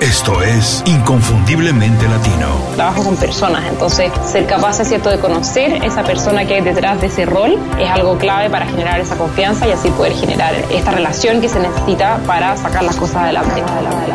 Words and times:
Esto 0.00 0.42
es 0.42 0.82
Inconfundiblemente 0.84 2.06
Latino. 2.06 2.48
Trabajo 2.74 3.02
con 3.02 3.16
personas, 3.16 3.64
entonces 3.66 4.12
ser 4.30 4.46
capaz, 4.46 4.78
es 4.80 4.88
cierto, 4.88 5.08
de 5.08 5.18
conocer 5.18 5.82
esa 5.82 6.02
persona 6.02 6.44
que 6.44 6.56
hay 6.56 6.60
detrás 6.60 7.00
de 7.00 7.06
ese 7.06 7.24
rol 7.24 7.58
es 7.80 7.88
algo 7.88 8.18
clave 8.18 8.50
para 8.50 8.66
generar 8.66 9.00
esa 9.00 9.16
confianza 9.16 9.66
y 9.66 9.70
así 9.70 9.88
poder 9.88 10.12
generar 10.12 10.54
esta 10.70 10.90
relación 10.90 11.40
que 11.40 11.48
se 11.48 11.60
necesita 11.60 12.18
para 12.26 12.58
sacar 12.58 12.82
las 12.82 12.96
cosas 12.96 13.22
adelante. 13.22 13.62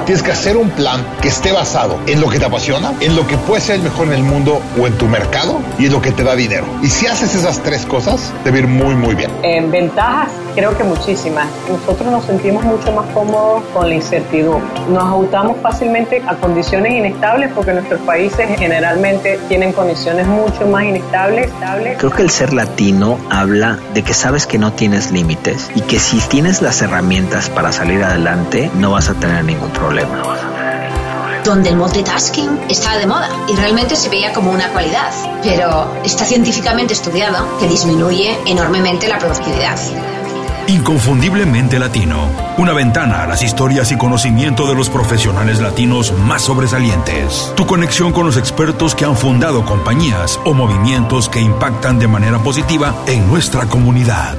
Tienes 0.06 0.22
que 0.22 0.32
hacer 0.32 0.56
un 0.56 0.70
plan 0.70 1.04
que 1.20 1.30
esté 1.30 1.52
basado 1.52 1.98
en 2.06 2.22
lo 2.22 2.30
que 2.30 2.38
te 2.38 2.46
apasiona, 2.46 2.94
en 3.00 3.16
lo 3.16 3.26
que 3.26 3.38
puede 3.38 3.62
ser 3.62 3.78
el 3.78 3.82
mejor 3.82 4.06
en 4.08 4.14
el 4.14 4.24
mundo 4.24 4.62
o 4.80 4.86
en 4.86 4.96
tu 5.00 5.08
mercado 5.08 5.62
y 5.80 5.88
en 5.88 5.94
lo 5.94 6.02
que 6.02 6.12
te 6.12 6.24
da 6.24 6.36
dinero. 6.36 6.68
Y 6.84 6.90
si 6.90 7.08
haces 7.08 7.34
esas 7.34 7.64
tres 7.64 7.88
cosas, 7.88 8.32
te 8.44 8.52
va 8.52 8.58
a 8.58 8.60
ir 8.60 8.68
muy, 8.68 8.94
muy 8.94 9.16
bien. 9.16 9.32
En 9.42 9.72
ventajas, 9.72 10.30
creo 10.56 10.76
que 10.78 10.84
muchísimas. 10.84 11.48
Nosotros 11.70 12.12
nos 12.12 12.26
sentimos 12.26 12.64
mucho 12.64 12.92
más 12.92 13.06
cómodos 13.14 13.64
con 13.74 13.90
la 13.90 13.96
incertidumbre. 13.96 14.68
Nos 14.90 15.04
ajustamos 15.04 15.58
fácilmente 15.62 16.22
a 16.28 16.36
condiciones 16.36 16.94
inestables 16.94 17.52
porque 17.54 17.74
nuestros 17.74 18.00
países 18.02 18.48
generalmente 18.58 19.40
tienen 19.48 19.74
condiciones 19.74 20.28
mucho 20.28 20.68
más 20.68 20.84
inestables. 20.84 21.50
Creo 21.98 22.12
que 22.12 22.22
el 22.22 22.30
ser 22.30 22.54
latino 22.54 23.18
habla 23.30 23.80
de 23.94 24.04
que 24.04 24.14
sabes 24.14 24.48
que 24.48 24.58
no 24.58 24.74
tienes 24.74 25.12
límites 25.12 25.70
y 25.76 25.82
que 25.82 26.00
si 26.00 26.20
tienes 26.20 26.62
las 26.62 26.82
herramientas 26.82 27.50
para 27.50 27.72
salir 27.72 28.04
adelante 28.04 28.70
no 28.76 28.92
vas 28.92 29.10
a 29.10 29.14
tener 29.14 29.44
ningún 29.44 29.70
problema. 29.72 30.24
donde 31.44 31.70
el 31.70 31.76
multitasking 31.76 32.60
estaba 32.70 33.00
de 33.00 33.08
moda 33.08 33.28
y 33.50 33.56
realmente 33.56 33.96
se 33.96 34.10
veía 34.10 34.32
como 34.32 34.52
una 34.52 34.70
cualidad, 34.70 35.12
pero 35.44 35.92
está 36.04 36.24
científicamente 36.24 36.94
estudiado 36.94 37.58
que 37.60 37.68
disminuye 37.68 38.38
enormemente 38.46 39.08
la 39.08 39.18
productividad. 39.18 39.76
Inconfundiblemente 40.72 41.78
Latino. 41.80 42.32
Una 42.58 42.72
ventana 42.72 43.24
a 43.24 43.28
las 43.28 43.44
historias 43.44 43.92
y 43.92 43.98
conocimiento 43.98 44.70
de 44.70 44.74
los 44.74 44.90
profesionales 44.90 45.60
latinos 45.60 46.14
más 46.14 46.44
sobresalientes. 46.44 47.52
Tu 47.58 47.68
conexión 47.68 48.14
con 48.14 48.26
los 48.26 48.38
expertos 48.38 48.96
que 48.96 49.04
han 49.04 49.18
fundado 49.18 49.66
compañías 49.66 50.40
o 50.46 50.54
movimientos 50.54 51.28
que 51.28 51.42
impactan 51.42 52.00
de 52.00 52.08
manera 52.08 52.40
positiva 52.40 52.96
en 53.06 53.28
nuestra 53.28 53.66
comunidad. 53.66 54.38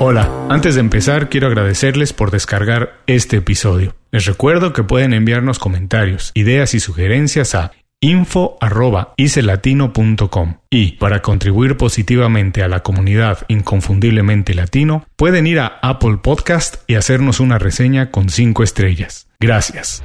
Hola, 0.00 0.28
antes 0.48 0.74
de 0.74 0.80
empezar 0.80 1.28
quiero 1.28 1.46
agradecerles 1.46 2.12
por 2.12 2.32
descargar 2.32 2.98
este 3.06 3.36
episodio. 3.36 3.94
Les 4.10 4.24
recuerdo 4.24 4.72
que 4.72 4.82
pueden 4.82 5.14
enviarnos 5.14 5.60
comentarios, 5.60 6.32
ideas 6.34 6.74
y 6.74 6.80
sugerencias 6.80 7.54
a 7.54 7.70
info.icelatino.com 8.02 10.54
y 10.68 10.92
para 10.96 11.22
contribuir 11.22 11.76
positivamente 11.76 12.64
a 12.64 12.68
la 12.68 12.82
comunidad 12.82 13.46
inconfundiblemente 13.46 14.54
latino 14.54 15.06
pueden 15.16 15.46
ir 15.46 15.60
a 15.60 15.78
Apple 15.82 16.18
Podcast 16.20 16.78
y 16.88 16.96
hacernos 16.96 17.38
una 17.38 17.58
reseña 17.58 18.10
con 18.10 18.28
5 18.28 18.64
estrellas. 18.64 19.28
Gracias. 19.38 20.02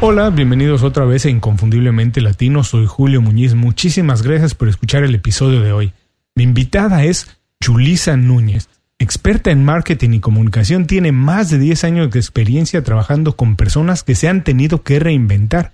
Hola, 0.00 0.30
bienvenidos 0.30 0.82
otra 0.82 1.04
vez 1.04 1.24
a 1.24 1.30
Inconfundiblemente 1.30 2.20
Latino, 2.20 2.64
soy 2.64 2.86
Julio 2.86 3.22
Muñiz, 3.22 3.54
muchísimas 3.54 4.22
gracias 4.22 4.56
por 4.56 4.68
escuchar 4.68 5.04
el 5.04 5.14
episodio 5.14 5.60
de 5.60 5.70
hoy. 5.72 5.92
Mi 6.34 6.42
invitada 6.42 7.04
es 7.04 7.38
Julisa 7.64 8.16
Núñez. 8.16 8.68
Experta 8.98 9.52
en 9.52 9.64
marketing 9.64 10.14
y 10.14 10.20
comunicación, 10.20 10.86
tiene 10.86 11.12
más 11.12 11.48
de 11.48 11.58
10 11.58 11.84
años 11.84 12.10
de 12.10 12.18
experiencia 12.18 12.82
trabajando 12.82 13.36
con 13.36 13.54
personas 13.54 14.02
que 14.02 14.16
se 14.16 14.28
han 14.28 14.42
tenido 14.42 14.82
que 14.82 14.98
reinventar 14.98 15.70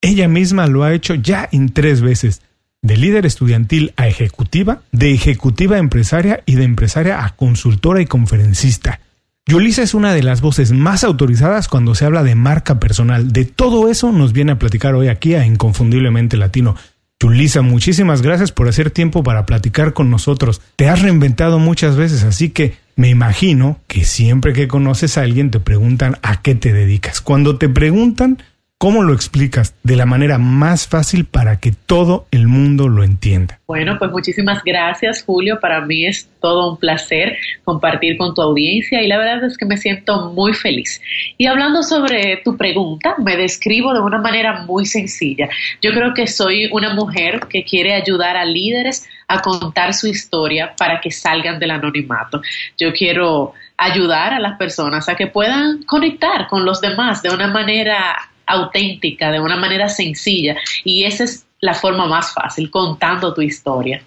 ella 0.00 0.28
misma 0.28 0.66
lo 0.66 0.84
ha 0.84 0.94
hecho 0.94 1.14
ya 1.14 1.48
en 1.52 1.70
tres 1.70 2.00
veces, 2.00 2.42
de 2.82 2.96
líder 2.96 3.26
estudiantil 3.26 3.92
a 3.96 4.08
ejecutiva, 4.08 4.82
de 4.92 5.12
ejecutiva 5.12 5.76
a 5.76 5.80
empresaria 5.80 6.42
y 6.46 6.54
de 6.54 6.64
empresaria 6.64 7.24
a 7.24 7.36
consultora 7.36 8.00
y 8.00 8.06
conferencista. 8.06 9.00
Yulisa 9.46 9.82
es 9.82 9.94
una 9.94 10.14
de 10.14 10.22
las 10.22 10.40
voces 10.40 10.72
más 10.72 11.02
autorizadas 11.02 11.68
cuando 11.68 11.94
se 11.94 12.04
habla 12.04 12.22
de 12.22 12.34
marca 12.34 12.78
personal. 12.78 13.32
De 13.32 13.44
todo 13.44 13.88
eso 13.88 14.12
nos 14.12 14.32
viene 14.32 14.52
a 14.52 14.58
platicar 14.58 14.94
hoy 14.94 15.08
aquí 15.08 15.34
a 15.34 15.44
Inconfundiblemente 15.44 16.36
Latino. 16.36 16.76
Yulisa, 17.18 17.60
muchísimas 17.60 18.22
gracias 18.22 18.52
por 18.52 18.68
hacer 18.68 18.90
tiempo 18.90 19.22
para 19.22 19.44
platicar 19.44 19.92
con 19.92 20.10
nosotros. 20.10 20.62
Te 20.76 20.88
has 20.88 21.02
reinventado 21.02 21.58
muchas 21.58 21.96
veces, 21.96 22.22
así 22.22 22.50
que 22.50 22.76
me 22.96 23.10
imagino 23.10 23.80
que 23.88 24.04
siempre 24.04 24.52
que 24.52 24.68
conoces 24.68 25.18
a 25.18 25.22
alguien 25.22 25.50
te 25.50 25.60
preguntan 25.60 26.16
a 26.22 26.40
qué 26.40 26.54
te 26.54 26.72
dedicas. 26.72 27.20
Cuando 27.20 27.58
te 27.58 27.68
preguntan, 27.68 28.42
¿Cómo 28.82 29.02
lo 29.02 29.12
explicas 29.12 29.74
de 29.82 29.94
la 29.94 30.06
manera 30.06 30.38
más 30.38 30.88
fácil 30.88 31.26
para 31.26 31.60
que 31.60 31.70
todo 31.70 32.26
el 32.30 32.48
mundo 32.48 32.88
lo 32.88 33.04
entienda? 33.04 33.60
Bueno, 33.66 33.98
pues 33.98 34.10
muchísimas 34.10 34.64
gracias 34.64 35.22
Julio. 35.22 35.60
Para 35.60 35.82
mí 35.82 36.06
es 36.06 36.30
todo 36.40 36.72
un 36.72 36.78
placer 36.78 37.36
compartir 37.62 38.16
con 38.16 38.34
tu 38.34 38.40
audiencia 38.40 39.02
y 39.02 39.06
la 39.06 39.18
verdad 39.18 39.44
es 39.44 39.58
que 39.58 39.66
me 39.66 39.76
siento 39.76 40.30
muy 40.30 40.54
feliz. 40.54 40.98
Y 41.36 41.44
hablando 41.44 41.82
sobre 41.82 42.38
tu 42.42 42.56
pregunta, 42.56 43.16
me 43.18 43.36
describo 43.36 43.92
de 43.92 44.00
una 44.00 44.16
manera 44.16 44.62
muy 44.62 44.86
sencilla. 44.86 45.50
Yo 45.82 45.90
creo 45.92 46.14
que 46.14 46.26
soy 46.26 46.70
una 46.72 46.94
mujer 46.94 47.40
que 47.50 47.64
quiere 47.64 47.92
ayudar 47.92 48.38
a 48.38 48.46
líderes 48.46 49.06
a 49.28 49.42
contar 49.42 49.92
su 49.92 50.06
historia 50.06 50.74
para 50.74 51.02
que 51.02 51.10
salgan 51.10 51.58
del 51.58 51.72
anonimato. 51.72 52.40
Yo 52.78 52.94
quiero 52.94 53.52
ayudar 53.76 54.32
a 54.32 54.40
las 54.40 54.56
personas 54.56 55.06
a 55.10 55.16
que 55.16 55.26
puedan 55.26 55.82
conectar 55.82 56.48
con 56.48 56.64
los 56.64 56.80
demás 56.80 57.22
de 57.22 57.28
una 57.28 57.48
manera 57.48 58.29
auténtica, 58.50 59.30
de 59.30 59.40
una 59.40 59.56
manera 59.56 59.88
sencilla. 59.88 60.56
Y 60.84 61.04
esa 61.04 61.24
es 61.24 61.46
la 61.60 61.74
forma 61.74 62.06
más 62.06 62.32
fácil, 62.32 62.70
contando 62.70 63.34
tu 63.34 63.42
historia. 63.42 64.02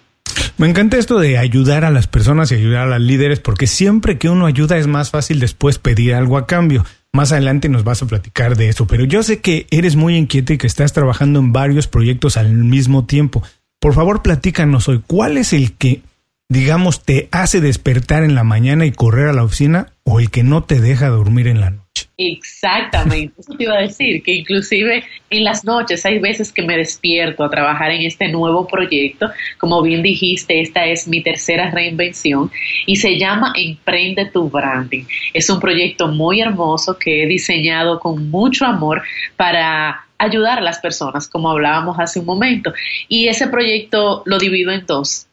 Me 0.56 0.68
encanta 0.68 0.98
esto 0.98 1.18
de 1.18 1.38
ayudar 1.38 1.84
a 1.84 1.90
las 1.90 2.06
personas 2.06 2.50
y 2.50 2.56
ayudar 2.56 2.82
a 2.82 2.98
los 2.98 3.06
líderes, 3.06 3.40
porque 3.40 3.66
siempre 3.66 4.18
que 4.18 4.28
uno 4.28 4.46
ayuda 4.46 4.76
es 4.76 4.86
más 4.86 5.10
fácil 5.10 5.40
después 5.40 5.78
pedir 5.78 6.14
algo 6.14 6.38
a 6.38 6.46
cambio. 6.46 6.84
Más 7.12 7.32
adelante 7.32 7.68
nos 7.68 7.84
vas 7.84 8.02
a 8.02 8.06
platicar 8.06 8.56
de 8.56 8.68
eso, 8.68 8.86
pero 8.86 9.04
yo 9.04 9.22
sé 9.22 9.40
que 9.40 9.66
eres 9.70 9.96
muy 9.96 10.16
inquieta 10.16 10.52
y 10.52 10.58
que 10.58 10.66
estás 10.66 10.92
trabajando 10.92 11.38
en 11.38 11.52
varios 11.52 11.86
proyectos 11.86 12.36
al 12.36 12.52
mismo 12.52 13.04
tiempo. 13.04 13.42
Por 13.80 13.94
favor, 13.94 14.22
platícanos 14.22 14.88
hoy, 14.88 15.02
¿cuál 15.06 15.36
es 15.36 15.52
el 15.52 15.74
que, 15.74 16.02
digamos, 16.54 17.02
te 17.02 17.28
hace 17.32 17.60
despertar 17.60 18.22
en 18.22 18.36
la 18.36 18.44
mañana 18.44 18.86
y 18.86 18.92
correr 18.92 19.26
a 19.26 19.32
la 19.32 19.42
oficina 19.42 19.88
o 20.04 20.20
el 20.20 20.30
que 20.30 20.44
no 20.44 20.62
te 20.62 20.80
deja 20.80 21.08
dormir 21.08 21.48
en 21.48 21.60
la 21.60 21.70
noche? 21.70 22.06
Exactamente, 22.16 23.34
eso 23.40 23.54
te 23.54 23.64
iba 23.64 23.74
a 23.74 23.80
decir, 23.80 24.22
que 24.22 24.32
inclusive 24.32 25.02
en 25.30 25.42
las 25.42 25.64
noches 25.64 26.06
hay 26.06 26.20
veces 26.20 26.52
que 26.52 26.62
me 26.62 26.76
despierto 26.76 27.42
a 27.42 27.50
trabajar 27.50 27.90
en 27.90 28.02
este 28.02 28.28
nuevo 28.28 28.68
proyecto, 28.68 29.30
como 29.58 29.82
bien 29.82 30.02
dijiste, 30.02 30.60
esta 30.60 30.86
es 30.86 31.08
mi 31.08 31.24
tercera 31.24 31.72
reinvención 31.72 32.52
y 32.86 32.96
se 32.96 33.18
llama 33.18 33.52
Emprende 33.56 34.26
tu 34.26 34.48
Branding. 34.48 35.04
Es 35.32 35.50
un 35.50 35.58
proyecto 35.58 36.06
muy 36.06 36.40
hermoso 36.40 36.96
que 36.96 37.24
he 37.24 37.26
diseñado 37.26 37.98
con 37.98 38.30
mucho 38.30 38.64
amor 38.64 39.02
para 39.36 40.06
ayudar 40.18 40.58
a 40.58 40.62
las 40.62 40.78
personas, 40.78 41.26
como 41.26 41.50
hablábamos 41.50 41.98
hace 41.98 42.20
un 42.20 42.26
momento. 42.26 42.72
Y 43.08 43.26
ese 43.26 43.48
proyecto 43.48 44.22
lo 44.24 44.38
divido 44.38 44.70
en 44.70 44.86
dos 44.86 45.26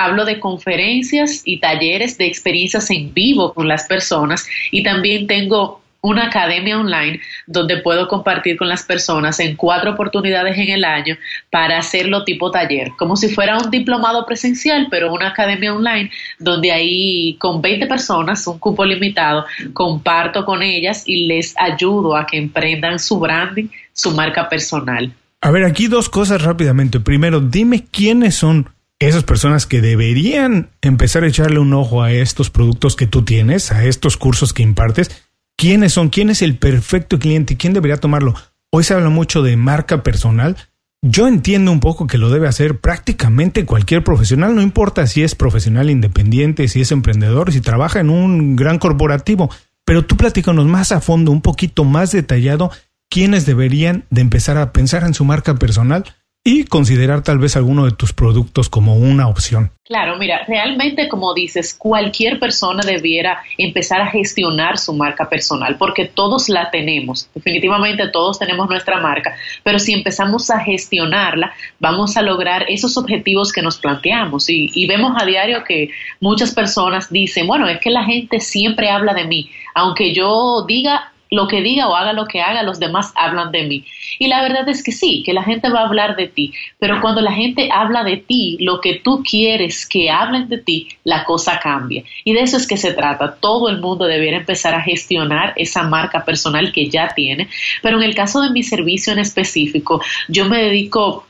hablo 0.00 0.24
de 0.24 0.40
conferencias 0.40 1.42
y 1.44 1.60
talleres 1.60 2.16
de 2.16 2.26
experiencias 2.26 2.90
en 2.90 3.12
vivo 3.12 3.52
con 3.52 3.68
las 3.68 3.84
personas 3.84 4.46
y 4.70 4.82
también 4.82 5.26
tengo 5.26 5.82
una 6.00 6.28
academia 6.28 6.78
online 6.78 7.20
donde 7.46 7.76
puedo 7.82 8.08
compartir 8.08 8.56
con 8.56 8.70
las 8.70 8.82
personas 8.82 9.38
en 9.40 9.56
cuatro 9.56 9.90
oportunidades 9.90 10.56
en 10.56 10.70
el 10.70 10.84
año 10.84 11.18
para 11.50 11.76
hacerlo 11.76 12.24
tipo 12.24 12.50
taller, 12.50 12.92
como 12.96 13.14
si 13.16 13.28
fuera 13.28 13.58
un 13.58 13.70
diplomado 13.70 14.24
presencial, 14.24 14.88
pero 14.90 15.12
una 15.12 15.28
academia 15.28 15.74
online 15.74 16.10
donde 16.38 16.72
ahí 16.72 17.36
con 17.38 17.60
20 17.60 17.86
personas, 17.86 18.46
un 18.46 18.58
cupo 18.58 18.86
limitado, 18.86 19.44
comparto 19.74 20.46
con 20.46 20.62
ellas 20.62 21.02
y 21.04 21.26
les 21.26 21.54
ayudo 21.58 22.16
a 22.16 22.26
que 22.26 22.38
emprendan 22.38 22.98
su 22.98 23.20
branding, 23.20 23.68
su 23.92 24.12
marca 24.12 24.48
personal. 24.48 25.12
A 25.42 25.50
ver, 25.50 25.64
aquí 25.64 25.88
dos 25.88 26.08
cosas 26.08 26.42
rápidamente. 26.42 27.00
Primero, 27.00 27.40
dime 27.40 27.84
quiénes 27.90 28.36
son 28.36 28.70
esas 29.00 29.24
personas 29.24 29.66
que 29.66 29.80
deberían 29.80 30.70
empezar 30.82 31.24
a 31.24 31.28
echarle 31.28 31.58
un 31.58 31.72
ojo 31.72 32.02
a 32.02 32.12
estos 32.12 32.50
productos 32.50 32.96
que 32.96 33.06
tú 33.06 33.22
tienes, 33.22 33.72
a 33.72 33.84
estos 33.84 34.18
cursos 34.18 34.52
que 34.52 34.62
impartes 34.62 35.10
quiénes 35.56 35.94
son, 35.94 36.10
quién 36.10 36.30
es 36.30 36.42
el 36.42 36.56
perfecto 36.56 37.18
cliente, 37.18 37.56
quién 37.56 37.72
debería 37.72 37.96
tomarlo. 37.96 38.34
Hoy 38.70 38.84
se 38.84 38.94
habla 38.94 39.08
mucho 39.08 39.42
de 39.42 39.56
marca 39.56 40.02
personal. 40.02 40.56
Yo 41.02 41.28
entiendo 41.28 41.72
un 41.72 41.80
poco 41.80 42.06
que 42.06 42.18
lo 42.18 42.28
debe 42.28 42.46
hacer 42.46 42.78
prácticamente 42.78 43.64
cualquier 43.64 44.04
profesional, 44.04 44.54
no 44.54 44.60
importa 44.60 45.06
si 45.06 45.22
es 45.22 45.34
profesional 45.34 45.88
independiente, 45.88 46.68
si 46.68 46.82
es 46.82 46.92
emprendedor, 46.92 47.52
si 47.52 47.62
trabaja 47.62 48.00
en 48.00 48.10
un 48.10 48.54
gran 48.54 48.78
corporativo, 48.78 49.50
pero 49.86 50.04
tú 50.04 50.18
platícanos 50.18 50.66
más 50.66 50.92
a 50.92 51.00
fondo, 51.00 51.32
un 51.32 51.40
poquito 51.40 51.84
más 51.84 52.12
detallado, 52.12 52.70
quiénes 53.08 53.46
deberían 53.46 54.04
de 54.10 54.20
empezar 54.20 54.58
a 54.58 54.72
pensar 54.72 55.04
en 55.04 55.14
su 55.14 55.24
marca 55.24 55.54
personal 55.54 56.04
y 56.42 56.64
considerar 56.64 57.22
tal 57.22 57.38
vez 57.38 57.56
alguno 57.56 57.84
de 57.84 57.92
tus 57.92 58.14
productos 58.14 58.70
como 58.70 58.96
una 58.96 59.28
opción. 59.28 59.72
Claro, 59.84 60.16
mira, 60.16 60.44
realmente 60.46 61.08
como 61.08 61.34
dices, 61.34 61.74
cualquier 61.74 62.38
persona 62.38 62.82
debiera 62.82 63.42
empezar 63.58 64.00
a 64.00 64.06
gestionar 64.06 64.78
su 64.78 64.94
marca 64.94 65.28
personal 65.28 65.76
porque 65.76 66.06
todos 66.06 66.48
la 66.48 66.70
tenemos, 66.70 67.28
definitivamente 67.34 68.08
todos 68.08 68.38
tenemos 68.38 68.68
nuestra 68.68 69.00
marca, 69.00 69.34
pero 69.64 69.78
si 69.78 69.92
empezamos 69.92 70.48
a 70.50 70.60
gestionarla, 70.60 71.52
vamos 71.78 72.16
a 72.16 72.22
lograr 72.22 72.64
esos 72.68 72.96
objetivos 72.96 73.52
que 73.52 73.62
nos 73.62 73.78
planteamos 73.78 74.48
y, 74.48 74.86
vemos 74.86 75.12
a 75.20 75.26
diario 75.26 75.62
que 75.62 75.90
muchas 76.20 76.54
personas 76.54 77.10
dicen, 77.10 77.46
bueno, 77.46 77.68
es 77.68 77.80
que 77.80 77.90
la 77.90 78.04
gente 78.04 78.40
siempre 78.40 78.90
habla 78.90 79.12
de 79.12 79.24
mí, 79.24 79.50
aunque 79.74 80.14
yo 80.14 80.64
diga 80.66 81.09
lo 81.30 81.46
que 81.46 81.62
diga 81.62 81.88
o 81.88 81.94
haga 81.94 82.12
lo 82.12 82.26
que 82.26 82.40
haga, 82.40 82.62
los 82.62 82.80
demás 82.80 83.12
hablan 83.14 83.52
de 83.52 83.64
mí. 83.64 83.84
Y 84.18 84.26
la 84.26 84.42
verdad 84.42 84.68
es 84.68 84.82
que 84.82 84.92
sí, 84.92 85.22
que 85.24 85.32
la 85.32 85.44
gente 85.44 85.70
va 85.70 85.80
a 85.80 85.86
hablar 85.86 86.16
de 86.16 86.26
ti, 86.26 86.52
pero 86.78 87.00
cuando 87.00 87.20
la 87.20 87.32
gente 87.32 87.70
habla 87.72 88.02
de 88.04 88.16
ti, 88.16 88.56
lo 88.60 88.80
que 88.80 88.96
tú 88.96 89.22
quieres 89.22 89.86
que 89.86 90.10
hablen 90.10 90.48
de 90.48 90.58
ti, 90.58 90.88
la 91.04 91.24
cosa 91.24 91.60
cambia. 91.60 92.02
Y 92.24 92.32
de 92.32 92.40
eso 92.40 92.56
es 92.56 92.66
que 92.66 92.76
se 92.76 92.92
trata. 92.92 93.36
Todo 93.36 93.68
el 93.68 93.78
mundo 93.78 94.06
debiera 94.06 94.38
empezar 94.38 94.74
a 94.74 94.82
gestionar 94.82 95.52
esa 95.56 95.84
marca 95.84 96.24
personal 96.24 96.72
que 96.72 96.90
ya 96.90 97.08
tiene, 97.14 97.48
pero 97.82 97.96
en 97.98 98.02
el 98.02 98.14
caso 98.14 98.40
de 98.42 98.50
mi 98.50 98.62
servicio 98.62 99.12
en 99.12 99.20
específico, 99.20 100.02
yo 100.28 100.46
me 100.46 100.58
dedico 100.58 101.26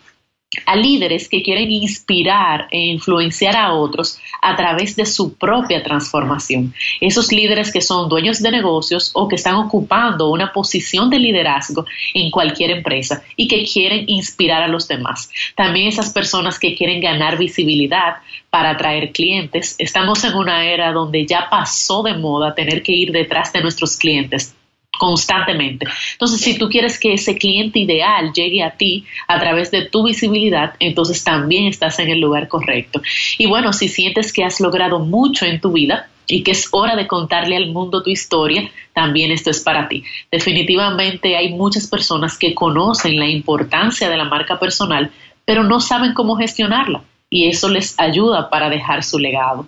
a 0.67 0.75
líderes 0.75 1.29
que 1.29 1.43
quieren 1.43 1.71
inspirar 1.71 2.67
e 2.73 2.79
influenciar 2.89 3.57
a 3.57 3.73
otros 3.73 4.19
a 4.43 4.57
través 4.57 4.97
de 4.97 5.07
su 5.07 5.35
propia 5.35 5.83
transformación. 5.83 6.75
Esos 7.01 7.31
líderes 7.31 7.73
que 7.73 7.81
son 7.81 8.09
dueños 8.09 8.43
de 8.43 8.51
negocios 8.51 9.13
o 9.15 9.29
que 9.29 9.37
están 9.37 9.55
ocupando 9.55 10.31
una 10.31 10.53
posición 10.53 11.09
de 11.09 11.21
liderazgo 11.21 11.87
en 12.15 12.31
cualquier 12.31 12.73
empresa 12.73 13.23
y 13.37 13.47
que 13.47 13.65
quieren 13.65 14.05
inspirar 14.09 14.63
a 14.63 14.69
los 14.69 14.89
demás. 14.89 15.31
También 15.55 15.87
esas 15.87 16.11
personas 16.11 16.59
que 16.59 16.75
quieren 16.75 17.01
ganar 17.01 17.39
visibilidad 17.39 18.17
para 18.51 18.71
atraer 18.71 19.13
clientes. 19.13 19.77
Estamos 19.79 20.25
en 20.25 20.35
una 20.35 20.65
era 20.65 20.93
donde 20.93 21.27
ya 21.27 21.47
pasó 21.49 22.03
de 22.03 22.15
moda 22.15 22.55
tener 22.55 22.83
que 22.83 22.93
ir 22.93 23.13
detrás 23.13 23.53
de 23.53 23.61
nuestros 23.61 23.97
clientes 23.97 24.57
constantemente. 25.01 25.87
Entonces, 26.13 26.43
si 26.43 26.59
tú 26.59 26.69
quieres 26.69 26.99
que 26.99 27.15
ese 27.15 27.39
cliente 27.39 27.79
ideal 27.79 28.35
llegue 28.35 28.63
a 28.63 28.73
ti 28.73 29.07
a 29.27 29.41
través 29.41 29.71
de 29.71 29.87
tu 29.87 30.05
visibilidad, 30.05 30.75
entonces 30.79 31.25
también 31.25 31.65
estás 31.65 31.99
en 32.01 32.11
el 32.11 32.21
lugar 32.21 32.49
correcto. 32.49 33.01
Y 33.39 33.47
bueno, 33.47 33.73
si 33.73 33.89
sientes 33.89 34.31
que 34.31 34.45
has 34.45 34.61
logrado 34.61 34.99
mucho 34.99 35.47
en 35.47 35.59
tu 35.59 35.73
vida, 35.73 36.11
y 36.27 36.45
que 36.45 36.53
es 36.53 36.69
hora 36.71 36.95
de 36.95 37.09
contarle 37.09 37.57
al 37.57 37.73
mundo 37.73 38.05
tu 38.05 38.11
historia, 38.11 38.71
también 38.93 39.33
esto 39.33 39.51
es 39.51 39.59
para 39.61 39.89
ti. 39.89 40.05
Definitivamente 40.31 41.37
hay 41.37 41.55
muchas 41.55 41.89
personas 41.89 42.39
que 42.39 42.55
conocen 42.55 43.19
la 43.19 43.27
importancia 43.27 44.09
de 44.09 44.17
la 44.17 44.27
marca 44.27 44.61
personal, 44.61 45.11
pero 45.45 45.65
no 45.65 45.81
saben 45.81 46.15
cómo 46.15 46.37
gestionarla 46.37 47.03
y 47.31 47.49
eso 47.49 47.69
les 47.69 47.99
ayuda 47.99 48.49
para 48.49 48.69
dejar 48.69 49.03
su 49.03 49.19
legado. 49.19 49.67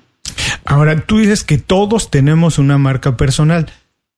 Ahora, 0.64 1.04
tú 1.04 1.18
dices 1.18 1.42
que 1.42 1.58
todos 1.58 2.10
tenemos 2.10 2.60
una 2.60 2.78
marca 2.78 3.16
personal. 3.16 3.66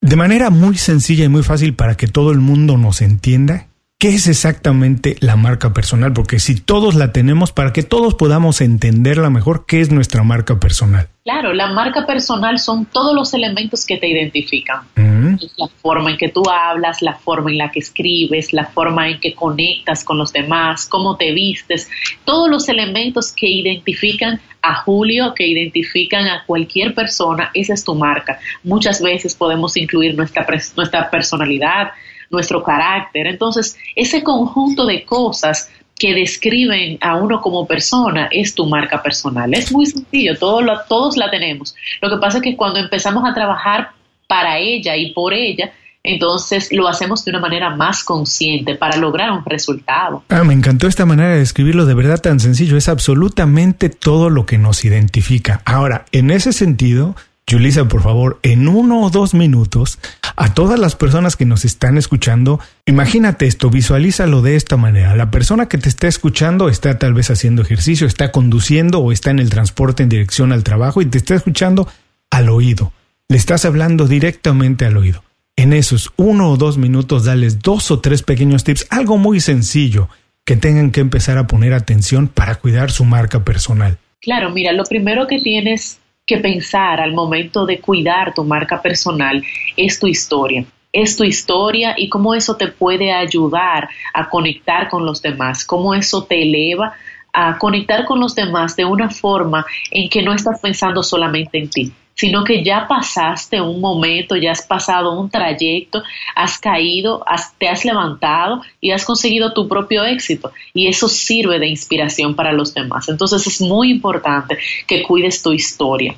De 0.05 0.17
manera 0.17 0.51
muy 0.51 0.77
sencilla 0.77 1.25
y 1.25 1.31
muy 1.31 1.43
fácil 1.43 1.73
para 1.73 1.97
que 1.97 2.07
todo 2.07 2.31
el 2.31 2.39
mundo 2.39 2.77
nos 2.77 3.01
entienda, 3.01 3.69
¿qué 4.05 4.11
es 4.11 4.29
exactamente 4.29 5.17
la 5.21 5.35
marca 5.35 5.73
personal? 5.73 6.13
Porque 6.13 6.39
si 6.39 6.61
todos 6.61 6.95
la 6.95 7.11
tenemos, 7.11 7.53
para 7.53 7.73
que 7.73 7.83
todos 7.83 8.15
podamos 8.15 8.61
entenderla 8.61 9.31
mejor, 9.31 9.65
¿qué 9.67 9.81
es 9.81 9.91
nuestra 9.91 10.23
marca 10.23 10.61
personal? 10.61 11.09
Claro, 11.25 11.55
la 11.55 11.69
marca 11.69 12.05
personal 12.05 12.59
son 12.59 12.85
todos 12.85 13.15
los 13.15 13.33
elementos 13.33 13.87
que 13.87 13.97
te 13.97 14.07
identifican. 14.07 14.81
La 14.95 15.69
forma 15.81 16.11
en 16.11 16.19
que 16.19 16.29
tú 16.29 16.43
hablas, 16.51 17.01
la 17.01 17.15
forma 17.15 17.51
en 17.51 17.57
la 17.57 17.71
que 17.71 17.79
escribes, 17.79 18.53
la 18.53 18.67
forma 18.67 19.09
en 19.09 19.21
que 19.21 19.35
conectas 19.35 20.05
con 20.05 20.19
los 20.19 20.35
demás, 20.35 20.87
cómo 20.87 21.17
te 21.17 21.33
vistes, 21.33 21.89
todos 22.27 22.51
los 22.51 22.69
elementos 22.69 23.33
que 23.33 23.49
identifican 23.49 24.39
a 24.61 24.75
Julio, 24.83 25.33
que 25.35 25.47
identifican 25.47 26.27
a 26.27 26.45
cualquier 26.45 26.95
persona, 26.95 27.51
esa 27.55 27.73
es 27.73 27.83
tu 27.83 27.95
marca. 27.95 28.39
Muchas 28.65 29.01
veces 29.01 29.35
podemos 29.35 29.79
incluir 29.79 30.15
nuestra, 30.15 30.47
nuestra 30.77 31.09
personalidad, 31.09 31.93
nuestro 32.35 32.63
carácter. 32.63 33.27
Entonces, 33.27 33.77
ese 33.97 34.23
conjunto 34.23 34.85
de 34.85 35.05
cosas 35.05 35.71
que 35.99 36.13
describen 36.13 36.99
a 37.01 37.17
uno 37.17 37.41
como 37.41 37.67
persona 37.67 38.29
es 38.31 38.55
tu 38.55 38.67
marca 38.67 39.03
personal. 39.03 39.55
Es 39.55 39.73
muy 39.73 39.87
sencillo, 39.87 40.37
todos, 40.39 40.65
todos 40.89 41.17
la 41.17 41.31
tenemos. 41.31 41.75
Lo 42.03 42.11
que 42.11 42.17
pasa 42.19 42.39
es 42.39 42.43
que 42.43 42.57
cuando 42.57 42.81
empezamos 42.81 43.25
a 43.25 43.33
trabajar 43.33 43.91
para 44.27 44.59
ella 44.59 44.97
y 44.97 45.13
por 45.13 45.33
ella, 45.33 45.73
entonces 46.03 46.69
lo 46.71 46.87
hacemos 46.87 47.25
de 47.25 47.31
una 47.31 47.41
manera 47.41 47.75
más 47.75 48.05
consciente 48.05 48.75
para 48.75 48.99
lograr 48.99 49.31
un 49.33 49.45
resultado. 49.45 50.23
Ah, 50.29 50.45
me 50.45 50.53
encantó 50.53 50.87
esta 50.87 51.07
manera 51.07 51.31
de 51.31 51.39
describirlo 51.39 51.87
de 51.87 51.95
verdad 51.95 52.21
tan 52.21 52.41
sencillo. 52.41 52.77
Es 52.77 52.89
absolutamente 52.89 53.89
todo 53.89 54.29
lo 54.29 54.45
que 54.45 54.59
nos 54.59 54.85
identifica. 54.85 55.63
Ahora, 55.65 56.05
en 56.13 56.31
ese 56.31 56.53
sentido, 56.53 57.17
Julissa, 57.49 57.87
por 57.87 58.03
favor, 58.03 58.39
en 58.43 58.69
uno 58.69 59.03
o 59.03 59.11
dos 59.11 59.35
minutos, 59.35 59.99
a 60.37 60.55
todas 60.55 60.79
las 60.79 60.97
personas 60.97 61.37
que 61.37 61.45
nos 61.45 61.65
están 61.65 61.99
escuchando, 61.99 62.59
imagínate 62.87 63.47
esto, 63.47 63.69
visualízalo 63.69 64.41
de 64.41 64.57
esta 64.57 64.77
manera. 64.77 65.15
La 65.15 65.31
persona 65.31 65.67
que 65.67 65.79
te 65.79 65.89
está 65.89 66.09
escuchando 66.09 66.69
está 66.69 66.99
tal 66.99 67.13
vez 67.13 67.31
haciendo 67.31 67.63
ejercicio, 67.63 68.07
está 68.07 68.33
conduciendo 68.33 68.99
o 69.01 69.13
está 69.13 69.31
en 69.31 69.41
el 69.41 69.51
transporte 69.51 70.03
en 70.03 70.09
dirección 70.09 70.53
al 70.53 70.65
trabajo 70.65 71.03
y 71.03 71.07
te 71.07 71.19
está 71.19 71.35
escuchando 71.35 71.87
al 72.31 72.49
oído. 72.49 72.93
Le 73.29 73.37
estás 73.37 73.65
hablando 73.65 74.09
directamente 74.09 74.87
al 74.87 74.97
oído. 74.97 75.23
En 75.57 75.73
esos 75.73 76.13
uno 76.17 76.51
o 76.51 76.57
dos 76.57 76.79
minutos, 76.79 77.25
dales 77.25 77.61
dos 77.61 77.91
o 77.91 78.01
tres 78.01 78.23
pequeños 78.23 78.65
tips, 78.65 78.87
algo 78.91 79.19
muy 79.19 79.41
sencillo, 79.41 80.09
que 80.45 80.57
tengan 80.57 80.91
que 80.91 81.01
empezar 81.01 81.39
a 81.39 81.47
poner 81.47 81.75
atención 81.75 82.29
para 82.29 82.57
cuidar 82.57 82.91
su 82.91 83.05
marca 83.05 83.45
personal. 83.45 83.99
Claro, 84.21 84.51
mira, 84.51 84.73
lo 84.73 84.85
primero 84.85 85.27
que 85.27 85.41
tienes 85.41 86.01
que 86.27 86.39
pensar 86.39 87.01
al 87.01 87.13
momento 87.13 87.67
de 87.67 87.81
cuidar 87.81 88.33
tu 88.35 88.45
marca 88.45 88.81
personal 88.81 89.43
es 89.77 89.99
tu 89.99 90.07
historia. 90.07 90.65
Es 90.93 91.17
tu 91.17 91.25
historia 91.25 91.95
y 91.97 92.09
cómo 92.09 92.35
eso 92.35 92.57
te 92.57 92.69
puede 92.69 93.13
ayudar 93.13 93.89
a 94.15 94.29
conectar 94.29 94.89
con 94.89 95.05
los 95.05 95.21
demás, 95.21 95.65
cómo 95.65 95.95
eso 95.95 96.25
te 96.25 96.43
eleva 96.43 96.95
a 97.33 97.59
conectar 97.59 98.05
con 98.05 98.21
los 98.21 98.35
demás 98.35 98.77
de 98.77 98.85
una 98.85 99.11
forma 99.11 99.67
en 99.91 100.09
que 100.09 100.23
no 100.23 100.33
estás 100.33 100.61
pensando 100.61 101.03
solamente 101.03 101.59
en 101.59 101.69
ti, 101.69 101.93
sino 102.15 102.45
que 102.45 102.63
ya 102.63 102.87
pasaste 102.89 103.61
un 103.61 103.81
momento, 103.81 104.37
ya 104.37 104.53
has 104.53 104.63
pasado 104.63 105.19
un 105.19 105.31
trayecto, 105.31 106.03
has 106.35 106.59
caído, 106.59 107.25
te 107.59 107.69
has 107.69 107.85
levantado 107.85 108.63
y 108.81 108.93
has 108.93 109.05
conseguido 109.05 109.53
tu 109.53 109.69
propio 109.69 110.05
éxito. 110.05 110.53
Y 110.73 110.87
eso 110.87 111.09
sirve 111.09 111.59
de 111.59 111.69
inspiración 111.69 112.35
para 112.35 112.53
los 112.53 112.73
demás. 112.73 113.09
Entonces 113.09 113.47
es 113.47 113.61
muy 113.61 113.91
importante 113.91 114.59
que 114.87 115.03
cuides 115.03 115.43
tu 115.43 115.53
historia. 115.53 116.15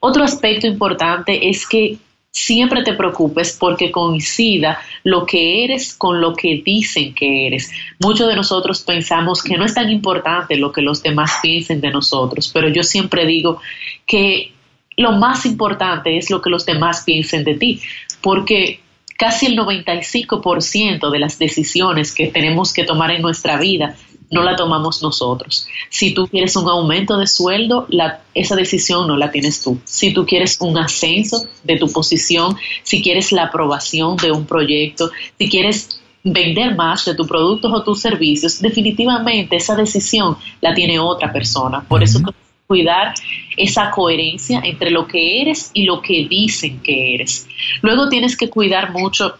Otro 0.00 0.24
aspecto 0.24 0.66
importante 0.66 1.48
es 1.48 1.66
que 1.66 1.98
siempre 2.30 2.82
te 2.82 2.92
preocupes 2.92 3.56
porque 3.58 3.90
coincida 3.90 4.78
lo 5.02 5.26
que 5.26 5.64
eres 5.64 5.94
con 5.94 6.20
lo 6.20 6.34
que 6.34 6.62
dicen 6.64 7.14
que 7.14 7.46
eres. 7.46 7.70
Muchos 7.98 8.28
de 8.28 8.36
nosotros 8.36 8.82
pensamos 8.82 9.42
que 9.42 9.56
no 9.56 9.64
es 9.64 9.74
tan 9.74 9.90
importante 9.90 10.56
lo 10.56 10.70
que 10.70 10.82
los 10.82 11.02
demás 11.02 11.38
piensen 11.42 11.80
de 11.80 11.90
nosotros, 11.90 12.50
pero 12.52 12.68
yo 12.68 12.82
siempre 12.82 13.26
digo 13.26 13.60
que 14.06 14.52
lo 14.98 15.12
más 15.12 15.46
importante 15.46 16.18
es 16.18 16.28
lo 16.28 16.42
que 16.42 16.50
los 16.50 16.66
demás 16.66 17.02
piensen 17.06 17.44
de 17.44 17.54
ti, 17.54 17.80
porque 18.20 18.80
casi 19.16 19.46
el 19.46 19.56
95% 19.56 21.10
de 21.10 21.18
las 21.18 21.38
decisiones 21.38 22.12
que 22.12 22.26
tenemos 22.26 22.72
que 22.72 22.84
tomar 22.84 23.12
en 23.12 23.22
nuestra 23.22 23.58
vida 23.58 23.96
no 24.30 24.42
la 24.42 24.56
tomamos 24.56 25.02
nosotros. 25.02 25.66
Si 25.88 26.12
tú 26.12 26.26
quieres 26.26 26.54
un 26.56 26.68
aumento 26.68 27.16
de 27.16 27.26
sueldo, 27.26 27.86
esa 28.34 28.56
decisión 28.56 29.06
no 29.06 29.16
la 29.16 29.30
tienes 29.30 29.62
tú. 29.62 29.80
Si 29.84 30.12
tú 30.12 30.26
quieres 30.26 30.58
un 30.60 30.76
ascenso 30.76 31.46
de 31.64 31.78
tu 31.78 31.90
posición, 31.90 32.56
si 32.82 33.00
quieres 33.00 33.32
la 33.32 33.44
aprobación 33.44 34.16
de 34.16 34.32
un 34.32 34.44
proyecto, 34.44 35.10
si 35.38 35.48
quieres 35.48 36.00
vender 36.24 36.74
más 36.74 37.04
de 37.06 37.14
tus 37.14 37.26
productos 37.26 37.72
o 37.72 37.82
tus 37.84 38.00
servicios, 38.00 38.60
definitivamente 38.60 39.56
esa 39.56 39.74
decisión 39.76 40.36
la 40.60 40.74
tiene 40.74 40.98
otra 40.98 41.32
persona. 41.32 41.82
Por 41.88 42.02
eso 42.02 42.20
cuidar 42.68 43.14
esa 43.56 43.90
coherencia 43.90 44.60
entre 44.62 44.90
lo 44.90 45.08
que 45.08 45.40
eres 45.40 45.70
y 45.72 45.84
lo 45.84 46.02
que 46.02 46.28
dicen 46.28 46.80
que 46.80 47.14
eres. 47.14 47.48
Luego 47.80 48.08
tienes 48.08 48.36
que 48.36 48.50
cuidar 48.50 48.92
mucho 48.92 49.34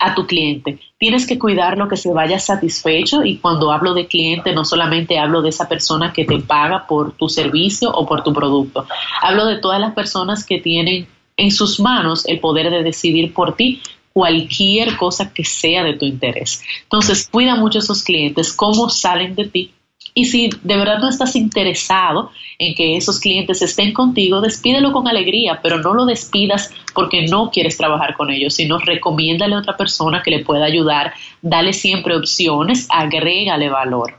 a 0.00 0.14
tu 0.14 0.26
cliente. 0.26 0.78
Tienes 0.98 1.26
que 1.26 1.38
cuidar 1.38 1.76
lo 1.76 1.86
que 1.86 1.98
se 1.98 2.12
vaya 2.12 2.38
satisfecho 2.38 3.22
y 3.24 3.36
cuando 3.36 3.70
hablo 3.70 3.92
de 3.92 4.06
cliente 4.06 4.52
no 4.52 4.64
solamente 4.64 5.18
hablo 5.18 5.42
de 5.42 5.50
esa 5.50 5.68
persona 5.68 6.12
que 6.12 6.24
te 6.24 6.38
paga 6.40 6.86
por 6.86 7.12
tu 7.12 7.28
servicio 7.28 7.90
o 7.90 8.06
por 8.06 8.24
tu 8.24 8.32
producto. 8.32 8.86
Hablo 9.20 9.44
de 9.46 9.58
todas 9.58 9.78
las 9.78 9.94
personas 9.94 10.44
que 10.44 10.58
tienen 10.58 11.06
en 11.36 11.50
sus 11.50 11.78
manos 11.78 12.26
el 12.26 12.40
poder 12.40 12.70
de 12.70 12.82
decidir 12.82 13.34
por 13.34 13.54
ti 13.54 13.82
cualquier 14.14 14.96
cosa 14.96 15.30
que 15.30 15.44
sea 15.44 15.84
de 15.84 15.92
tu 15.92 16.06
interés. 16.06 16.62
Entonces, 16.84 17.28
cuida 17.30 17.54
mucho 17.54 17.78
a 17.78 17.82
esos 17.82 18.02
clientes, 18.02 18.54
cómo 18.54 18.88
salen 18.88 19.34
de 19.34 19.44
ti 19.44 19.72
y 20.18 20.24
si 20.24 20.48
de 20.62 20.76
verdad 20.78 20.98
no 20.98 21.10
estás 21.10 21.36
interesado 21.36 22.30
en 22.58 22.74
que 22.74 22.96
esos 22.96 23.20
clientes 23.20 23.60
estén 23.60 23.92
contigo, 23.92 24.40
despídelo 24.40 24.90
con 24.90 25.06
alegría, 25.06 25.60
pero 25.62 25.76
no 25.78 25.92
lo 25.92 26.06
despidas 26.06 26.72
porque 26.94 27.26
no 27.26 27.50
quieres 27.50 27.76
trabajar 27.76 28.16
con 28.16 28.30
ellos, 28.30 28.54
sino 28.54 28.78
recomiéndale 28.78 29.54
a 29.54 29.58
otra 29.58 29.76
persona 29.76 30.22
que 30.22 30.30
le 30.30 30.42
pueda 30.42 30.64
ayudar, 30.64 31.12
dale 31.42 31.74
siempre 31.74 32.16
opciones, 32.16 32.88
agrégale 32.90 33.68
valor. 33.68 34.14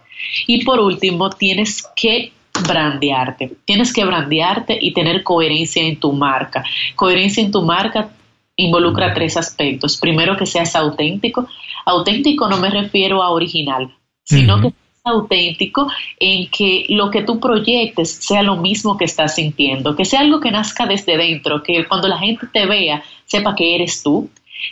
Y 0.46 0.64
por 0.64 0.80
último, 0.80 1.32
tienes 1.32 1.84
que 1.96 2.32
brandearte. 2.68 3.54
Tienes 3.66 3.92
que 3.92 4.06
brandearte 4.06 4.78
y 4.80 4.94
tener 4.94 5.24
coherencia 5.24 5.82
en 5.82 6.00
tu 6.00 6.14
marca. 6.14 6.64
Coherencia 6.96 7.44
en 7.44 7.52
tu 7.52 7.64
marca 7.64 8.12
involucra 8.56 9.16
tres 9.16 9.36
aspectos. 9.36 9.98
Primero, 9.98 10.38
que 10.38 10.46
seas 10.46 10.76
auténtico. 10.76 11.48
Auténtico 11.88 12.48
no 12.48 12.58
me 12.58 12.70
refiero 12.70 13.24
a 13.24 13.32
original, 13.32 13.96
sino 14.24 14.62
que 14.62 14.74
auténtico 15.08 15.88
en 16.20 16.50
que 16.50 16.86
lo 16.90 17.10
que 17.10 17.24
tú 17.24 17.40
proyectes 17.40 18.12
sea 18.12 18.44
lo 18.44 18.58
mismo 18.58 18.98
que 18.98 19.06
estás 19.06 19.36
sintiendo, 19.36 19.96
que 19.96 20.06
sea 20.06 20.22
algo 20.22 20.40
que 20.40 20.52
nazca 20.52 20.86
desde 20.86 21.18
dentro, 21.18 21.64
que 21.64 21.86
cuando 21.88 22.08
la 22.08 22.18
gente 22.18 22.48
te 22.52 22.66
vea 22.66 23.04
sepa 23.26 23.56
que 23.56 23.76
eres 23.76 24.04
tú, 24.04 24.30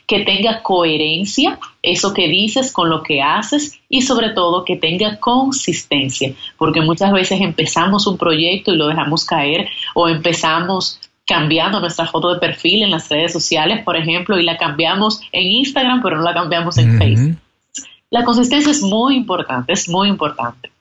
que 0.07 0.21
tenga 0.21 0.61
coherencia, 0.61 1.59
eso 1.81 2.13
que 2.13 2.27
dices 2.27 2.71
con 2.71 2.89
lo 2.89 3.03
que 3.03 3.21
haces 3.21 3.79
y 3.89 4.01
sobre 4.01 4.29
todo 4.29 4.65
que 4.65 4.75
tenga 4.77 5.19
consistencia, 5.19 6.33
porque 6.57 6.81
muchas 6.81 7.11
veces 7.11 7.41
empezamos 7.41 8.07
un 8.07 8.17
proyecto 8.17 8.73
y 8.73 8.77
lo 8.77 8.87
dejamos 8.87 9.25
caer 9.25 9.67
o 9.93 10.07
empezamos 10.09 10.99
cambiando 11.25 11.79
nuestra 11.79 12.05
foto 12.05 12.33
de 12.33 12.39
perfil 12.39 12.83
en 12.83 12.91
las 12.91 13.09
redes 13.09 13.33
sociales, 13.33 13.83
por 13.83 13.97
ejemplo, 13.97 14.37
y 14.37 14.43
la 14.43 14.57
cambiamos 14.57 15.21
en 15.31 15.47
Instagram, 15.47 16.01
pero 16.03 16.17
no 16.17 16.23
la 16.23 16.33
cambiamos 16.33 16.77
en 16.77 16.97
Facebook. 16.97 17.37
La 18.15 18.23
consistencia 18.23 18.71
es 18.71 18.81
muy 18.81 19.17
importante, 19.17 19.73
es 19.73 19.89
muy 19.89 20.07
importante. 20.07 20.71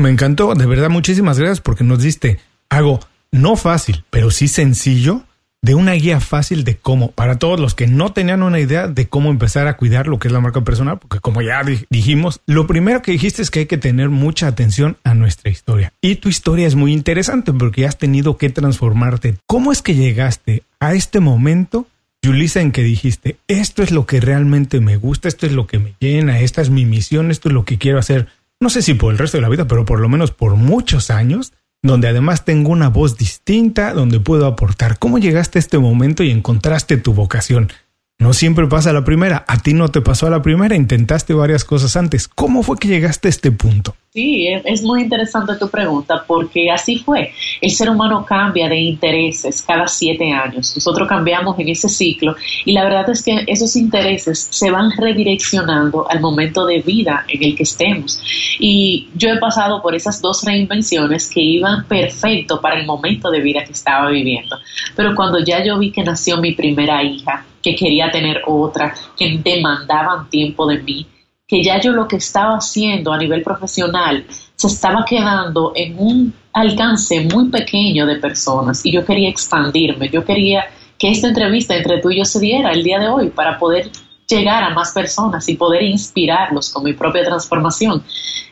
me 0.00 0.10
encantó, 0.10 0.52
de 0.54 0.66
verdad, 0.66 0.90
muchísimas 0.90 1.38
gracias 1.38 1.60
porque 1.60 1.84
nos 1.84 2.02
diste 2.02 2.40
algo 2.70 2.98
no 3.30 3.54
fácil, 3.54 4.02
pero 4.10 4.32
sí 4.32 4.48
sencillo 4.48 5.22
de 5.62 5.76
una 5.76 5.92
guía 5.92 6.18
fácil 6.18 6.64
de 6.64 6.76
cómo, 6.76 7.12
para 7.12 7.38
todos 7.38 7.60
los 7.60 7.76
que 7.76 7.86
no 7.86 8.12
tenían 8.12 8.42
una 8.42 8.58
idea 8.58 8.88
de 8.88 9.06
cómo 9.06 9.30
empezar 9.30 9.68
a 9.68 9.76
cuidar 9.76 10.08
lo 10.08 10.18
que 10.18 10.26
es 10.26 10.32
la 10.34 10.40
marca 10.40 10.62
personal, 10.62 10.98
porque 10.98 11.20
como 11.20 11.40
ya 11.40 11.62
dijimos, 11.88 12.40
lo 12.46 12.66
primero 12.66 13.00
que 13.00 13.12
dijiste 13.12 13.42
es 13.42 13.52
que 13.52 13.60
hay 13.60 13.66
que 13.66 13.78
tener 13.78 14.08
mucha 14.08 14.48
atención 14.48 14.96
a 15.04 15.14
nuestra 15.14 15.52
historia. 15.52 15.92
Y 16.00 16.16
tu 16.16 16.28
historia 16.28 16.66
es 16.66 16.74
muy 16.74 16.92
interesante 16.92 17.52
porque 17.52 17.86
has 17.86 17.96
tenido 17.96 18.38
que 18.38 18.50
transformarte. 18.50 19.36
¿Cómo 19.46 19.70
es 19.70 19.82
que 19.82 19.94
llegaste 19.94 20.64
a 20.80 20.94
este 20.94 21.20
momento, 21.20 21.86
Julissa, 22.24 22.60
en 22.60 22.70
que 22.70 22.82
dijiste, 22.82 23.36
esto 23.48 23.82
es 23.82 23.90
lo 23.90 24.06
que 24.06 24.20
realmente 24.20 24.80
me 24.80 24.96
gusta, 24.96 25.28
esto 25.28 25.46
es 25.46 25.52
lo 25.52 25.66
que 25.66 25.78
me 25.78 25.94
llena, 25.98 26.40
esta 26.40 26.62
es 26.62 26.70
mi 26.70 26.86
misión, 26.86 27.30
esto 27.30 27.48
es 27.48 27.54
lo 27.54 27.64
que 27.64 27.78
quiero 27.78 27.98
hacer? 27.98 28.28
No 28.60 28.70
sé 28.70 28.80
si 28.82 28.94
por 28.94 29.12
el 29.12 29.18
resto 29.18 29.38
de 29.38 29.42
la 29.42 29.48
vida, 29.48 29.66
pero 29.66 29.84
por 29.84 29.98
lo 29.98 30.08
menos 30.08 30.30
por 30.30 30.54
muchos 30.54 31.10
años 31.10 31.52
donde 31.82 32.06
además 32.06 32.44
tengo 32.44 32.70
una 32.70 32.88
voz 32.88 33.18
distinta, 33.18 33.92
donde 33.92 34.20
puedo 34.20 34.46
aportar. 34.46 34.98
¿Cómo 34.98 35.18
llegaste 35.18 35.58
a 35.58 35.60
este 35.60 35.78
momento 35.78 36.22
y 36.22 36.30
encontraste 36.30 36.96
tu 36.96 37.12
vocación? 37.12 37.72
No 38.18 38.32
siempre 38.32 38.68
pasa 38.68 38.92
la 38.92 39.04
primera, 39.04 39.44
a 39.48 39.58
ti 39.58 39.74
no 39.74 39.88
te 39.90 40.00
pasó 40.00 40.28
a 40.28 40.30
la 40.30 40.42
primera, 40.42 40.76
intentaste 40.76 41.34
varias 41.34 41.64
cosas 41.64 41.96
antes. 41.96 42.28
¿Cómo 42.28 42.62
fue 42.62 42.78
que 42.78 42.86
llegaste 42.86 43.26
a 43.26 43.30
este 43.30 43.50
punto? 43.50 43.96
Sí, 44.14 44.46
es 44.46 44.82
muy 44.82 45.02
interesante 45.02 45.54
tu 45.56 45.70
pregunta 45.70 46.22
porque 46.26 46.70
así 46.70 46.98
fue. 46.98 47.32
El 47.62 47.70
ser 47.70 47.88
humano 47.88 48.26
cambia 48.26 48.68
de 48.68 48.78
intereses 48.78 49.62
cada 49.62 49.88
siete 49.88 50.30
años. 50.30 50.70
Nosotros 50.76 51.08
cambiamos 51.08 51.58
en 51.58 51.70
ese 51.70 51.88
ciclo 51.88 52.36
y 52.66 52.74
la 52.74 52.84
verdad 52.84 53.08
es 53.08 53.22
que 53.22 53.42
esos 53.46 53.74
intereses 53.74 54.48
se 54.50 54.70
van 54.70 54.90
redireccionando 54.90 56.06
al 56.08 56.20
momento 56.20 56.66
de 56.66 56.80
vida 56.80 57.24
en 57.26 57.42
el 57.42 57.56
que 57.56 57.62
estemos. 57.62 58.22
Y 58.60 59.08
yo 59.14 59.30
he 59.30 59.38
pasado 59.38 59.80
por 59.80 59.94
esas 59.94 60.20
dos 60.20 60.44
reinvenciones 60.44 61.28
que 61.28 61.40
iban 61.40 61.86
perfecto 61.86 62.60
para 62.60 62.78
el 62.78 62.86
momento 62.86 63.30
de 63.30 63.40
vida 63.40 63.64
que 63.64 63.72
estaba 63.72 64.10
viviendo. 64.10 64.58
Pero 64.94 65.14
cuando 65.14 65.42
ya 65.42 65.64
yo 65.64 65.78
vi 65.78 65.90
que 65.90 66.04
nació 66.04 66.36
mi 66.36 66.52
primera 66.52 67.02
hija, 67.02 67.46
que 67.62 67.74
quería 67.74 68.10
tener 68.10 68.42
otra, 68.46 68.94
que 69.16 69.38
demandaban 69.42 70.28
tiempo 70.28 70.66
de 70.66 70.78
mí, 70.78 71.06
que 71.46 71.62
ya 71.62 71.80
yo 71.80 71.92
lo 71.92 72.08
que 72.08 72.16
estaba 72.16 72.56
haciendo 72.56 73.12
a 73.12 73.18
nivel 73.18 73.42
profesional 73.42 74.26
se 74.54 74.66
estaba 74.66 75.04
quedando 75.04 75.72
en 75.74 75.98
un 75.98 76.34
alcance 76.52 77.20
muy 77.32 77.48
pequeño 77.48 78.06
de 78.06 78.16
personas 78.16 78.84
y 78.84 78.92
yo 78.92 79.04
quería 79.04 79.28
expandirme, 79.28 80.08
yo 80.08 80.24
quería 80.24 80.64
que 80.98 81.10
esta 81.10 81.28
entrevista 81.28 81.74
entre 81.76 82.00
tú 82.00 82.10
y 82.10 82.18
yo 82.18 82.24
se 82.24 82.40
diera 82.40 82.70
el 82.72 82.82
día 82.82 82.98
de 82.98 83.08
hoy 83.08 83.30
para 83.30 83.58
poder 83.58 83.90
llegar 84.28 84.62
a 84.62 84.70
más 84.70 84.92
personas 84.92 85.48
y 85.48 85.56
poder 85.56 85.82
inspirarlos 85.82 86.70
con 86.70 86.84
mi 86.84 86.92
propia 86.92 87.24
transformación. 87.24 88.02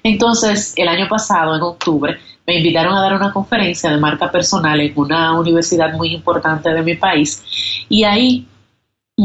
Entonces, 0.02 0.74
el 0.76 0.88
año 0.88 1.08
pasado, 1.08 1.54
en 1.54 1.62
octubre, 1.62 2.18
me 2.46 2.56
invitaron 2.56 2.94
a 2.94 3.00
dar 3.00 3.14
una 3.14 3.32
conferencia 3.32 3.90
de 3.90 3.98
marca 3.98 4.30
personal 4.30 4.80
en 4.80 4.92
una 4.96 5.38
universidad 5.38 5.92
muy 5.94 6.12
importante 6.12 6.70
de 6.70 6.82
mi 6.82 6.96
país 6.96 7.42
y 7.88 8.02
ahí 8.04 8.46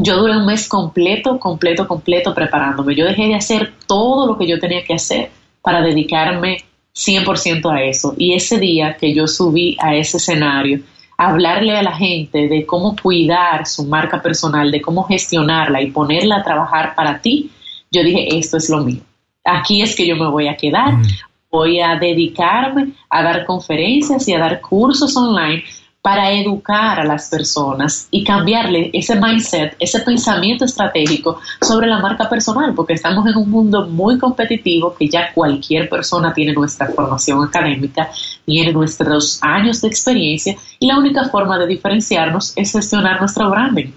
yo 0.03 0.17
duré 0.17 0.37
un 0.37 0.45
mes 0.45 0.67
completo, 0.67 1.39
completo, 1.39 1.87
completo 1.87 2.33
preparándome. 2.33 2.95
Yo 2.95 3.05
dejé 3.05 3.27
de 3.27 3.35
hacer 3.35 3.73
todo 3.87 4.27
lo 4.27 4.37
que 4.37 4.47
yo 4.47 4.59
tenía 4.59 4.83
que 4.83 4.93
hacer 4.93 5.31
para 5.61 5.81
dedicarme 5.81 6.57
100% 6.95 7.71
a 7.71 7.83
eso. 7.83 8.13
Y 8.17 8.33
ese 8.33 8.59
día 8.59 8.97
que 8.97 9.13
yo 9.13 9.27
subí 9.27 9.77
a 9.79 9.95
ese 9.95 10.17
escenario, 10.17 10.79
hablarle 11.17 11.77
a 11.77 11.83
la 11.83 11.95
gente 11.95 12.47
de 12.47 12.65
cómo 12.65 12.95
cuidar 13.01 13.65
su 13.67 13.85
marca 13.85 14.21
personal, 14.21 14.71
de 14.71 14.81
cómo 14.81 15.03
gestionarla 15.03 15.81
y 15.81 15.91
ponerla 15.91 16.37
a 16.37 16.43
trabajar 16.43 16.95
para 16.95 17.19
ti, 17.19 17.51
yo 17.91 18.03
dije, 18.03 18.37
esto 18.37 18.57
es 18.57 18.69
lo 18.69 18.83
mío. 18.83 19.01
Aquí 19.43 19.81
es 19.81 19.95
que 19.95 20.07
yo 20.07 20.15
me 20.15 20.29
voy 20.29 20.47
a 20.47 20.57
quedar. 20.57 20.93
Mm. 20.93 21.03
Voy 21.51 21.79
a 21.79 21.95
dedicarme 21.95 22.89
a 23.09 23.23
dar 23.23 23.45
conferencias 23.45 24.27
y 24.27 24.33
a 24.33 24.39
dar 24.39 24.59
cursos 24.59 25.15
online 25.15 25.63
para 26.05 26.31
educar 26.31 26.99
a 26.99 27.03
las 27.03 27.29
personas 27.31 28.07
y 28.11 28.23
cambiarle 28.23 28.91
ese 28.93 29.19
mindset, 29.19 29.75
ese 29.79 30.01
pensamiento 30.01 30.63
estratégico 30.63 31.39
sobre 31.59 31.87
la 31.87 31.97
marca 31.97 32.29
personal, 32.29 32.75
porque 32.75 32.93
estamos 32.93 33.25
en 33.25 33.35
un 33.35 33.49
mundo 33.49 33.87
muy 33.87 34.19
competitivo 34.19 34.93
que 34.93 35.09
ya 35.09 35.33
cualquier 35.33 35.89
persona 35.89 36.31
tiene 36.31 36.53
nuestra 36.53 36.89
formación 36.89 37.43
académica, 37.43 38.11
tiene 38.45 38.71
nuestros 38.71 39.39
años 39.41 39.81
de 39.81 39.87
experiencia 39.87 40.55
y 40.77 40.85
la 40.85 40.99
única 40.99 41.23
forma 41.23 41.57
de 41.57 41.65
diferenciarnos 41.65 42.53
es 42.55 42.71
gestionar 42.71 43.19
nuestro 43.19 43.49
branding. 43.49 43.91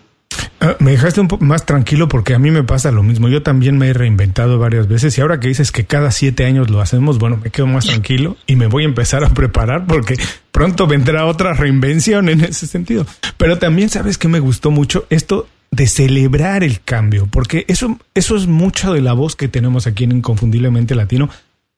Ah, 0.60 0.76
me 0.80 0.90
dejaste 0.90 1.20
un 1.20 1.28
poco 1.28 1.44
más 1.44 1.64
tranquilo 1.66 2.08
porque 2.08 2.34
a 2.34 2.38
mí 2.38 2.50
me 2.50 2.64
pasa 2.64 2.90
lo 2.90 3.02
mismo. 3.02 3.28
Yo 3.28 3.42
también 3.42 3.78
me 3.78 3.88
he 3.88 3.92
reinventado 3.92 4.58
varias 4.58 4.88
veces 4.88 5.16
y 5.16 5.20
ahora 5.20 5.38
que 5.38 5.48
dices 5.48 5.70
que 5.70 5.86
cada 5.86 6.10
siete 6.10 6.44
años 6.44 6.68
lo 6.68 6.80
hacemos, 6.80 7.18
bueno, 7.18 7.40
me 7.42 7.50
quedo 7.50 7.66
más 7.68 7.86
tranquilo 7.86 8.36
y 8.46 8.56
me 8.56 8.66
voy 8.66 8.82
a 8.82 8.86
empezar 8.86 9.24
a 9.24 9.28
preparar 9.28 9.86
porque 9.86 10.16
pronto 10.50 10.86
vendrá 10.88 11.26
otra 11.26 11.52
reinvención 11.52 12.28
en 12.28 12.42
ese 12.42 12.66
sentido. 12.66 13.06
Pero 13.36 13.58
también 13.58 13.88
sabes 13.88 14.18
que 14.18 14.26
me 14.26 14.40
gustó 14.40 14.70
mucho 14.72 15.06
esto 15.10 15.48
de 15.70 15.86
celebrar 15.86 16.64
el 16.64 16.80
cambio, 16.80 17.28
porque 17.30 17.64
eso, 17.68 17.98
eso 18.14 18.36
es 18.36 18.46
mucho 18.46 18.92
de 18.92 19.02
la 19.02 19.12
voz 19.12 19.36
que 19.36 19.48
tenemos 19.48 19.86
aquí 19.86 20.04
en 20.04 20.12
Inconfundiblemente 20.12 20.94
Latino, 20.94 21.28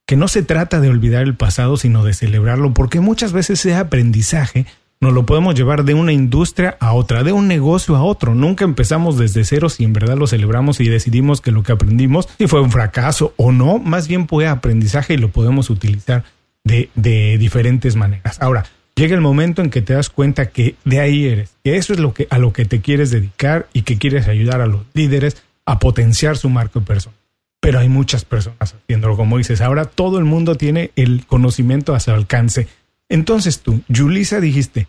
que 0.07 0.17
no 0.17 0.29
se 0.29 0.43
trata 0.43 0.81
de 0.81 0.89
olvidar 0.89 1.23
el 1.23 1.35
pasado, 1.35 1.77
sino 1.77 2.05
de 2.05 2.15
celebrarlo, 2.15 2.73
porque 2.73 3.01
muchas 3.01 3.33
veces 3.33 3.61
ese 3.61 3.75
aprendizaje 3.75 4.67
nos 5.03 5.15
lo 5.15 5.25
podemos 5.25 5.55
llevar 5.55 5.85
de 5.85 5.95
una 5.95 6.13
industria 6.13 6.77
a 6.79 6.93
otra, 6.93 7.23
de 7.23 7.33
un 7.33 7.49
negocio 7.49 7.97
a 7.97 8.03
otro. 8.03 8.35
Nunca 8.35 8.67
empezamos 8.67 9.17
desde 9.17 9.45
cero 9.45 9.71
si 9.71 9.85
en 9.85 9.95
verdad 9.95 10.19
lo 10.19 10.27
celebramos 10.27 10.79
y 10.81 10.89
decidimos 10.89 11.41
que 11.41 11.53
lo 11.53 11.63
que 11.63 11.73
aprendimos, 11.73 12.29
si 12.39 12.47
fue 12.47 12.61
un 12.61 12.71
fracaso 12.71 13.33
o 13.39 13.51
no, 13.51 13.79
más 13.79 14.09
bien 14.09 14.29
fue 14.29 14.47
aprendizaje 14.47 15.15
y 15.15 15.17
lo 15.17 15.31
podemos 15.31 15.71
utilizar 15.71 16.25
de, 16.65 16.91
diferentes 17.39 17.97
maneras. 17.97 18.43
Ahora, 18.43 18.67
llega 18.95 19.15
el 19.15 19.23
momento 19.23 19.63
en 19.63 19.71
que 19.71 19.81
te 19.81 19.95
das 19.95 20.11
cuenta 20.11 20.51
que 20.51 20.75
de 20.85 21.01
ahí 21.01 21.27
eres, 21.27 21.57
que 21.65 21.77
eso 21.77 21.95
es 21.95 21.99
lo 21.99 22.13
que, 22.13 22.27
a 22.29 22.39
lo 22.39 22.53
que 22.53 22.67
te 22.67 22.83
quieres 22.83 23.11
dedicar 23.11 23.69
y 23.73 23.83
que 23.83 23.97
quieres 23.97 24.29
ayudar 24.29 24.61
a 24.61 24.67
los 24.67 24.83
líderes 24.93 25.43
a 25.65 25.79
potenciar 25.79 26.37
su 26.37 26.51
marco 26.51 26.83
personal. 26.83 27.19
Pero 27.63 27.79
hay 27.79 27.89
muchas 27.89 28.27
personas 28.27 28.75
haciéndolo, 28.75 29.17
como 29.17 29.39
dices. 29.39 29.61
Ahora 29.61 29.87
todo 29.87 30.19
el 30.19 30.25
mundo 30.25 30.57
tiene 30.57 30.91
el 30.97 31.25
conocimiento 31.27 31.95
a 31.95 32.01
su 32.01 32.11
alcance 32.11 32.69
entonces 33.11 33.61
tú, 33.61 33.83
Julisa, 33.95 34.41
dijiste, 34.41 34.87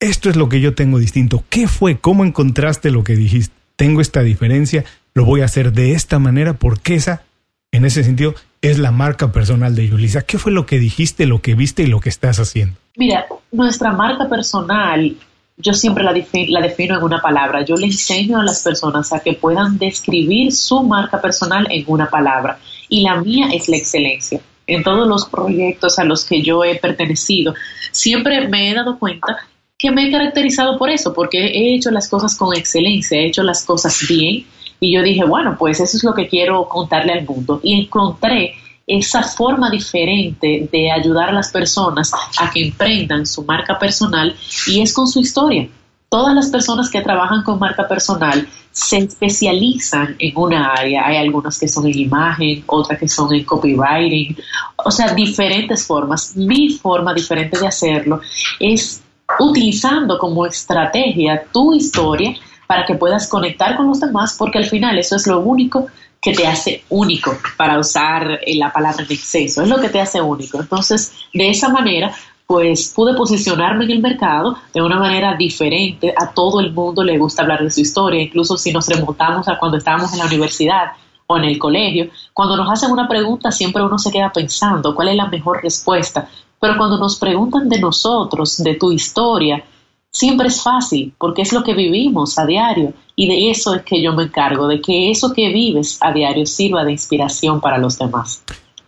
esto 0.00 0.28
es 0.28 0.36
lo 0.36 0.48
que 0.48 0.60
yo 0.60 0.74
tengo 0.74 0.98
distinto. 0.98 1.44
¿Qué 1.48 1.68
fue? 1.68 1.98
¿Cómo 1.98 2.24
encontraste 2.24 2.90
lo 2.90 3.04
que 3.04 3.14
dijiste? 3.14 3.54
Tengo 3.76 4.00
esta 4.00 4.22
diferencia, 4.22 4.84
lo 5.14 5.24
voy 5.24 5.40
a 5.40 5.46
hacer 5.46 5.72
de 5.72 5.92
esta 5.92 6.18
manera 6.18 6.54
porque 6.54 6.96
esa, 6.96 7.22
en 7.70 7.84
ese 7.84 8.02
sentido, 8.02 8.34
es 8.60 8.78
la 8.78 8.90
marca 8.90 9.30
personal 9.32 9.74
de 9.74 9.88
Julisa. 9.88 10.22
¿Qué 10.22 10.38
fue 10.38 10.52
lo 10.52 10.66
que 10.66 10.78
dijiste, 10.78 11.26
lo 11.26 11.40
que 11.40 11.54
viste 11.54 11.84
y 11.84 11.86
lo 11.86 12.00
que 12.00 12.08
estás 12.08 12.40
haciendo? 12.40 12.76
Mira, 12.96 13.26
nuestra 13.52 13.92
marca 13.92 14.28
personal, 14.28 15.16
yo 15.56 15.72
siempre 15.72 16.02
la, 16.02 16.12
la 16.12 16.60
defino 16.60 16.98
en 16.98 17.04
una 17.04 17.22
palabra. 17.22 17.64
Yo 17.64 17.76
le 17.76 17.86
enseño 17.86 18.40
a 18.40 18.44
las 18.44 18.64
personas 18.64 19.12
a 19.12 19.20
que 19.20 19.34
puedan 19.34 19.78
describir 19.78 20.52
su 20.52 20.82
marca 20.82 21.20
personal 21.20 21.68
en 21.70 21.84
una 21.86 22.10
palabra. 22.10 22.58
Y 22.88 23.04
la 23.04 23.20
mía 23.20 23.48
es 23.54 23.68
la 23.68 23.76
excelencia 23.76 24.40
en 24.66 24.82
todos 24.82 25.06
los 25.06 25.26
proyectos 25.26 25.98
a 25.98 26.04
los 26.04 26.24
que 26.24 26.42
yo 26.42 26.64
he 26.64 26.76
pertenecido, 26.76 27.54
siempre 27.90 28.48
me 28.48 28.70
he 28.70 28.74
dado 28.74 28.98
cuenta 28.98 29.38
que 29.76 29.90
me 29.90 30.06
he 30.06 30.10
caracterizado 30.10 30.78
por 30.78 30.90
eso, 30.90 31.14
porque 31.14 31.38
he 31.38 31.74
hecho 31.74 31.90
las 31.90 32.08
cosas 32.08 32.36
con 32.36 32.54
excelencia, 32.54 33.18
he 33.18 33.26
hecho 33.26 33.42
las 33.42 33.64
cosas 33.64 33.98
bien 34.08 34.44
y 34.78 34.94
yo 34.94 35.02
dije, 35.02 35.24
bueno, 35.24 35.56
pues 35.58 35.80
eso 35.80 35.96
es 35.96 36.04
lo 36.04 36.14
que 36.14 36.28
quiero 36.28 36.68
contarle 36.68 37.12
al 37.12 37.26
mundo. 37.26 37.60
Y 37.62 37.80
encontré 37.80 38.54
esa 38.86 39.22
forma 39.22 39.70
diferente 39.70 40.68
de 40.70 40.90
ayudar 40.90 41.28
a 41.28 41.32
las 41.32 41.50
personas 41.50 42.12
a 42.38 42.50
que 42.50 42.62
emprendan 42.62 43.26
su 43.26 43.44
marca 43.44 43.78
personal 43.78 44.34
y 44.66 44.80
es 44.80 44.92
con 44.92 45.06
su 45.06 45.20
historia. 45.20 45.68
Todas 46.08 46.34
las 46.34 46.50
personas 46.50 46.90
que 46.90 47.02
trabajan 47.02 47.42
con 47.42 47.58
marca 47.58 47.86
personal 47.86 48.48
se 48.70 48.98
especializan 48.98 50.16
en 50.18 50.36
una 50.36 50.72
área. 50.72 51.06
Hay 51.06 51.16
algunas 51.16 51.58
que 51.58 51.68
son 51.68 51.86
en 51.86 51.98
imagen, 51.98 52.64
otras 52.66 52.98
que 52.98 53.08
son 53.08 53.34
en 53.34 53.44
copywriting, 53.44 54.36
o 54.76 54.90
sea, 54.90 55.12
diferentes 55.14 55.86
formas. 55.86 56.36
Mi 56.36 56.70
forma 56.70 57.12
diferente 57.12 57.58
de 57.58 57.66
hacerlo 57.66 58.20
es 58.58 59.02
utilizando 59.38 60.18
como 60.18 60.46
estrategia 60.46 61.44
tu 61.52 61.74
historia 61.74 62.34
para 62.66 62.84
que 62.84 62.94
puedas 62.94 63.28
conectar 63.28 63.76
con 63.76 63.88
los 63.88 64.00
demás, 64.00 64.36
porque 64.38 64.58
al 64.58 64.66
final 64.66 64.98
eso 64.98 65.16
es 65.16 65.26
lo 65.26 65.40
único 65.40 65.86
que 66.20 66.34
te 66.34 66.46
hace 66.46 66.84
único, 66.90 67.36
para 67.56 67.78
usar 67.78 68.40
la 68.46 68.70
palabra 68.72 69.04
en 69.04 69.12
exceso, 69.12 69.62
es 69.62 69.68
lo 69.68 69.80
que 69.80 69.88
te 69.88 70.00
hace 70.00 70.20
único. 70.20 70.60
Entonces, 70.60 71.12
de 71.32 71.48
esa 71.48 71.70
manera 71.70 72.14
pues 72.50 72.92
pude 72.92 73.14
posicionarme 73.14 73.84
en 73.84 73.92
el 73.92 74.00
mercado 74.00 74.56
de 74.74 74.82
una 74.82 74.98
manera 74.98 75.36
diferente. 75.36 76.12
A 76.16 76.32
todo 76.32 76.58
el 76.58 76.72
mundo 76.72 77.04
le 77.04 77.16
gusta 77.16 77.42
hablar 77.42 77.62
de 77.62 77.70
su 77.70 77.80
historia, 77.80 78.20
incluso 78.20 78.56
si 78.56 78.72
nos 78.72 78.88
remontamos 78.88 79.46
a 79.46 79.56
cuando 79.56 79.78
estábamos 79.78 80.12
en 80.12 80.18
la 80.18 80.26
universidad 80.26 80.86
o 81.28 81.36
en 81.36 81.44
el 81.44 81.60
colegio. 81.60 82.10
Cuando 82.32 82.56
nos 82.56 82.68
hacen 82.68 82.90
una 82.90 83.06
pregunta 83.06 83.52
siempre 83.52 83.84
uno 83.84 84.00
se 84.00 84.10
queda 84.10 84.32
pensando 84.32 84.96
cuál 84.96 85.10
es 85.10 85.14
la 85.14 85.28
mejor 85.28 85.62
respuesta, 85.62 86.28
pero 86.60 86.76
cuando 86.76 86.98
nos 86.98 87.20
preguntan 87.20 87.68
de 87.68 87.78
nosotros, 87.78 88.56
de 88.56 88.74
tu 88.74 88.90
historia, 88.90 89.62
siempre 90.10 90.48
es 90.48 90.60
fácil 90.60 91.14
porque 91.18 91.42
es 91.42 91.52
lo 91.52 91.62
que 91.62 91.74
vivimos 91.74 92.36
a 92.36 92.46
diario 92.46 92.94
y 93.14 93.28
de 93.28 93.52
eso 93.52 93.76
es 93.76 93.82
que 93.82 94.02
yo 94.02 94.12
me 94.12 94.24
encargo, 94.24 94.66
de 94.66 94.80
que 94.80 95.12
eso 95.12 95.32
que 95.32 95.52
vives 95.52 95.98
a 96.00 96.12
diario 96.12 96.44
sirva 96.46 96.84
de 96.84 96.90
inspiración 96.90 97.60
para 97.60 97.78
los 97.78 97.96
demás. 97.96 98.42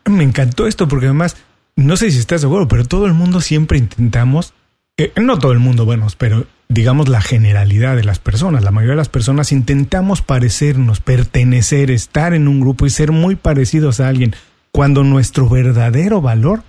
Me 0.04 0.25
encantó 0.25 0.66
esto 0.66 0.88
porque 0.88 1.07
además, 1.07 1.37
no 1.76 1.97
sé 1.97 2.11
si 2.11 2.19
estás 2.19 2.45
acuerdo, 2.45 2.69
pero 2.69 2.85
todo 2.85 3.07
el 3.07 3.14
mundo 3.14 3.41
siempre 3.41 3.79
intentamos, 3.79 4.55
eh, 4.97 5.12
no 5.21 5.38
todo 5.38 5.52
el 5.52 5.59
mundo, 5.59 5.85
bueno, 5.85 6.07
pero 6.19 6.47
digamos 6.69 7.09
la 7.09 7.21
generalidad 7.21 7.97
de 7.97 8.05
las 8.05 8.19
personas, 8.19 8.62
la 8.62 8.71
mayoría 8.71 8.93
de 8.93 8.99
las 8.99 9.09
personas 9.09 9.52
intentamos 9.52 10.23
parecernos, 10.23 11.00
pertenecer, 11.00 11.91
estar 11.91 12.35
en 12.35 12.49
un 12.49 12.61
grupo 12.61 12.87
y 12.87 12.91
ser 12.91 13.12
muy 13.12 13.37
parecidos 13.37 14.00
a 14.00 14.09
alguien, 14.09 14.35
cuando 14.71 15.05
nuestro 15.05 15.49
verdadero 15.49 16.21
valor 16.21 16.62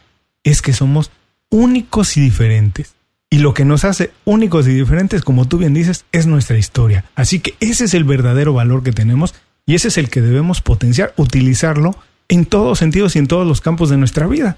es 0.43 0.61
que 0.61 0.73
somos 0.73 1.11
únicos 1.49 2.17
y 2.17 2.21
diferentes. 2.21 2.95
Y 3.29 3.39
lo 3.39 3.53
que 3.53 3.65
nos 3.65 3.83
hace 3.83 4.11
únicos 4.25 4.67
y 4.67 4.73
diferentes, 4.73 5.23
como 5.23 5.47
tú 5.47 5.57
bien 5.57 5.73
dices, 5.73 6.05
es 6.11 6.27
nuestra 6.27 6.57
historia. 6.57 7.05
Así 7.15 7.39
que 7.39 7.55
ese 7.61 7.85
es 7.85 7.95
el 7.95 8.03
verdadero 8.03 8.53
valor 8.53 8.83
que 8.83 8.91
tenemos 8.91 9.33
y 9.65 9.73
ese 9.75 9.87
es 9.87 9.97
el 9.97 10.09
que 10.09 10.21
debemos 10.21 10.61
potenciar, 10.61 11.13
utilizarlo 11.17 11.95
en 12.27 12.45
todos 12.45 12.79
sentidos 12.79 13.15
y 13.15 13.19
en 13.19 13.27
todos 13.27 13.47
los 13.47 13.61
campos 13.61 13.89
de 13.89 13.97
nuestra 13.97 14.27
vida. 14.27 14.57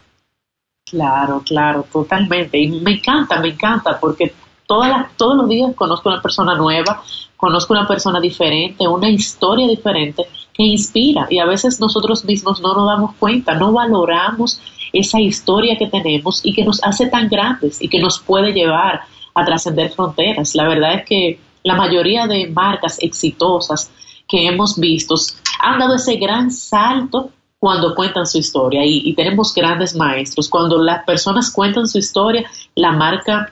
Claro, 0.87 1.41
claro, 1.43 1.85
totalmente. 1.91 2.59
Y 2.59 2.67
me 2.67 2.91
encanta, 2.91 3.39
me 3.39 3.49
encanta, 3.49 3.99
porque 3.99 4.33
todos 4.67 5.35
los 5.35 5.49
días 5.49 5.73
conozco 5.75 6.09
una 6.09 6.21
persona 6.21 6.53
nueva, 6.53 7.01
conozco 7.35 7.73
una 7.73 7.87
persona 7.87 8.19
diferente, 8.19 8.87
una 8.87 9.09
historia 9.09 9.67
diferente 9.67 10.27
que 10.53 10.63
inspira. 10.63 11.25
Y 11.29 11.39
a 11.39 11.45
veces 11.45 11.79
nosotros 11.79 12.23
mismos 12.23 12.61
no 12.61 12.75
nos 12.75 12.87
damos 12.87 13.15
cuenta, 13.15 13.55
no 13.55 13.73
valoramos 13.73 14.61
esa 14.93 15.19
historia 15.19 15.75
que 15.75 15.87
tenemos 15.87 16.45
y 16.45 16.53
que 16.53 16.63
nos 16.63 16.83
hace 16.83 17.07
tan 17.07 17.29
grandes 17.29 17.81
y 17.81 17.89
que 17.89 17.99
nos 17.99 18.19
puede 18.19 18.53
llevar 18.53 19.01
a 19.33 19.43
trascender 19.43 19.91
fronteras. 19.91 20.53
La 20.53 20.67
verdad 20.67 20.93
es 20.93 21.05
que 21.05 21.39
la 21.63 21.75
mayoría 21.75 22.27
de 22.27 22.47
marcas 22.47 22.99
exitosas 23.01 23.91
que 24.27 24.47
hemos 24.47 24.79
visto 24.79 25.15
han 25.59 25.79
dado 25.79 25.95
ese 25.95 26.15
gran 26.17 26.51
salto 26.51 27.31
cuando 27.65 27.95
cuentan 27.95 28.27
su 28.27 28.37
historia 28.37 28.81
y, 28.85 29.11
tenemos 29.15 29.51
grandes 29.51 29.95
maestros. 29.95 30.49
Cuando 30.49 30.77
las 30.77 31.03
personas 31.03 31.49
cuentan 31.49 31.87
su 31.87 31.97
historia, 31.97 32.47
la 32.75 32.91
marca 32.91 33.51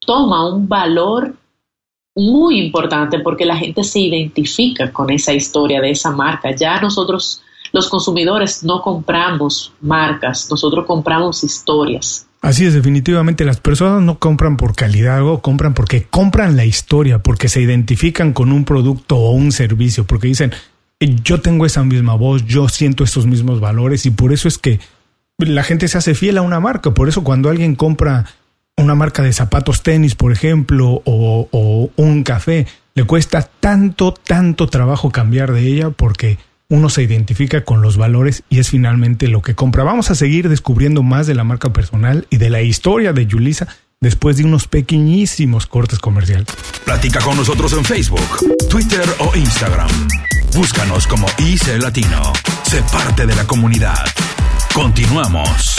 toma 0.00 0.52
un 0.52 0.66
valor 0.68 1.36
muy 2.16 2.58
importante 2.58 3.20
porque 3.20 3.44
la 3.44 3.56
gente 3.56 3.84
se 3.84 4.00
identifica 4.00 4.92
con 4.92 5.10
esa 5.10 5.32
historia 5.32 5.80
de 5.80 5.92
esa 5.92 6.10
marca. 6.10 6.56
Ya 6.56 6.80
nosotros 6.80 7.40
los 7.72 7.88
consumidores 7.88 8.64
no 8.64 8.82
compramos 8.82 9.74
marcas, 9.80 10.48
nosotros 10.50 10.84
compramos 10.84 11.44
historias. 11.44 12.26
Así 12.42 12.66
es, 12.66 12.74
definitivamente 12.74 13.44
las 13.44 13.60
personas 13.60 14.02
no 14.02 14.18
compran 14.18 14.56
por 14.56 14.74
calidad 14.74 15.24
o 15.24 15.40
compran 15.40 15.72
porque 15.72 16.08
compran 16.10 16.56
la 16.56 16.64
historia, 16.64 17.22
porque 17.22 17.48
se 17.48 17.60
identifican 17.60 18.32
con 18.32 18.50
un 18.50 18.64
producto 18.64 19.18
o 19.18 19.30
un 19.30 19.52
servicio, 19.52 20.04
porque 20.04 20.26
dicen, 20.26 20.50
yo 21.06 21.40
tengo 21.40 21.66
esa 21.66 21.82
misma 21.82 22.14
voz, 22.14 22.44
yo 22.46 22.68
siento 22.68 23.04
estos 23.04 23.26
mismos 23.26 23.60
valores 23.60 24.04
y 24.06 24.10
por 24.10 24.32
eso 24.32 24.48
es 24.48 24.58
que 24.58 24.80
la 25.38 25.62
gente 25.62 25.88
se 25.88 25.98
hace 25.98 26.14
fiel 26.14 26.38
a 26.38 26.42
una 26.42 26.60
marca. 26.60 26.92
Por 26.92 27.08
eso 27.08 27.24
cuando 27.24 27.48
alguien 27.48 27.74
compra 27.74 28.26
una 28.76 28.94
marca 28.94 29.22
de 29.22 29.32
zapatos 29.32 29.82
tenis, 29.82 30.14
por 30.14 30.32
ejemplo, 30.32 31.02
o, 31.04 31.48
o 31.50 31.90
un 31.96 32.22
café, 32.22 32.66
le 32.94 33.04
cuesta 33.04 33.48
tanto, 33.60 34.12
tanto 34.12 34.66
trabajo 34.66 35.10
cambiar 35.10 35.52
de 35.52 35.66
ella 35.66 35.90
porque 35.90 36.38
uno 36.68 36.88
se 36.88 37.02
identifica 37.02 37.64
con 37.64 37.82
los 37.82 37.96
valores 37.96 38.44
y 38.48 38.58
es 38.58 38.70
finalmente 38.70 39.28
lo 39.28 39.42
que 39.42 39.54
compra. 39.54 39.84
Vamos 39.84 40.10
a 40.10 40.14
seguir 40.14 40.48
descubriendo 40.48 41.02
más 41.02 41.26
de 41.26 41.34
la 41.34 41.44
marca 41.44 41.72
personal 41.72 42.26
y 42.30 42.36
de 42.36 42.50
la 42.50 42.62
historia 42.62 43.12
de 43.12 43.26
Yulisa 43.26 43.68
después 44.02 44.38
de 44.38 44.44
unos 44.44 44.66
pequeñísimos 44.66 45.66
cortes 45.66 45.98
comerciales. 45.98 46.46
Platica 46.86 47.20
con 47.20 47.36
nosotros 47.36 47.74
en 47.74 47.84
Facebook, 47.84 48.22
Twitter 48.70 49.04
o 49.18 49.36
Instagram. 49.36 49.90
Búscanos 50.54 51.06
como 51.06 51.26
IC 51.36 51.82
Latino. 51.82 52.32
Sé 52.62 52.82
parte 52.90 53.26
de 53.26 53.34
la 53.36 53.46
comunidad. 53.46 53.98
Continuamos. 54.72 55.76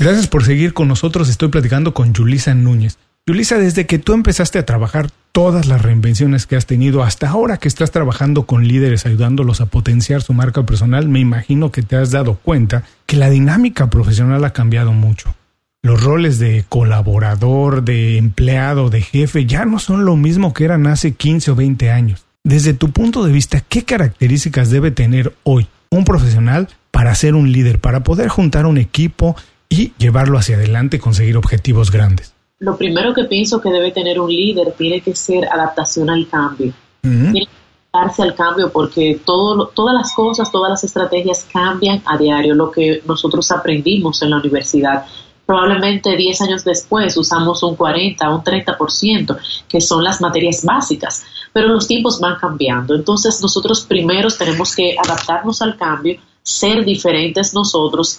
Gracias 0.00 0.26
por 0.26 0.44
seguir 0.44 0.74
con 0.74 0.88
nosotros. 0.88 1.28
Estoy 1.28 1.48
platicando 1.48 1.94
con 1.94 2.12
Yulisa 2.12 2.54
Núñez. 2.54 2.98
Yulisa, 3.24 3.58
desde 3.58 3.86
que 3.86 4.00
tú 4.00 4.14
empezaste 4.14 4.58
a 4.58 4.66
trabajar 4.66 5.10
todas 5.30 5.66
las 5.66 5.82
reinvenciones 5.82 6.46
que 6.46 6.56
has 6.56 6.66
tenido 6.66 7.04
hasta 7.04 7.28
ahora 7.28 7.58
que 7.58 7.68
estás 7.68 7.92
trabajando 7.92 8.46
con 8.46 8.66
líderes 8.66 9.06
ayudándolos 9.06 9.60
a 9.60 9.66
potenciar 9.66 10.22
su 10.22 10.32
marca 10.32 10.64
personal, 10.66 11.08
me 11.08 11.20
imagino 11.20 11.70
que 11.70 11.82
te 11.82 11.94
has 11.94 12.10
dado 12.10 12.34
cuenta 12.34 12.82
que 13.06 13.16
la 13.16 13.30
dinámica 13.30 13.90
profesional 13.90 14.44
ha 14.44 14.52
cambiado 14.52 14.92
mucho. 14.92 15.34
Los 15.82 16.02
roles 16.02 16.38
de 16.38 16.64
colaborador, 16.68 17.82
de 17.82 18.18
empleado, 18.18 18.90
de 18.90 19.02
jefe 19.02 19.46
ya 19.46 19.64
no 19.64 19.78
son 19.78 20.04
lo 20.04 20.16
mismo 20.16 20.52
que 20.52 20.64
eran 20.64 20.86
hace 20.86 21.14
15 21.14 21.52
o 21.52 21.54
20 21.54 21.90
años. 21.90 22.24
Desde 22.44 22.74
tu 22.74 22.90
punto 22.90 23.24
de 23.24 23.32
vista, 23.32 23.62
¿qué 23.68 23.84
características 23.84 24.70
debe 24.70 24.90
tener 24.90 25.34
hoy 25.44 25.66
un 25.90 26.04
profesional 26.04 26.68
para 26.90 27.14
ser 27.14 27.34
un 27.34 27.52
líder, 27.52 27.78
para 27.78 28.02
poder 28.02 28.28
juntar 28.28 28.66
un 28.66 28.78
equipo 28.78 29.36
y 29.68 29.92
llevarlo 29.98 30.38
hacia 30.38 30.56
adelante 30.56 30.96
y 30.96 31.00
conseguir 31.00 31.36
objetivos 31.36 31.90
grandes? 31.90 32.34
lo 32.60 32.76
primero 32.76 33.14
que 33.14 33.24
pienso 33.24 33.60
que 33.60 33.70
debe 33.70 33.92
tener 33.92 34.20
un 34.20 34.30
líder 34.30 34.72
tiene 34.76 35.00
que 35.00 35.14
ser 35.14 35.46
adaptación 35.46 36.10
al 36.10 36.28
cambio. 36.28 36.72
Tiene 37.02 37.46
que 37.46 37.48
adaptarse 37.92 38.22
al 38.22 38.34
cambio 38.34 38.72
porque 38.72 39.20
todo, 39.24 39.68
todas 39.68 39.94
las 39.94 40.12
cosas, 40.12 40.50
todas 40.50 40.70
las 40.70 40.84
estrategias 40.84 41.46
cambian 41.50 42.02
a 42.04 42.18
diario, 42.18 42.54
lo 42.54 42.70
que 42.70 43.02
nosotros 43.06 43.50
aprendimos 43.52 44.20
en 44.22 44.30
la 44.30 44.38
universidad. 44.38 45.06
Probablemente 45.48 46.14
10 46.14 46.42
años 46.42 46.62
después 46.62 47.16
usamos 47.16 47.62
un 47.62 47.74
40, 47.74 48.28
un 48.28 48.44
30%, 48.44 49.38
que 49.66 49.80
son 49.80 50.04
las 50.04 50.20
materias 50.20 50.62
básicas, 50.62 51.24
pero 51.54 51.68
los 51.68 51.88
tiempos 51.88 52.20
van 52.20 52.36
cambiando. 52.38 52.94
Entonces 52.94 53.40
nosotros 53.40 53.80
primero 53.80 54.28
tenemos 54.28 54.76
que 54.76 54.94
adaptarnos 55.02 55.62
al 55.62 55.78
cambio, 55.78 56.20
ser 56.42 56.84
diferentes 56.84 57.54
nosotros, 57.54 58.18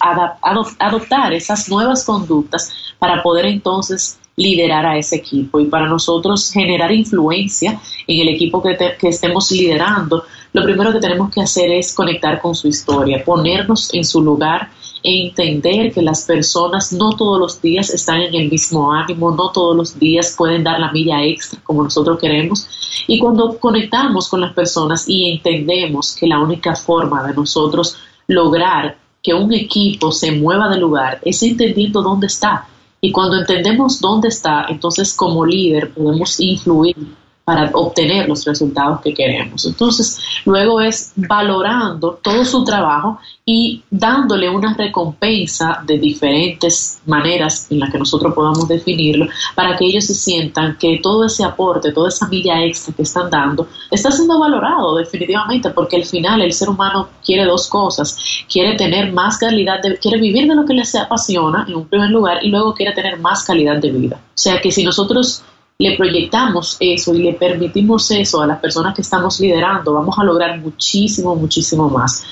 adoptar 0.80 1.32
esas 1.34 1.70
nuevas 1.70 2.04
conductas 2.04 2.74
para 2.98 3.22
poder 3.22 3.46
entonces 3.46 4.18
liderar 4.36 4.88
a 4.88 4.98
ese 4.98 5.18
equipo 5.18 5.60
y 5.60 5.66
para 5.66 5.88
nosotros 5.88 6.52
generar 6.52 6.92
influencia 6.92 7.80
en 8.08 8.22
el 8.22 8.34
equipo 8.34 8.60
que, 8.60 8.76
que 9.00 9.08
estemos 9.08 9.52
liderando, 9.52 10.24
lo 10.52 10.64
primero 10.64 10.92
que 10.92 11.00
tenemos 11.00 11.30
que 11.30 11.42
hacer 11.42 11.70
es 11.70 11.94
conectar 11.94 12.42
con 12.42 12.56
su 12.56 12.68
historia, 12.68 13.24
ponernos 13.24 13.94
en 13.94 14.04
su 14.04 14.20
lugar 14.20 14.72
entender 15.04 15.94
que 15.94 16.02
las 16.02 16.26
personas 16.26 16.92
no 16.92 17.16
todos 17.16 17.40
los 17.40 17.62
días 17.62 17.90
están 17.90 18.22
en 18.22 18.36
el 18.36 18.50
mismo 18.50 18.92
ánimo, 18.92 19.32
no 19.32 19.52
todos 19.52 19.76
los 19.76 20.00
días 20.00 20.36
pueden 20.38 20.64
dar 20.64 20.80
la 20.80 20.92
milla 20.92 21.24
extra 21.24 21.60
como 21.64 21.84
nosotros 21.84 22.20
queremos. 22.20 22.68
Y 23.08 23.20
cuando 23.20 23.58
conectamos 23.58 24.30
con 24.30 24.42
las 24.42 24.54
personas 24.54 25.08
y 25.08 25.32
entendemos 25.32 26.16
que 26.16 26.28
la 26.28 26.40
única 26.40 26.76
forma 26.76 27.24
de 27.24 27.34
nosotros 27.34 27.98
lograr 28.28 28.98
que 29.22 29.34
un 29.34 29.54
equipo 29.54 30.12
se 30.12 30.32
mueva 30.32 30.70
de 30.70 30.78
lugar 30.78 31.20
es 31.24 31.42
entendiendo 31.44 32.02
dónde 32.02 32.28
está, 32.28 32.68
y 33.02 33.12
cuando 33.12 33.38
entendemos 33.38 34.02
dónde 34.02 34.28
está, 34.28 34.66
entonces 34.68 35.14
como 35.14 35.46
líder 35.46 35.94
podemos 35.94 36.40
influir 36.40 36.98
para 37.50 37.72
obtener 37.74 38.30
los 38.30 38.46
resultados 38.46 39.02
que 39.02 39.12
queremos. 39.12 39.66
Entonces, 39.66 40.20
luego 40.46 40.80
es 40.82 41.14
valorando 41.16 42.20
todo 42.22 42.46
su 42.46 42.64
trabajo 42.64 43.18
y 43.44 43.82
dándole 43.90 44.48
una 44.48 44.76
recompensa 44.76 45.82
de 45.84 45.98
diferentes 45.98 47.02
maneras 47.08 47.66
en 47.72 47.80
las 47.80 47.92
que 47.92 47.98
nosotros 47.98 48.36
podamos 48.36 48.68
definirlo 48.68 49.26
para 49.56 49.76
que 49.76 49.86
ellos 49.86 50.06
se 50.06 50.14
sientan 50.14 50.78
que 50.78 51.00
todo 51.02 51.26
ese 51.26 51.44
aporte, 51.44 51.92
toda 51.92 52.10
esa 52.10 52.28
milla 52.28 52.64
extra 52.64 52.94
que 52.94 53.02
están 53.02 53.32
dando, 53.32 53.68
está 53.90 54.12
siendo 54.12 54.40
valorado 54.40 54.98
definitivamente 54.98 55.72
porque 55.72 55.96
al 55.96 56.06
final 56.06 56.44
el 56.44 56.54
ser 56.54 56.70
humano 56.70 57.10
quiere 57.26 57.46
dos 57.46 57.68
cosas, 57.68 58.16
quiere 58.48 58.78
tener 58.78 59.12
más 59.12 59.40
calidad, 59.40 59.82
de, 59.82 59.98
quiere 59.98 60.22
vivir 60.22 60.48
de 60.48 60.54
lo 60.54 60.68
que 60.68 60.76
le 60.76 60.84
apasiona 61.02 61.66
en 61.68 61.74
un 61.74 61.88
primer 61.88 62.12
lugar 62.12 62.46
y 62.46 62.50
luego 62.50 62.76
quiere 62.76 62.94
tener 62.94 63.20
más 63.20 63.44
calidad 63.44 63.78
de 63.78 63.90
vida. 63.90 64.18
O 64.18 64.42
sea 64.42 64.62
que 64.62 64.72
si 64.72 64.84
nosotros 64.84 65.44
le 65.82 65.96
proyectamos 65.96 66.76
eso 66.82 67.14
y 67.14 67.24
le 67.24 67.34
permitimos 67.34 68.12
eso 68.12 68.42
a 68.42 68.48
las 68.48 68.60
personas 68.60 68.94
que 68.94 69.02
estamos 69.02 69.40
liderando, 69.40 69.94
vamos 69.94 70.20
a 70.20 70.26
lograr 70.26 70.60
muchísimo, 70.60 71.38
muchísimo 71.38 71.90
más. 71.90 72.26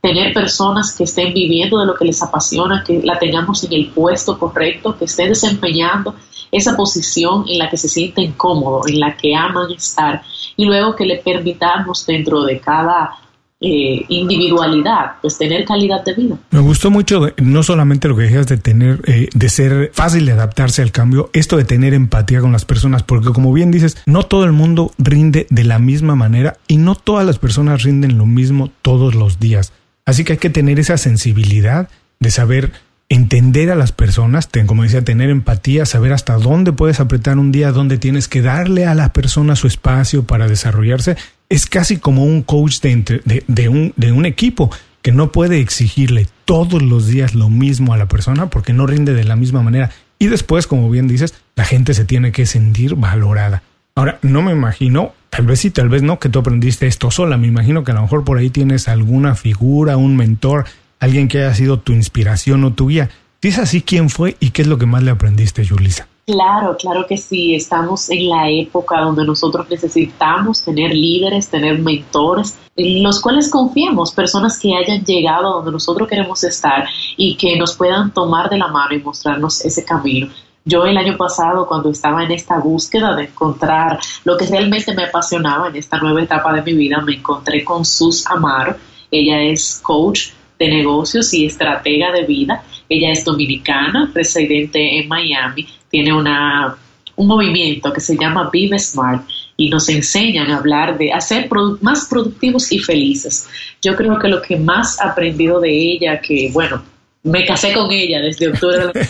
Tener 0.00 0.32
personas 0.32 0.94
que 0.96 1.02
estén 1.02 1.34
viviendo 1.34 1.80
de 1.80 1.86
lo 1.86 1.96
que 1.96 2.04
les 2.04 2.22
apasiona, 2.22 2.84
que 2.86 3.02
la 3.02 3.18
tengamos 3.18 3.64
en 3.64 3.72
el 3.72 3.90
puesto 3.90 4.38
correcto, 4.38 4.96
que 4.96 5.06
estén 5.06 5.30
desempeñando 5.30 6.14
esa 6.52 6.76
posición 6.76 7.44
en 7.48 7.58
la 7.58 7.68
que 7.68 7.76
se 7.76 7.88
sienten 7.88 8.34
cómodos, 8.34 8.86
en 8.86 9.00
la 9.00 9.16
que 9.16 9.34
aman 9.34 9.72
estar, 9.72 10.22
y 10.56 10.64
luego 10.64 10.94
que 10.94 11.04
le 11.04 11.16
permitamos 11.16 12.06
dentro 12.06 12.44
de 12.44 12.60
cada 12.60 13.18
eh, 13.62 14.04
individualidad, 14.08 15.12
pues 15.20 15.38
tener 15.38 15.64
calidad 15.64 16.04
de 16.04 16.14
vida. 16.14 16.36
Me 16.50 16.60
gustó 16.60 16.90
mucho 16.90 17.28
no 17.40 17.62
solamente 17.62 18.08
lo 18.08 18.16
que 18.16 18.24
decías 18.24 18.46
de 18.48 18.56
tener, 18.56 19.00
eh, 19.06 19.28
de 19.32 19.48
ser 19.48 19.90
fácil 19.94 20.26
de 20.26 20.32
adaptarse 20.32 20.82
al 20.82 20.90
cambio, 20.90 21.30
esto 21.32 21.56
de 21.56 21.64
tener 21.64 21.94
empatía 21.94 22.40
con 22.40 22.52
las 22.52 22.64
personas, 22.64 23.02
porque 23.02 23.30
como 23.30 23.52
bien 23.52 23.70
dices, 23.70 23.96
no 24.04 24.24
todo 24.24 24.44
el 24.44 24.52
mundo 24.52 24.92
rinde 24.98 25.46
de 25.50 25.64
la 25.64 25.78
misma 25.78 26.16
manera 26.16 26.56
y 26.66 26.78
no 26.78 26.94
todas 26.94 27.24
las 27.24 27.38
personas 27.38 27.82
rinden 27.82 28.18
lo 28.18 28.26
mismo 28.26 28.70
todos 28.82 29.14
los 29.14 29.38
días. 29.38 29.72
Así 30.04 30.24
que 30.24 30.32
hay 30.32 30.38
que 30.38 30.50
tener 30.50 30.80
esa 30.80 30.96
sensibilidad 30.96 31.88
de 32.18 32.30
saber 32.30 32.72
entender 33.12 33.70
a 33.70 33.74
las 33.74 33.92
personas, 33.92 34.48
como 34.66 34.84
decía, 34.84 35.04
tener 35.04 35.28
empatía, 35.28 35.84
saber 35.84 36.14
hasta 36.14 36.38
dónde 36.38 36.72
puedes 36.72 36.98
apretar 36.98 37.36
un 37.36 37.52
día, 37.52 37.70
dónde 37.70 37.98
tienes 37.98 38.26
que 38.26 38.40
darle 38.40 38.86
a 38.86 38.94
la 38.94 39.12
persona 39.12 39.54
su 39.54 39.66
espacio 39.66 40.24
para 40.24 40.48
desarrollarse. 40.48 41.18
Es 41.50 41.66
casi 41.66 41.98
como 41.98 42.24
un 42.24 42.40
coach 42.42 42.80
de, 42.80 43.44
de, 43.46 43.68
un, 43.68 43.92
de 43.96 44.12
un 44.12 44.24
equipo 44.24 44.70
que 45.02 45.12
no 45.12 45.30
puede 45.30 45.60
exigirle 45.60 46.26
todos 46.46 46.80
los 46.80 47.06
días 47.06 47.34
lo 47.34 47.50
mismo 47.50 47.92
a 47.92 47.98
la 47.98 48.08
persona 48.08 48.48
porque 48.48 48.72
no 48.72 48.86
rinde 48.86 49.12
de 49.12 49.24
la 49.24 49.36
misma 49.36 49.62
manera. 49.62 49.90
Y 50.18 50.28
después, 50.28 50.66
como 50.66 50.88
bien 50.88 51.06
dices, 51.06 51.34
la 51.54 51.66
gente 51.66 51.92
se 51.92 52.06
tiene 52.06 52.32
que 52.32 52.46
sentir 52.46 52.94
valorada. 52.94 53.62
Ahora, 53.94 54.20
no 54.22 54.40
me 54.40 54.52
imagino, 54.52 55.12
tal 55.28 55.44
vez 55.44 55.60
sí, 55.60 55.70
tal 55.70 55.90
vez 55.90 56.02
no, 56.02 56.18
que 56.18 56.30
tú 56.30 56.38
aprendiste 56.38 56.86
esto 56.86 57.10
sola. 57.10 57.36
Me 57.36 57.48
imagino 57.48 57.84
que 57.84 57.90
a 57.90 57.94
lo 57.94 58.00
mejor 58.00 58.24
por 58.24 58.38
ahí 58.38 58.48
tienes 58.48 58.88
alguna 58.88 59.34
figura, 59.34 59.98
un 59.98 60.16
mentor, 60.16 60.64
alguien 61.02 61.26
que 61.26 61.38
haya 61.38 61.54
sido 61.54 61.80
tu 61.80 61.92
inspiración 61.92 62.62
o 62.62 62.72
tu 62.72 62.88
guía. 62.88 63.10
Si 63.42 63.48
es 63.48 63.58
así, 63.58 63.82
¿quién 63.82 64.08
fue 64.08 64.36
y 64.38 64.50
qué 64.50 64.62
es 64.62 64.68
lo 64.68 64.78
que 64.78 64.86
más 64.86 65.02
le 65.02 65.10
aprendiste, 65.10 65.66
Julisa? 65.66 66.06
Claro, 66.24 66.76
claro 66.76 67.04
que 67.08 67.16
sí. 67.16 67.56
Estamos 67.56 68.08
en 68.08 68.28
la 68.28 68.48
época 68.48 69.00
donde 69.00 69.24
nosotros 69.24 69.66
necesitamos 69.68 70.64
tener 70.64 70.94
líderes, 70.94 71.48
tener 71.48 71.80
mentores, 71.80 72.56
en 72.76 73.02
los 73.02 73.20
cuales 73.20 73.50
confiemos, 73.50 74.12
personas 74.12 74.60
que 74.60 74.76
hayan 74.76 75.04
llegado 75.04 75.48
a 75.48 75.56
donde 75.56 75.72
nosotros 75.72 76.08
queremos 76.08 76.44
estar 76.44 76.86
y 77.16 77.36
que 77.36 77.56
nos 77.58 77.74
puedan 77.74 78.14
tomar 78.14 78.48
de 78.48 78.58
la 78.58 78.68
mano 78.68 78.94
y 78.94 79.02
mostrarnos 79.02 79.64
ese 79.64 79.84
camino. 79.84 80.28
Yo 80.64 80.86
el 80.86 80.96
año 80.96 81.16
pasado, 81.16 81.66
cuando 81.66 81.90
estaba 81.90 82.22
en 82.22 82.30
esta 82.30 82.60
búsqueda 82.60 83.16
de 83.16 83.24
encontrar 83.24 83.98
lo 84.22 84.36
que 84.36 84.46
realmente 84.46 84.94
me 84.94 85.06
apasionaba 85.06 85.66
en 85.66 85.74
esta 85.74 85.98
nueva 85.98 86.22
etapa 86.22 86.52
de 86.52 86.62
mi 86.62 86.74
vida, 86.74 87.00
me 87.00 87.16
encontré 87.16 87.64
con 87.64 87.84
Sus 87.84 88.24
Amaro. 88.28 88.76
Ella 89.10 89.42
es 89.42 89.80
coach 89.82 90.28
de 90.62 90.68
negocios 90.68 91.34
y 91.34 91.46
estratega 91.46 92.12
de 92.12 92.24
vida. 92.24 92.62
Ella 92.88 93.10
es 93.10 93.24
dominicana, 93.24 94.10
residente 94.14 94.98
en 94.98 95.08
Miami. 95.08 95.66
Tiene 95.90 96.12
una, 96.12 96.76
un 97.16 97.26
movimiento 97.26 97.92
que 97.92 98.00
se 98.00 98.16
llama 98.16 98.48
Vive 98.52 98.78
Smart 98.78 99.26
y 99.56 99.68
nos 99.68 99.88
enseñan 99.88 100.50
a 100.50 100.58
hablar 100.58 100.96
de 100.96 101.12
hacer 101.12 101.48
más 101.80 102.06
productivos 102.06 102.70
y 102.70 102.78
felices. 102.78 103.48
Yo 103.82 103.96
creo 103.96 104.18
que 104.18 104.28
lo 104.28 104.40
que 104.40 104.56
más 104.56 104.98
he 105.00 105.08
aprendido 105.08 105.58
de 105.58 105.70
ella, 105.70 106.20
que 106.20 106.50
bueno, 106.52 106.82
me 107.24 107.44
casé 107.44 107.72
con 107.72 107.90
ella 107.90 108.20
desde 108.20 108.48
octubre 108.48 108.86
de 108.86 109.08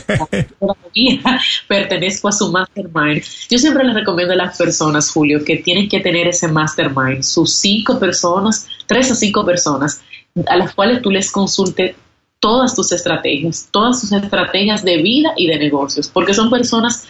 la 0.61 0.77
pertenezco 1.69 2.29
a 2.29 2.33
su 2.33 2.51
mastermind. 2.51 3.23
Yo 3.49 3.59
siempre 3.59 3.85
les 3.85 3.95
recomiendo 3.95 4.35
a 4.35 4.37
las 4.37 4.59
personas, 4.59 5.11
Julio, 5.11 5.43
que 5.45 5.57
tienen 5.57 5.89
que 5.89 6.01
tener 6.01 6.29
ese 6.29 6.49
mastermind, 6.49 7.23
sus 7.23 7.55
cinco 7.55 7.99
personas, 7.99 8.67
tres 8.87 9.11
a 9.11 9.15
cinco 9.15 9.45
personas, 9.47 10.03
a 10.47 10.57
las 10.57 10.75
cuales 10.75 11.03
tú 11.03 11.11
les 11.11 11.31
consultes 11.31 11.97
todas 12.41 12.75
tus 12.75 12.91
estrategias, 12.93 13.69
todas 13.71 14.01
tus 14.01 14.13
estrategias 14.13 14.85
de 14.85 14.97
vida 14.99 15.33
y 15.37 15.47
de 15.47 15.59
negocios, 15.59 16.09
porque 16.09 16.35
son 16.35 16.51
personas, 16.51 17.07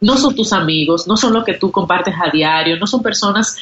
no 0.00 0.16
son 0.16 0.34
tus 0.34 0.52
amigos, 0.52 1.08
no 1.08 1.16
son 1.16 1.32
lo 1.32 1.44
que 1.44 1.54
tú 1.54 1.72
compartes 1.72 2.14
a 2.14 2.30
diario, 2.30 2.78
no 2.78 2.86
son 2.86 3.02
personas 3.02 3.56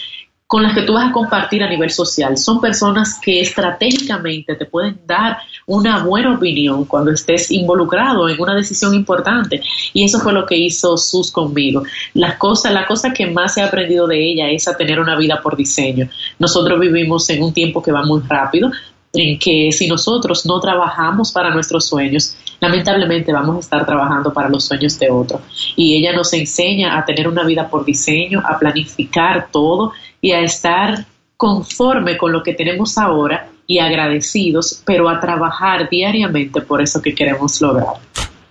con 0.49 0.63
las 0.63 0.75
que 0.75 0.81
tú 0.81 0.95
vas 0.95 1.11
a 1.11 1.13
compartir 1.13 1.63
a 1.63 1.69
nivel 1.69 1.91
social. 1.91 2.39
Son 2.39 2.59
personas 2.59 3.21
que 3.21 3.39
estratégicamente 3.39 4.55
te 4.55 4.65
pueden 4.65 4.99
dar 5.07 5.37
una 5.67 6.03
buena 6.03 6.35
opinión 6.35 6.87
cuando 6.87 7.11
estés 7.11 7.51
involucrado 7.51 8.31
en 8.31 8.41
una 8.41 8.55
decisión 8.55 8.95
importante. 8.95 9.61
Y 9.93 10.05
eso 10.05 10.19
fue 10.21 10.33
lo 10.33 10.47
que 10.47 10.57
hizo 10.57 10.97
Sus 10.97 11.31
conmigo. 11.31 11.83
La 12.15 12.39
cosa, 12.39 12.71
la 12.71 12.87
cosa 12.87 13.13
que 13.13 13.27
más 13.27 13.59
he 13.59 13.63
aprendido 13.63 14.07
de 14.07 14.27
ella 14.27 14.49
es 14.49 14.67
a 14.67 14.75
tener 14.75 14.99
una 14.99 15.17
vida 15.17 15.39
por 15.43 15.55
diseño. 15.55 16.09
Nosotros 16.39 16.81
vivimos 16.81 17.29
en 17.29 17.43
un 17.43 17.53
tiempo 17.53 17.83
que 17.83 17.93
va 17.93 18.03
muy 18.03 18.23
rápido, 18.27 18.71
en 19.13 19.39
que 19.39 19.71
si 19.73 19.89
nosotros 19.89 20.45
no 20.47 20.61
trabajamos 20.61 21.33
para 21.33 21.51
nuestros 21.51 21.87
sueños, 21.87 22.37
lamentablemente 22.61 23.33
vamos 23.33 23.57
a 23.57 23.61
estar 23.61 23.87
trabajando 23.87 24.33
para 24.33 24.49
los 24.49 24.65
sueños 24.65 24.99
de 24.99 25.11
otro. 25.11 25.41
Y 25.77 25.97
ella 25.97 26.15
nos 26.15 26.33
enseña 26.33 26.99
a 26.99 27.05
tener 27.05 27.29
una 27.29 27.45
vida 27.45 27.69
por 27.69 27.85
diseño, 27.85 28.43
a 28.45 28.59
planificar 28.59 29.49
todo 29.51 29.93
y 30.21 30.33
a 30.33 30.41
estar 30.41 31.07
conforme 31.37 32.19
con 32.19 32.33
lo 32.33 32.43
que 32.43 32.55
tenemos 32.55 32.99
ahora 32.99 33.49
y 33.67 33.79
agradecidos, 33.79 34.83
pero 34.85 35.09
a 35.09 35.21
trabajar 35.21 35.89
diariamente 35.89 36.61
por 36.61 36.83
eso 36.83 37.01
que 37.01 37.15
queremos 37.15 37.61
lograr. 37.61 37.95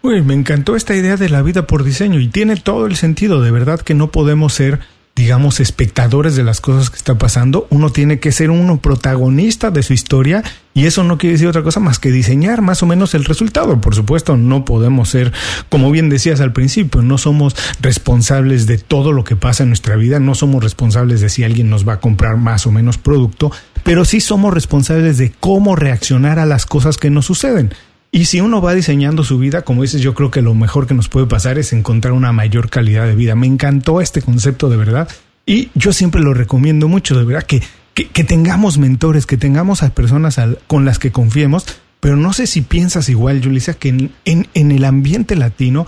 Uy, 0.03 0.21
me 0.21 0.35
encantó 0.35 0.75
esta 0.75 0.95
idea 0.95 1.17
de 1.17 1.27
la 1.27 1.41
vida 1.41 1.67
por 1.67 1.83
diseño 1.83 2.19
y 2.19 2.27
tiene 2.27 2.55
todo 2.55 2.85
el 2.85 2.95
sentido, 2.95 3.41
de 3.41 3.51
verdad 3.51 3.81
que 3.81 3.93
no 3.93 4.09
podemos 4.09 4.53
ser 4.53 4.79
digamos, 5.17 5.59
espectadores 5.59 6.35
de 6.35 6.43
las 6.43 6.61
cosas 6.61 6.91
que 6.91 6.95
está 6.95 7.17
pasando, 7.17 7.65
uno 7.71 7.89
tiene 7.89 8.19
que 8.19 8.31
ser 8.31 8.51
uno 8.51 8.77
protagonista 8.77 9.71
de 9.71 9.81
su 9.81 9.93
historia 9.93 10.43
y 10.75 10.85
eso 10.85 11.03
no 11.03 11.17
quiere 11.17 11.33
decir 11.33 11.47
otra 11.47 11.63
cosa 11.63 11.79
más 11.79 11.97
que 11.97 12.11
diseñar 12.11 12.61
más 12.61 12.83
o 12.83 12.85
menos 12.85 13.15
el 13.15 13.25
resultado. 13.25 13.81
Por 13.81 13.95
supuesto, 13.95 14.37
no 14.37 14.63
podemos 14.63 15.09
ser, 15.09 15.33
como 15.69 15.89
bien 15.89 16.09
decías 16.09 16.39
al 16.39 16.53
principio, 16.53 17.01
no 17.01 17.17
somos 17.17 17.55
responsables 17.81 18.67
de 18.67 18.77
todo 18.77 19.11
lo 19.11 19.23
que 19.23 19.35
pasa 19.35 19.63
en 19.63 19.69
nuestra 19.69 19.95
vida, 19.95 20.19
no 20.19 20.35
somos 20.35 20.63
responsables 20.63 21.19
de 21.19 21.29
si 21.29 21.43
alguien 21.43 21.71
nos 21.71 21.87
va 21.87 21.93
a 21.93 21.99
comprar 21.99 22.37
más 22.37 22.67
o 22.67 22.71
menos 22.71 22.99
producto, 22.99 23.51
pero 23.83 24.05
sí 24.05 24.21
somos 24.21 24.53
responsables 24.53 25.17
de 25.17 25.31
cómo 25.31 25.75
reaccionar 25.75 26.37
a 26.37 26.45
las 26.45 26.67
cosas 26.67 26.97
que 26.97 27.09
nos 27.09 27.25
suceden. 27.25 27.73
Y 28.11 28.25
si 28.25 28.41
uno 28.41 28.61
va 28.61 28.73
diseñando 28.73 29.23
su 29.23 29.37
vida, 29.37 29.63
como 29.63 29.81
dices, 29.81 30.01
yo 30.01 30.13
creo 30.13 30.31
que 30.31 30.41
lo 30.41 30.53
mejor 30.53 30.87
que 30.87 30.93
nos 30.93 31.09
puede 31.09 31.27
pasar 31.27 31.57
es 31.57 31.73
encontrar 31.73 32.13
una 32.13 32.31
mayor 32.31 32.69
calidad 32.69 33.05
de 33.05 33.15
vida. 33.15 33.35
Me 33.35 33.47
encantó 33.47 34.01
este 34.01 34.21
concepto 34.21 34.69
de 34.69 34.77
verdad 34.77 35.09
y 35.45 35.69
yo 35.75 35.93
siempre 35.93 36.21
lo 36.21 36.33
recomiendo 36.33 36.87
mucho, 36.87 37.17
de 37.17 37.25
verdad, 37.25 37.43
que, 37.43 37.61
que, 37.93 38.23
tengamos 38.23 38.77
mentores, 38.77 39.25
que 39.25 39.37
tengamos 39.37 39.83
a 39.83 39.89
personas 39.89 40.39
con 40.67 40.85
las 40.85 40.99
que 40.99 41.11
confiemos, 41.11 41.65
pero 41.99 42.15
no 42.15 42.33
sé 42.33 42.47
si 42.47 42.61
piensas 42.61 43.09
igual, 43.09 43.41
Julissa, 43.43 43.73
que 43.73 43.89
en, 43.89 44.11
en, 44.25 44.47
en 44.53 44.71
el 44.71 44.85
ambiente 44.85 45.35
latino 45.35 45.87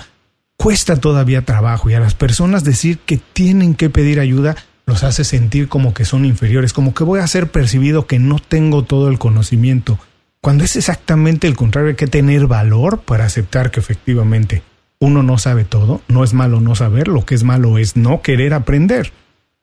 cuesta 0.58 0.98
todavía 0.98 1.46
trabajo 1.46 1.90
y 1.90 1.94
a 1.94 2.00
las 2.00 2.16
personas 2.16 2.64
decir 2.64 3.00
que 3.00 3.18
tienen 3.18 3.76
que 3.76 3.90
pedir 3.90 4.20
ayuda 4.20 4.56
los 4.86 5.04
hace 5.04 5.24
sentir 5.24 5.68
como 5.70 5.94
que 5.94 6.04
son 6.04 6.26
inferiores, 6.26 6.74
como 6.74 6.94
que 6.94 7.04
voy 7.04 7.20
a 7.20 7.28
ser 7.28 7.52
percibido 7.52 8.08
que 8.08 8.18
no 8.18 8.40
tengo 8.40 8.84
todo 8.84 9.08
el 9.10 9.20
conocimiento 9.20 10.00
cuando 10.42 10.64
es 10.64 10.76
exactamente 10.76 11.48
el 11.48 11.56
contrario, 11.56 11.90
hay 11.90 11.96
que 11.96 12.08
tener 12.08 12.48
valor 12.48 13.00
para 13.00 13.26
aceptar 13.26 13.72
que 13.72 13.80
efectivamente 13.80 14.64
uno 15.00 15.24
no 15.24 15.38
sabe 15.38 15.66
todo, 15.66 16.02
no 16.08 16.24
es 16.24 16.34
malo 16.34 16.62
no 16.62 16.76
saber, 16.76 17.08
lo 17.08 17.26
que 17.26 17.36
es 17.36 17.44
malo 17.44 17.78
es 17.78 17.96
no 17.96 18.22
querer 18.22 18.54
aprender. 18.54 19.12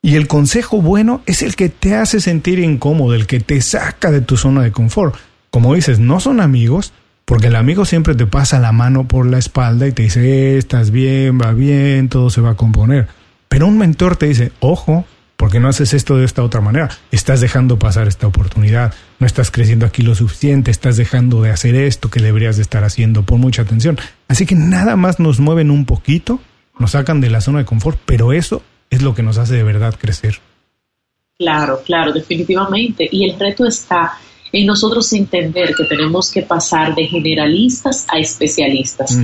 Y 0.01 0.15
el 0.15 0.27
consejo 0.27 0.81
bueno 0.81 1.21
es 1.25 1.41
el 1.41 1.55
que 1.55 1.69
te 1.69 1.95
hace 1.95 2.21
sentir 2.21 2.59
incómodo, 2.59 3.15
el 3.15 3.27
que 3.27 3.39
te 3.39 3.61
saca 3.61 4.11
de 4.11 4.21
tu 4.21 4.37
zona 4.37 4.61
de 4.61 4.71
confort. 4.71 5.15
Como 5.49 5.73
dices, 5.73 5.99
no 5.99 6.19
son 6.19 6.39
amigos, 6.39 6.93
porque 7.25 7.47
el 7.47 7.55
amigo 7.55 7.83
siempre 7.83 8.15
te 8.15 8.25
pasa 8.25 8.59
la 8.59 8.71
mano 8.71 9.07
por 9.07 9.25
la 9.25 9.37
espalda 9.37 9.87
y 9.87 9.91
te 9.91 10.03
dice, 10.03 10.21
eh, 10.21 10.57
estás 10.57 10.91
bien, 10.91 11.39
va 11.39 11.53
bien, 11.53 12.09
todo 12.09 12.29
se 12.29 12.41
va 12.41 12.51
a 12.51 12.55
componer. 12.55 13.07
Pero 13.49 13.67
un 13.67 13.77
mentor 13.77 14.15
te 14.15 14.27
dice, 14.27 14.51
ojo, 14.59 15.05
¿Por 15.37 15.51
qué 15.51 15.59
no 15.59 15.69
haces 15.69 15.93
esto 15.93 16.17
de 16.17 16.25
esta 16.25 16.43
otra 16.43 16.61
manera? 16.61 16.89
Estás 17.11 17.41
dejando 17.41 17.77
pasar 17.77 18.07
esta 18.07 18.25
oportunidad, 18.25 18.95
no 19.19 19.27
estás 19.27 19.51
creciendo 19.51 19.85
aquí 19.85 20.01
lo 20.01 20.15
suficiente, 20.15 20.71
estás 20.71 20.97
dejando 20.97 21.43
de 21.43 21.51
hacer 21.51 21.75
esto 21.75 22.09
que 22.09 22.19
deberías 22.19 22.55
de 22.55 22.63
estar 22.63 22.83
haciendo, 22.83 23.21
por 23.21 23.37
mucha 23.37 23.61
atención. 23.61 23.99
Así 24.27 24.47
que 24.47 24.55
nada 24.55 24.95
más 24.95 25.19
nos 25.19 25.39
mueven 25.39 25.69
un 25.69 25.85
poquito, 25.85 26.39
nos 26.79 26.91
sacan 26.91 27.21
de 27.21 27.29
la 27.29 27.41
zona 27.41 27.59
de 27.59 27.65
confort, 27.65 27.99
pero 28.03 28.33
eso 28.33 28.63
es 28.89 29.03
lo 29.03 29.13
que 29.13 29.21
nos 29.21 29.37
hace 29.37 29.53
de 29.53 29.63
verdad 29.63 29.93
crecer. 29.95 30.39
Claro, 31.37 31.83
claro, 31.85 32.11
definitivamente. 32.11 33.07
Y 33.11 33.29
el 33.29 33.39
reto 33.39 33.67
está 33.67 34.13
en 34.51 34.65
nosotros 34.65 35.13
entender 35.13 35.75
que 35.75 35.83
tenemos 35.83 36.31
que 36.31 36.41
pasar 36.41 36.95
de 36.95 37.05
generalistas 37.05 38.07
a 38.09 38.17
especialistas 38.17 39.15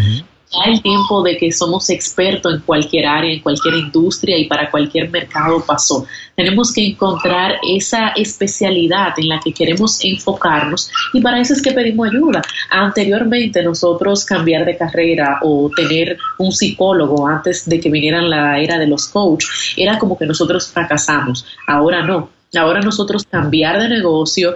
ya 0.54 0.72
el 0.72 0.82
tiempo 0.82 1.24
de 1.24 1.38
que 1.38 1.52
somos 1.52 1.90
expertos 1.90 2.54
en 2.54 2.62
cualquier 2.62 3.06
área, 3.06 3.34
en 3.34 3.42
cualquier 3.42 3.76
industria 3.76 4.38
y 4.38 4.46
para 4.46 4.70
cualquier 4.70 5.10
mercado 5.10 5.64
pasó. 5.66 6.06
Tenemos 6.36 6.74
que 6.74 6.86
encontrar 6.88 7.56
esa 7.68 8.10
especialidad 8.10 9.14
en 9.18 9.30
la 9.30 9.40
que 9.40 9.54
queremos 9.54 10.04
enfocarnos 10.04 10.92
y 11.14 11.22
para 11.22 11.40
eso 11.40 11.54
es 11.54 11.62
que 11.62 11.72
pedimos 11.72 12.10
ayuda. 12.10 12.42
Anteriormente 12.70 13.64
nosotros 13.64 14.26
cambiar 14.26 14.66
de 14.66 14.78
carrera 14.78 15.40
o 15.42 15.70
tener 15.76 16.18
un 16.38 16.52
psicólogo 16.52 17.28
antes 17.28 17.68
de 17.68 17.80
que 17.80 17.90
vinieran 17.90 18.30
la 18.30 18.60
era 18.60 18.78
de 18.78 18.88
los 18.88 19.08
coach 19.08 19.46
era 19.78 19.98
como 19.98 20.18
que 20.18 20.26
nosotros 20.26 20.68
fracasamos. 20.72 21.46
Ahora 21.68 22.04
no. 22.04 22.30
Ahora 22.56 22.82
nosotros 22.82 23.26
cambiar 23.26 23.82
de 23.82 23.90
negocio, 23.90 24.54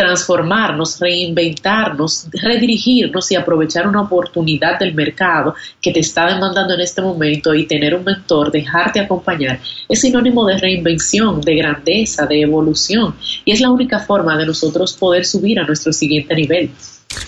transformarnos, 0.00 0.98
reinventarnos, 0.98 2.28
redirigirnos 2.32 3.30
y 3.32 3.36
aprovechar 3.36 3.86
una 3.86 4.00
oportunidad 4.00 4.78
del 4.78 4.94
mercado 4.94 5.54
que 5.78 5.92
te 5.92 6.00
está 6.00 6.26
demandando 6.26 6.72
en 6.72 6.80
este 6.80 7.02
momento 7.02 7.54
y 7.54 7.66
tener 7.66 7.94
un 7.94 8.04
mentor, 8.04 8.50
dejarte 8.50 8.98
acompañar, 8.98 9.60
es 9.86 10.00
sinónimo 10.00 10.46
de 10.46 10.56
reinvención, 10.56 11.42
de 11.42 11.54
grandeza, 11.54 12.24
de 12.24 12.40
evolución 12.40 13.14
y 13.44 13.52
es 13.52 13.60
la 13.60 13.70
única 13.70 13.98
forma 13.98 14.38
de 14.38 14.46
nosotros 14.46 14.94
poder 14.94 15.26
subir 15.26 15.60
a 15.60 15.66
nuestro 15.66 15.92
siguiente 15.92 16.34
nivel. 16.34 16.70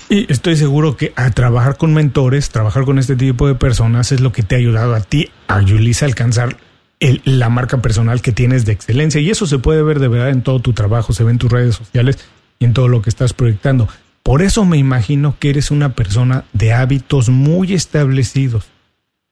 Y 0.09 0.33
estoy 0.33 0.57
seguro 0.57 0.97
que 0.97 1.13
a 1.15 1.31
trabajar 1.31 1.77
con 1.77 1.93
mentores, 1.93 2.49
trabajar 2.49 2.87
con 2.87 2.99
este 2.99 3.17
tipo 3.17 3.49
de 3.49 3.55
personas 3.55 4.13
es 4.13 4.23
lo 4.23 4.33
que 4.33 4.45
te 4.45 4.55
ha 4.55 4.59
ayudado 4.59 4.95
a 4.95 5.03
ti, 5.03 5.29
a 5.47 5.61
Yulisa, 5.61 6.07
a 6.07 6.09
alcanzar 6.09 6.57
la 7.25 7.51
marca 7.51 7.83
personal 7.83 8.23
que 8.23 8.33
tienes 8.33 8.65
de 8.65 8.73
excelencia. 8.73 9.21
Y 9.21 9.29
eso 9.29 9.47
se 9.47 9.59
puede 9.59 9.83
ver 9.83 9.99
de 9.99 10.09
verdad 10.09 10.31
en 10.31 10.41
todo 10.41 10.61
tu 10.61 10.73
trabajo, 10.73 11.13
se 11.13 11.23
ve 11.23 11.33
en 11.33 11.39
tus 11.39 11.53
redes 11.53 11.75
sociales 11.75 12.17
y 12.63 12.65
en 12.65 12.75
todo 12.75 12.87
lo 12.87 13.03
que 13.03 13.11
estás 13.11 13.33
proyectando. 13.33 13.89
Por 14.23 14.41
eso 14.41 14.65
me 14.65 14.79
imagino 14.79 15.35
que 15.41 15.51
eres 15.51 15.73
una 15.73 15.97
persona 15.97 16.45
de 16.53 16.73
hábitos 16.73 17.29
muy 17.29 17.75
establecidos. 17.75 18.67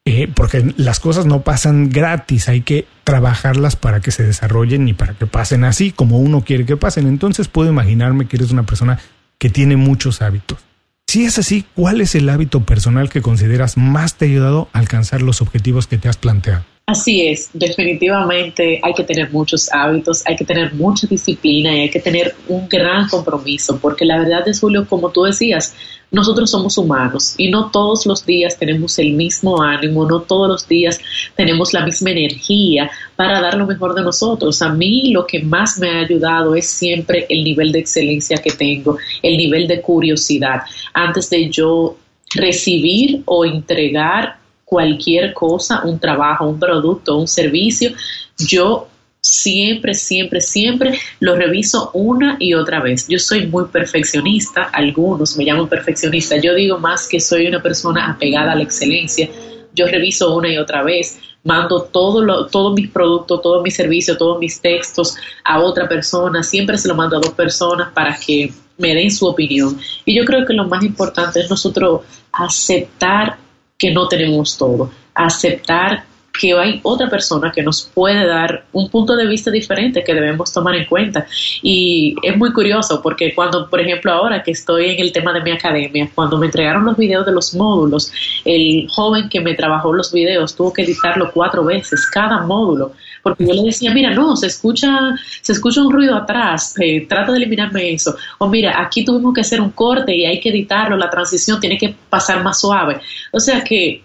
Eh, 0.05 0.29
porque 0.35 0.75
las 0.77 0.99
cosas 0.99 1.27
no 1.27 1.43
pasan 1.43 1.90
gratis, 1.90 2.49
hay 2.49 2.62
que 2.62 2.88
trabajarlas 3.05 3.77
para 3.77 4.01
que 4.01 4.11
se 4.11 4.25
desarrollen 4.25 4.88
y 4.88 4.95
para 4.95 5.14
que 5.14 5.27
pasen 5.27 5.62
así 5.62 5.93
como 5.93 6.19
uno 6.19 6.43
quiere 6.43 6.66
que 6.66 6.77
pasen. 6.77 7.07
Entonces 7.07 7.47
puedo 7.47 7.71
imaginarme 7.71 8.27
que 8.27 8.37
eres 8.37 8.51
una 8.51 8.64
persona 8.64 8.99
que 9.38 9.49
tiene 9.49 9.77
muchos 9.77 10.23
hábitos. 10.23 10.59
Si 11.07 11.25
es 11.25 11.38
así, 11.38 11.64
¿cuál 11.77 12.01
es 12.01 12.16
el 12.16 12.29
hábito 12.29 12.64
personal 12.64 13.11
que 13.11 13.23
consideras 13.23 13.77
más 13.77 14.16
te 14.16 14.25
ha 14.25 14.29
ayudado 14.29 14.69
a 14.73 14.81
alcanzar 14.81 15.23
los 15.23 15.40
objetivos 15.40 15.87
que 15.87 15.99
te 15.99 16.09
has 16.09 16.16
planteado? 16.16 16.64
Así 16.90 17.29
es, 17.29 17.50
definitivamente 17.53 18.81
hay 18.83 18.92
que 18.94 19.05
tener 19.05 19.31
muchos 19.31 19.72
hábitos, 19.72 20.26
hay 20.26 20.35
que 20.35 20.44
tener 20.44 20.74
mucha 20.74 21.07
disciplina 21.07 21.72
y 21.72 21.83
hay 21.83 21.88
que 21.88 22.00
tener 22.00 22.35
un 22.48 22.68
gran 22.68 23.09
compromiso, 23.09 23.79
porque 23.81 24.05
la 24.05 24.18
verdad 24.18 24.48
es, 24.48 24.59
Julio, 24.59 24.85
como 24.88 25.11
tú 25.11 25.22
decías, 25.22 25.72
nosotros 26.11 26.50
somos 26.50 26.76
humanos 26.76 27.37
y 27.38 27.48
no 27.48 27.70
todos 27.70 28.07
los 28.07 28.26
días 28.26 28.59
tenemos 28.59 28.98
el 28.98 29.12
mismo 29.12 29.62
ánimo, 29.62 30.05
no 30.05 30.22
todos 30.22 30.48
los 30.48 30.66
días 30.66 30.98
tenemos 31.37 31.72
la 31.72 31.85
misma 31.85 32.11
energía 32.11 32.90
para 33.14 33.40
dar 33.40 33.55
lo 33.55 33.66
mejor 33.66 33.94
de 33.94 34.03
nosotros. 34.03 34.61
A 34.61 34.70
mí 34.70 35.12
lo 35.12 35.29
que 35.29 35.44
más 35.44 35.79
me 35.79 35.90
ha 35.90 36.00
ayudado 36.00 36.57
es 36.57 36.68
siempre 36.68 37.24
el 37.29 37.44
nivel 37.44 37.70
de 37.70 37.79
excelencia 37.79 38.38
que 38.38 38.50
tengo, 38.50 38.98
el 39.22 39.37
nivel 39.37 39.68
de 39.68 39.81
curiosidad. 39.81 40.62
Antes 40.92 41.31
de 41.31 41.48
yo 41.50 41.96
recibir 42.35 43.22
o 43.26 43.44
entregar 43.44 44.39
cualquier 44.71 45.35
cosa, 45.35 45.83
un 45.85 45.99
trabajo, 45.99 46.47
un 46.47 46.61
producto, 46.61 47.17
un 47.17 47.27
servicio, 47.27 47.91
yo 48.39 48.87
siempre, 49.21 49.95
siempre, 49.95 50.41
siempre 50.41 50.97
lo 51.19 51.35
reviso 51.35 51.91
una 51.93 52.37
y 52.39 52.55
otra 52.55 52.81
vez. 52.81 53.09
Yo 53.09 53.19
soy 53.19 53.49
muy 53.49 53.65
perfeccionista, 53.65 54.63
algunos 54.73 55.37
me 55.37 55.45
llaman 55.45 55.69
perfeccionista, 55.69 56.37
yo 56.37 56.55
digo 56.55 56.79
más 56.79 57.09
que 57.09 57.19
soy 57.19 57.49
una 57.49 57.61
persona 57.61 58.13
apegada 58.13 58.53
a 58.53 58.55
la 58.55 58.63
excelencia. 58.63 59.29
Yo 59.75 59.89
reviso 59.89 60.37
una 60.37 60.49
y 60.49 60.57
otra 60.57 60.85
vez, 60.85 61.19
mando 61.43 61.83
todo 61.83 62.47
todos 62.47 62.73
mis 62.73 62.91
productos, 62.91 63.43
todos 63.43 63.65
mis 63.65 63.75
servicios, 63.75 64.19
todos 64.19 64.39
mis 64.39 64.61
textos 64.61 65.17
a 65.43 65.59
otra 65.59 65.89
persona, 65.89 66.45
siempre 66.45 66.79
se 66.79 66.87
lo 66.87 66.95
mando 66.95 67.17
a 67.17 67.21
dos 67.21 67.33
personas 67.33 67.93
para 67.93 68.17
que 68.17 68.53
me 68.79 68.95
den 68.95 69.11
su 69.11 69.27
opinión. 69.27 69.77
Y 70.05 70.17
yo 70.17 70.25
creo 70.25 70.47
que 70.47 70.55
lo 70.55 70.69
más 70.69 70.85
importante 70.85 71.41
es 71.41 71.51
nosotros 71.51 72.03
aceptar 72.31 73.50
que 73.81 73.90
no 73.90 74.07
tenemos 74.07 74.59
todo, 74.59 74.90
aceptar 75.14 76.05
que 76.40 76.59
hay 76.59 76.81
otra 76.83 77.11
persona 77.11 77.53
que 77.53 77.62
nos 77.62 77.83
puede 77.83 78.26
dar 78.26 78.64
un 78.72 78.88
punto 78.88 79.14
de 79.14 79.26
vista 79.26 79.50
diferente 79.50 80.03
que 80.03 80.14
debemos 80.14 80.50
tomar 80.50 80.74
en 80.74 80.87
cuenta. 80.87 81.26
Y 81.62 82.14
es 82.22 82.35
muy 82.35 82.50
curioso 82.55 83.03
porque 83.03 83.35
cuando, 83.35 83.68
por 83.68 83.79
ejemplo, 83.79 84.11
ahora 84.11 84.42
que 84.42 84.53
estoy 84.53 84.90
en 84.90 85.00
el 85.00 85.12
tema 85.12 85.35
de 85.35 85.42
mi 85.42 85.50
academia, 85.50 86.11
cuando 86.14 86.38
me 86.38 86.46
entregaron 86.46 86.87
los 86.87 86.96
videos 86.96 87.26
de 87.26 87.33
los 87.33 87.55
módulos, 87.55 88.11
el 88.46 88.88
joven 88.88 89.29
que 89.29 89.40
me 89.40 89.55
trabajó 89.55 89.92
los 89.92 90.11
videos 90.12 90.57
tuvo 90.57 90.72
que 90.72 90.83
editarlo 90.83 91.31
cuatro 91.31 91.62
veces, 91.62 92.07
cada 92.07 92.40
módulo, 92.40 92.92
porque 93.22 93.46
yo 93.46 93.53
le 93.53 93.62
decía, 93.62 93.92
mira, 93.92 94.14
no, 94.14 94.35
se 94.35 94.46
escucha, 94.46 95.14
se 95.42 95.53
escucha 95.53 95.83
un 95.83 95.92
ruido 95.92 96.16
atrás, 96.16 96.74
eh, 96.81 97.07
trata 97.07 97.33
de 97.33 97.38
eliminarme 97.38 97.92
eso, 97.92 98.16
o 98.38 98.48
mira, 98.48 98.81
aquí 98.81 99.05
tuvimos 99.05 99.35
que 99.35 99.42
hacer 99.42 99.61
un 99.61 99.72
corte 99.72 100.16
y 100.16 100.24
hay 100.24 100.40
que 100.40 100.48
editarlo, 100.48 100.96
la 100.96 101.11
transición 101.11 101.61
tiene 101.61 101.76
que 101.76 101.94
pasar 102.09 102.42
más 102.42 102.61
suave. 102.61 103.00
O 103.31 103.40
sea 103.40 103.62
que 103.62 104.03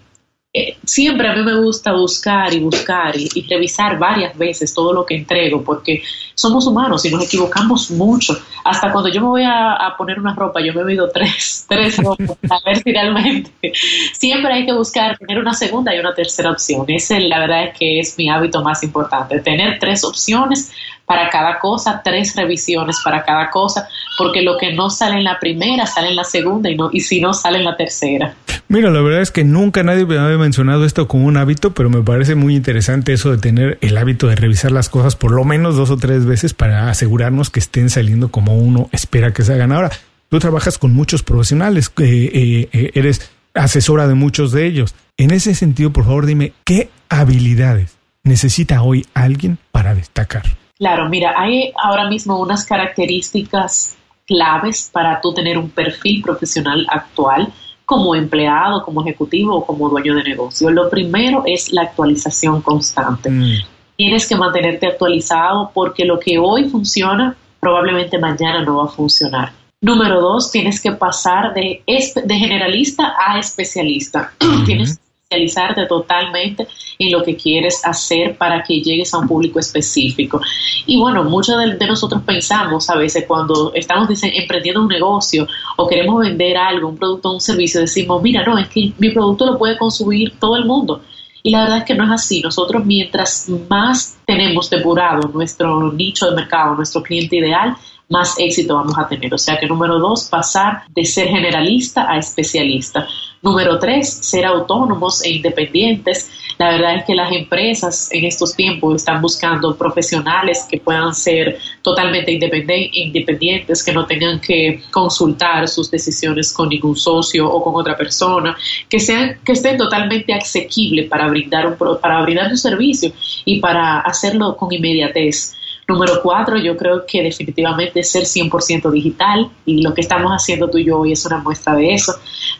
eh, 0.58 0.78
siempre 0.86 1.28
a 1.28 1.34
mí 1.34 1.42
me 1.42 1.60
gusta 1.60 1.92
buscar 1.92 2.50
y 2.54 2.60
buscar 2.60 3.14
y, 3.14 3.28
revisar 3.46 3.98
varias 3.98 4.38
veces 4.38 4.72
todo 4.72 4.90
lo 4.94 5.04
que 5.04 5.14
entrego, 5.14 5.62
porque 5.62 6.02
somos 6.34 6.66
humanos 6.66 7.04
y 7.04 7.10
nos 7.10 7.22
equivocamos 7.24 7.90
mucho. 7.90 8.38
Hasta 8.64 8.90
cuando 8.90 9.10
yo 9.10 9.20
me 9.20 9.26
voy 9.26 9.42
a, 9.44 9.94
poner 9.98 10.18
una 10.18 10.34
ropa, 10.34 10.62
yo 10.62 10.72
me 10.72 10.90
he 10.90 10.94
ido 10.94 11.10
tres, 11.10 11.66
tres 11.68 11.98
ropas 11.98 12.38
a 12.50 12.58
ver 12.64 12.78
si 12.78 12.90
realmente. 12.90 13.50
Siempre 14.14 14.50
hay 14.54 14.64
que 14.64 14.72
buscar 14.72 15.18
tener 15.18 15.38
una 15.38 15.52
segunda 15.52 15.94
y 15.94 15.98
una 15.98 16.14
tercera 16.14 16.52
opción. 16.52 16.86
Ese, 16.88 17.20
la 17.20 17.38
verdad 17.38 17.64
es 17.64 17.78
que 17.78 18.00
es 18.00 18.16
mi 18.16 18.30
hábito 18.30 18.62
más 18.62 18.82
importante, 18.82 19.40
tener 19.40 19.78
tres 19.78 20.04
opciones 20.04 20.72
para 21.06 21.30
cada 21.30 21.58
cosa, 21.58 22.02
tres 22.04 22.34
revisiones 22.34 22.96
para 23.04 23.24
cada 23.24 23.48
cosa, 23.50 23.88
porque 24.18 24.42
lo 24.42 24.58
que 24.58 24.72
no 24.74 24.90
sale 24.90 25.16
en 25.16 25.24
la 25.24 25.38
primera 25.38 25.86
sale 25.86 26.08
en 26.08 26.16
la 26.16 26.24
segunda 26.24 26.68
y, 26.68 26.76
no, 26.76 26.90
y 26.92 27.00
si 27.00 27.20
no 27.20 27.32
sale 27.32 27.58
en 27.58 27.64
la 27.64 27.76
tercera. 27.76 28.34
Mira, 28.68 28.90
la 28.90 29.00
verdad 29.00 29.22
es 29.22 29.30
que 29.30 29.44
nunca 29.44 29.84
nadie 29.84 30.04
me 30.04 30.18
había 30.18 30.38
mencionado 30.38 30.84
esto 30.84 31.06
como 31.06 31.26
un 31.26 31.36
hábito, 31.36 31.72
pero 31.72 31.88
me 31.88 32.02
parece 32.02 32.34
muy 32.34 32.56
interesante 32.56 33.12
eso 33.12 33.30
de 33.30 33.38
tener 33.38 33.78
el 33.80 33.96
hábito 33.96 34.26
de 34.26 34.34
revisar 34.34 34.72
las 34.72 34.88
cosas 34.88 35.14
por 35.14 35.30
lo 35.30 35.44
menos 35.44 35.76
dos 35.76 35.90
o 35.90 35.96
tres 35.96 36.26
veces 36.26 36.52
para 36.52 36.90
asegurarnos 36.90 37.50
que 37.50 37.60
estén 37.60 37.88
saliendo 37.90 38.30
como 38.30 38.56
uno 38.56 38.88
espera 38.90 39.32
que 39.32 39.44
se 39.44 39.52
hagan. 39.52 39.70
Ahora, 39.70 39.92
tú 40.28 40.40
trabajas 40.40 40.78
con 40.78 40.92
muchos 40.92 41.22
profesionales, 41.22 41.92
eh, 41.98 42.30
eh, 42.32 42.68
eh, 42.72 42.90
eres 42.94 43.30
asesora 43.54 44.08
de 44.08 44.14
muchos 44.14 44.50
de 44.50 44.66
ellos. 44.66 44.96
En 45.16 45.30
ese 45.30 45.54
sentido, 45.54 45.92
por 45.92 46.04
favor, 46.04 46.26
dime, 46.26 46.52
¿qué 46.64 46.90
habilidades 47.08 47.96
necesita 48.24 48.82
hoy 48.82 49.06
alguien 49.14 49.58
para 49.70 49.94
destacar? 49.94 50.42
Claro, 50.78 51.08
mira, 51.08 51.34
hay 51.36 51.72
ahora 51.82 52.08
mismo 52.08 52.38
unas 52.38 52.64
características 52.66 53.96
claves 54.26 54.90
para 54.92 55.20
tú 55.20 55.32
tener 55.32 55.56
un 55.56 55.70
perfil 55.70 56.22
profesional 56.22 56.86
actual 56.90 57.52
como 57.86 58.14
empleado, 58.14 58.84
como 58.84 59.00
ejecutivo 59.02 59.54
o 59.56 59.64
como 59.64 59.88
dueño 59.88 60.14
de 60.16 60.24
negocio. 60.24 60.70
Lo 60.70 60.90
primero 60.90 61.44
es 61.46 61.72
la 61.72 61.82
actualización 61.82 62.60
constante. 62.60 63.30
Mm. 63.30 63.62
Tienes 63.96 64.28
que 64.28 64.36
mantenerte 64.36 64.88
actualizado 64.88 65.70
porque 65.72 66.04
lo 66.04 66.18
que 66.18 66.38
hoy 66.38 66.68
funciona 66.68 67.36
probablemente 67.60 68.18
mañana 68.18 68.62
no 68.62 68.78
va 68.78 68.84
a 68.84 68.88
funcionar. 68.88 69.52
Número 69.80 70.20
dos, 70.20 70.50
tienes 70.50 70.80
que 70.80 70.92
pasar 70.92 71.54
de, 71.54 71.82
de 71.86 72.34
generalista 72.34 73.14
a 73.18 73.38
especialista. 73.38 74.32
Tienes 74.66 74.98
especializarte 75.28 75.86
totalmente 75.86 76.68
en 76.98 77.10
lo 77.10 77.24
que 77.24 77.36
quieres 77.36 77.84
hacer 77.84 78.36
para 78.36 78.62
que 78.62 78.80
llegues 78.80 79.12
a 79.12 79.18
un 79.18 79.26
público 79.26 79.58
específico. 79.58 80.40
Y 80.86 80.98
bueno, 80.98 81.24
muchos 81.24 81.56
de, 81.58 81.86
nosotros 81.86 82.22
pensamos 82.24 82.88
a 82.88 82.96
veces 82.96 83.24
cuando 83.26 83.72
estamos 83.74 84.08
emprendiendo 84.22 84.82
un 84.82 84.88
negocio 84.88 85.48
o 85.76 85.88
queremos 85.88 86.20
vender 86.20 86.56
algo, 86.56 86.88
un 86.88 86.96
producto 86.96 87.30
o 87.30 87.34
un 87.34 87.40
servicio, 87.40 87.80
decimos, 87.80 88.22
mira, 88.22 88.44
no, 88.44 88.56
es 88.56 88.68
que 88.68 88.92
mi 88.98 89.10
producto 89.10 89.46
lo 89.46 89.58
puede 89.58 89.76
consumir 89.76 90.34
todo 90.38 90.56
el 90.56 90.64
mundo. 90.64 91.02
Y 91.42 91.50
la 91.50 91.62
verdad 91.62 91.78
es 91.78 91.84
que 91.84 91.94
no 91.94 92.04
es 92.04 92.10
así. 92.10 92.40
Nosotros 92.40 92.84
mientras 92.84 93.48
más 93.68 94.18
tenemos 94.26 94.70
depurado 94.70 95.28
nuestro 95.28 95.92
nicho 95.92 96.30
de 96.30 96.36
mercado, 96.36 96.76
nuestro 96.76 97.02
cliente 97.02 97.36
ideal, 97.36 97.76
más 98.08 98.38
éxito 98.38 98.74
vamos 98.74 98.96
a 98.96 99.08
tener. 99.08 99.34
O 99.34 99.38
sea 99.38 99.58
que 99.58 99.66
número 99.66 99.98
dos, 99.98 100.24
pasar 100.24 100.82
de 100.94 101.04
ser 101.04 101.28
generalista 101.28 102.10
a 102.10 102.18
especialista. 102.18 103.06
Número 103.46 103.78
tres, 103.78 104.12
ser 104.12 104.44
autónomos 104.44 105.22
e 105.22 105.30
independientes. 105.30 106.28
La 106.58 106.72
verdad 106.72 106.96
es 106.96 107.04
que 107.04 107.14
las 107.14 107.30
empresas 107.30 108.08
en 108.10 108.24
estos 108.24 108.56
tiempos 108.56 108.96
están 108.96 109.22
buscando 109.22 109.76
profesionales 109.76 110.66
que 110.68 110.80
puedan 110.80 111.14
ser 111.14 111.56
totalmente 111.80 112.32
independientes, 112.32 113.84
que 113.84 113.92
no 113.92 114.04
tengan 114.04 114.40
que 114.40 114.82
consultar 114.90 115.68
sus 115.68 115.88
decisiones 115.88 116.52
con 116.52 116.70
ningún 116.70 116.96
socio 116.96 117.48
o 117.48 117.62
con 117.62 117.76
otra 117.76 117.96
persona, 117.96 118.56
que 118.88 118.98
sean, 118.98 119.38
que 119.44 119.52
estén 119.52 119.76
totalmente 119.76 120.34
asequibles 120.34 121.08
para 121.08 121.28
brindar 121.28 121.68
un, 121.68 121.76
para 122.00 122.22
brindar 122.22 122.50
un 122.50 122.58
servicio 122.58 123.12
y 123.44 123.60
para 123.60 124.00
hacerlo 124.00 124.56
con 124.56 124.72
inmediatez. 124.72 125.54
Número 125.88 126.20
cuatro, 126.20 126.58
yo 126.58 126.76
creo 126.76 127.06
que 127.06 127.22
definitivamente 127.22 128.02
ser 128.02 128.24
100% 128.24 128.90
digital 128.90 129.48
y 129.64 129.82
lo 129.82 129.94
que 129.94 130.00
estamos 130.00 130.32
haciendo 130.32 130.68
tú 130.68 130.78
y 130.78 130.86
yo 130.86 130.98
hoy 130.98 131.12
es 131.12 131.24
una 131.26 131.38
muestra 131.38 131.76
de 131.76 131.94
eso. 131.94 132.12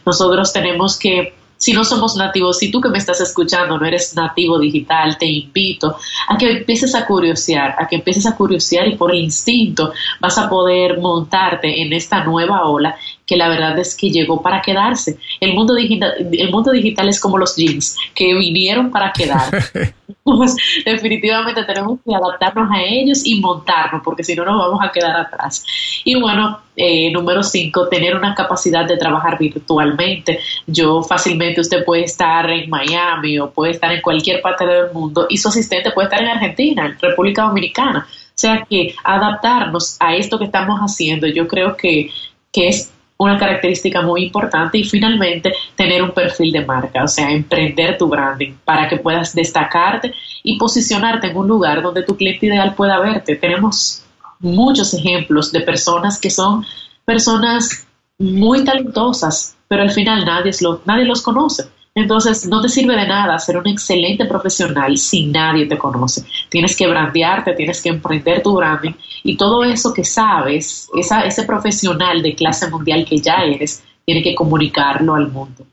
Nosotros 0.07 0.53
tenemos 0.53 0.97
que 0.97 1.35
si 1.57 1.73
no 1.73 1.83
somos 1.83 2.15
nativos, 2.15 2.59
si 2.59 2.71
tú 2.71 2.79
que 2.79 2.89
me 2.89 2.97
estás 2.97 3.19
escuchando 3.19 3.77
no 3.77 3.85
eres 3.85 4.15
nativo 4.15 4.57
digital, 4.57 5.17
te 5.17 5.25
invito 5.25 5.97
a 6.29 6.37
que 6.37 6.49
empieces 6.49 6.95
a 6.95 7.05
curiosear, 7.05 7.75
a 7.77 7.87
que 7.87 7.97
empieces 7.97 8.25
a 8.25 8.35
curiosear 8.35 8.87
y 8.87 8.95
por 8.95 9.13
instinto 9.13 9.91
vas 10.21 10.37
a 10.37 10.47
poder 10.47 10.99
montarte 10.99 11.81
en 11.81 11.91
esta 11.91 12.23
nueva 12.23 12.65
ola 12.67 12.95
que 13.27 13.35
la 13.35 13.49
verdad 13.49 13.77
es 13.77 13.95
que 13.95 14.09
llegó 14.09 14.41
para 14.41 14.61
quedarse. 14.61 15.17
El 15.41 15.53
mundo 15.53 15.75
digital, 15.75 16.13
el 16.31 16.49
mundo 16.49 16.71
digital 16.71 17.09
es 17.09 17.19
como 17.19 17.37
los 17.37 17.57
jeans, 17.57 17.97
que 18.15 18.33
vinieron 18.33 18.89
para 18.89 19.11
quedar. 19.11 19.51
pues, 20.23 20.55
definitivamente 20.85 21.63
tenemos 21.65 21.99
que 22.05 22.15
adaptarnos 22.15 22.69
a 22.71 22.81
ellos 22.81 23.25
y 23.25 23.41
montarnos, 23.41 24.01
porque 24.01 24.23
si 24.23 24.33
no 24.33 24.45
nos 24.45 24.57
vamos 24.57 24.79
a 24.81 24.91
quedar 24.93 25.15
atrás. 25.17 25.65
Y 26.05 26.19
bueno, 26.19 26.61
eh, 26.77 27.11
número 27.11 27.43
cinco, 27.43 27.89
tener 27.89 28.15
una 28.15 28.33
capacidad 28.33 28.85
de 28.85 28.95
trabajar 28.95 29.37
virtualmente. 29.37 30.39
Yo 30.65 31.03
fácilmente 31.03 31.59
usted 31.59 31.83
puede 31.83 32.03
estar 32.03 32.49
en 32.49 32.69
Miami 32.69 33.39
o 33.39 33.51
puede 33.51 33.73
estar 33.73 33.91
en 33.91 34.01
cualquier 34.01 34.41
parte 34.41 34.65
del 34.65 34.93
mundo 34.93 35.27
y 35.29 35.37
su 35.37 35.49
asistente 35.49 35.91
puede 35.91 36.05
estar 36.05 36.21
en 36.21 36.29
Argentina, 36.29 36.85
en 36.85 36.97
República 36.97 37.43
Dominicana. 37.43 38.07
O 38.09 38.39
sea 38.39 38.65
que 38.69 38.95
adaptarnos 39.03 39.97
a 39.99 40.15
esto 40.15 40.37
que 40.37 40.45
estamos 40.45 40.79
haciendo, 40.79 41.27
yo 41.27 41.47
creo 41.47 41.75
que, 41.75 42.11
que 42.53 42.67
es 42.67 42.93
una 43.17 43.37
característica 43.37 44.01
muy 44.01 44.25
importante 44.25 44.77
y 44.77 44.83
finalmente 44.83 45.53
tener 45.75 46.03
un 46.03 46.11
perfil 46.11 46.51
de 46.51 46.65
marca, 46.65 47.03
o 47.03 47.07
sea, 47.07 47.31
emprender 47.31 47.97
tu 47.97 48.07
branding 48.07 48.53
para 48.63 48.87
que 48.87 48.97
puedas 48.97 49.33
destacarte 49.33 50.13
y 50.43 50.57
posicionarte 50.57 51.27
en 51.27 51.37
un 51.37 51.47
lugar 51.47 51.81
donde 51.81 52.03
tu 52.03 52.15
cliente 52.15 52.45
ideal 52.45 52.75
pueda 52.75 52.99
verte. 52.99 53.35
Tenemos 53.35 54.03
muchos 54.39 54.93
ejemplos 54.93 55.51
de 55.51 55.61
personas 55.61 56.19
que 56.19 56.29
son 56.29 56.65
personas 57.05 57.87
muy 58.19 58.63
talentosas, 58.63 59.55
pero 59.67 59.83
al 59.83 59.91
final 59.91 60.25
nadie, 60.25 60.51
lo, 60.61 60.81
nadie 60.85 61.05
los 61.05 61.21
conoce. 61.21 61.65
Entonces, 61.97 62.45
no 62.47 62.61
te 62.61 62.69
sirve 62.69 62.95
de 62.95 63.07
nada 63.07 63.39
ser 63.39 63.57
un 63.57 63.67
excelente 63.67 64.25
profesional 64.25 64.97
si 64.97 65.25
nadie 65.25 65.65
te 65.65 65.79
conoce. 65.79 66.23
Tienes 66.47 66.75
que 66.75 66.85
brandearte, 66.85 67.53
tienes 67.53 67.81
que 67.81 67.89
emprender 67.89 68.43
tu 68.43 68.55
branding 68.55 68.91
y 69.23 69.35
todo 69.35 69.63
eso 69.63 69.91
que 69.93 70.05
sabes, 70.05 70.87
esa, 70.95 71.21
ese 71.21 71.43
profesional 71.43 72.21
de 72.21 72.35
clase 72.35 72.69
mundial 72.69 73.03
que 73.03 73.17
ya 73.17 73.37
eres, 73.43 73.81
tiene 74.05 74.21
que 74.21 74.35
comunicarlo 74.35 75.15
al 75.15 75.31
mundo. 75.31 75.65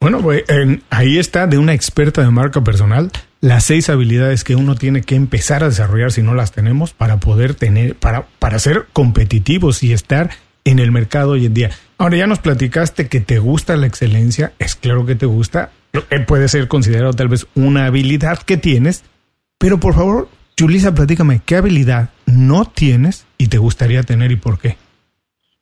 Bueno, 0.00 0.20
pues 0.20 0.42
ahí 0.90 1.18
está 1.18 1.46
de 1.46 1.58
una 1.58 1.74
experta 1.74 2.22
de 2.22 2.30
marca 2.30 2.60
personal 2.64 3.12
las 3.40 3.64
seis 3.64 3.88
habilidades 3.88 4.42
que 4.42 4.56
uno 4.56 4.74
tiene 4.74 5.02
que 5.02 5.14
empezar 5.14 5.62
a 5.62 5.68
desarrollar 5.68 6.10
si 6.10 6.22
no 6.22 6.34
las 6.34 6.50
tenemos 6.50 6.92
para 6.92 7.18
poder 7.18 7.54
tener, 7.54 7.94
para, 7.94 8.26
para 8.40 8.58
ser 8.58 8.86
competitivos 8.92 9.84
y 9.84 9.92
estar 9.92 10.30
en 10.64 10.80
el 10.80 10.90
mercado 10.90 11.32
hoy 11.32 11.46
en 11.46 11.54
día. 11.54 11.70
Ahora 12.02 12.16
ya 12.16 12.26
nos 12.26 12.40
platicaste 12.40 13.08
que 13.08 13.20
te 13.20 13.38
gusta 13.38 13.76
la 13.76 13.86
excelencia, 13.86 14.54
es 14.58 14.74
claro 14.74 15.06
que 15.06 15.14
te 15.14 15.24
gusta, 15.24 15.70
eh, 15.92 16.18
puede 16.26 16.48
ser 16.48 16.66
considerado 16.66 17.12
tal 17.12 17.28
vez 17.28 17.46
una 17.54 17.86
habilidad 17.86 18.38
que 18.38 18.56
tienes, 18.56 19.04
pero 19.56 19.78
por 19.78 19.94
favor, 19.94 20.28
Julisa, 20.58 20.92
platícame, 20.92 21.42
¿qué 21.46 21.54
habilidad 21.54 22.10
no 22.26 22.64
tienes 22.64 23.24
y 23.38 23.46
te 23.46 23.58
gustaría 23.58 24.02
tener 24.02 24.32
y 24.32 24.36
por 24.36 24.58
qué? 24.58 24.78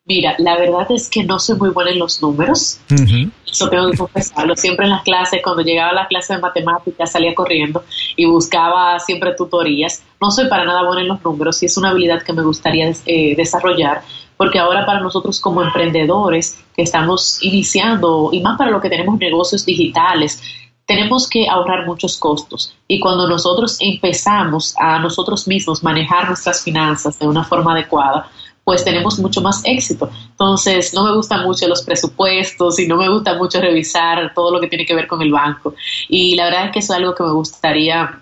Mira, 0.05 0.33
la 0.39 0.57
verdad 0.57 0.87
es 0.89 1.09
que 1.09 1.23
no 1.23 1.37
soy 1.37 1.59
muy 1.59 1.69
buena 1.69 1.91
en 1.91 1.99
los 1.99 2.23
números. 2.23 2.79
Eso 2.89 3.69
tengo 3.69 3.91
que 3.91 3.97
confesarlo. 3.97 4.55
Siempre 4.55 4.85
en 4.85 4.91
las 4.93 5.03
clases, 5.03 5.41
cuando 5.43 5.61
llegaba 5.61 5.91
a 5.91 5.93
la 5.93 6.07
clase 6.07 6.33
de 6.33 6.39
matemáticas, 6.39 7.11
salía 7.11 7.35
corriendo 7.35 7.83
y 8.15 8.25
buscaba 8.25 8.97
siempre 8.97 9.35
tutorías. 9.35 10.01
No 10.19 10.31
soy 10.31 10.49
para 10.49 10.65
nada 10.65 10.83
buena 10.83 11.03
en 11.03 11.07
los 11.07 11.23
números 11.23 11.61
y 11.61 11.67
es 11.67 11.77
una 11.77 11.91
habilidad 11.91 12.23
que 12.23 12.33
me 12.33 12.41
gustaría 12.41 12.91
eh, 13.05 13.35
desarrollar 13.35 14.01
porque 14.41 14.57
ahora 14.57 14.87
para 14.87 15.01
nosotros 15.01 15.39
como 15.39 15.61
emprendedores 15.61 16.57
que 16.75 16.81
estamos 16.81 17.37
iniciando 17.43 18.29
y 18.31 18.41
más 18.41 18.57
para 18.57 18.71
lo 18.71 18.81
que 18.81 18.89
tenemos 18.89 19.19
negocios 19.19 19.63
digitales, 19.67 20.41
tenemos 20.87 21.29
que 21.29 21.47
ahorrar 21.47 21.85
muchos 21.85 22.17
costos. 22.17 22.75
Y 22.87 22.99
cuando 22.99 23.27
nosotros 23.27 23.77
empezamos 23.79 24.73
a 24.79 24.97
nosotros 24.97 25.47
mismos 25.47 25.83
manejar 25.83 26.27
nuestras 26.27 26.63
finanzas 26.63 27.19
de 27.19 27.27
una 27.27 27.43
forma 27.43 27.73
adecuada, 27.73 28.31
pues 28.63 28.83
tenemos 28.83 29.19
mucho 29.19 29.41
más 29.41 29.61
éxito. 29.63 30.09
Entonces, 30.31 30.91
no 30.95 31.03
me 31.03 31.13
gustan 31.15 31.43
mucho 31.43 31.67
los 31.67 31.83
presupuestos 31.83 32.79
y 32.79 32.87
no 32.87 32.97
me 32.97 33.09
gusta 33.09 33.37
mucho 33.37 33.61
revisar 33.61 34.33
todo 34.33 34.51
lo 34.51 34.59
que 34.59 34.69
tiene 34.69 34.87
que 34.87 34.95
ver 34.95 35.05
con 35.05 35.21
el 35.21 35.31
banco. 35.31 35.75
Y 36.09 36.35
la 36.35 36.45
verdad 36.45 36.65
es 36.65 36.71
que 36.71 36.79
eso 36.79 36.93
es 36.93 36.97
algo 36.97 37.13
que 37.13 37.23
me 37.25 37.33
gustaría 37.33 38.19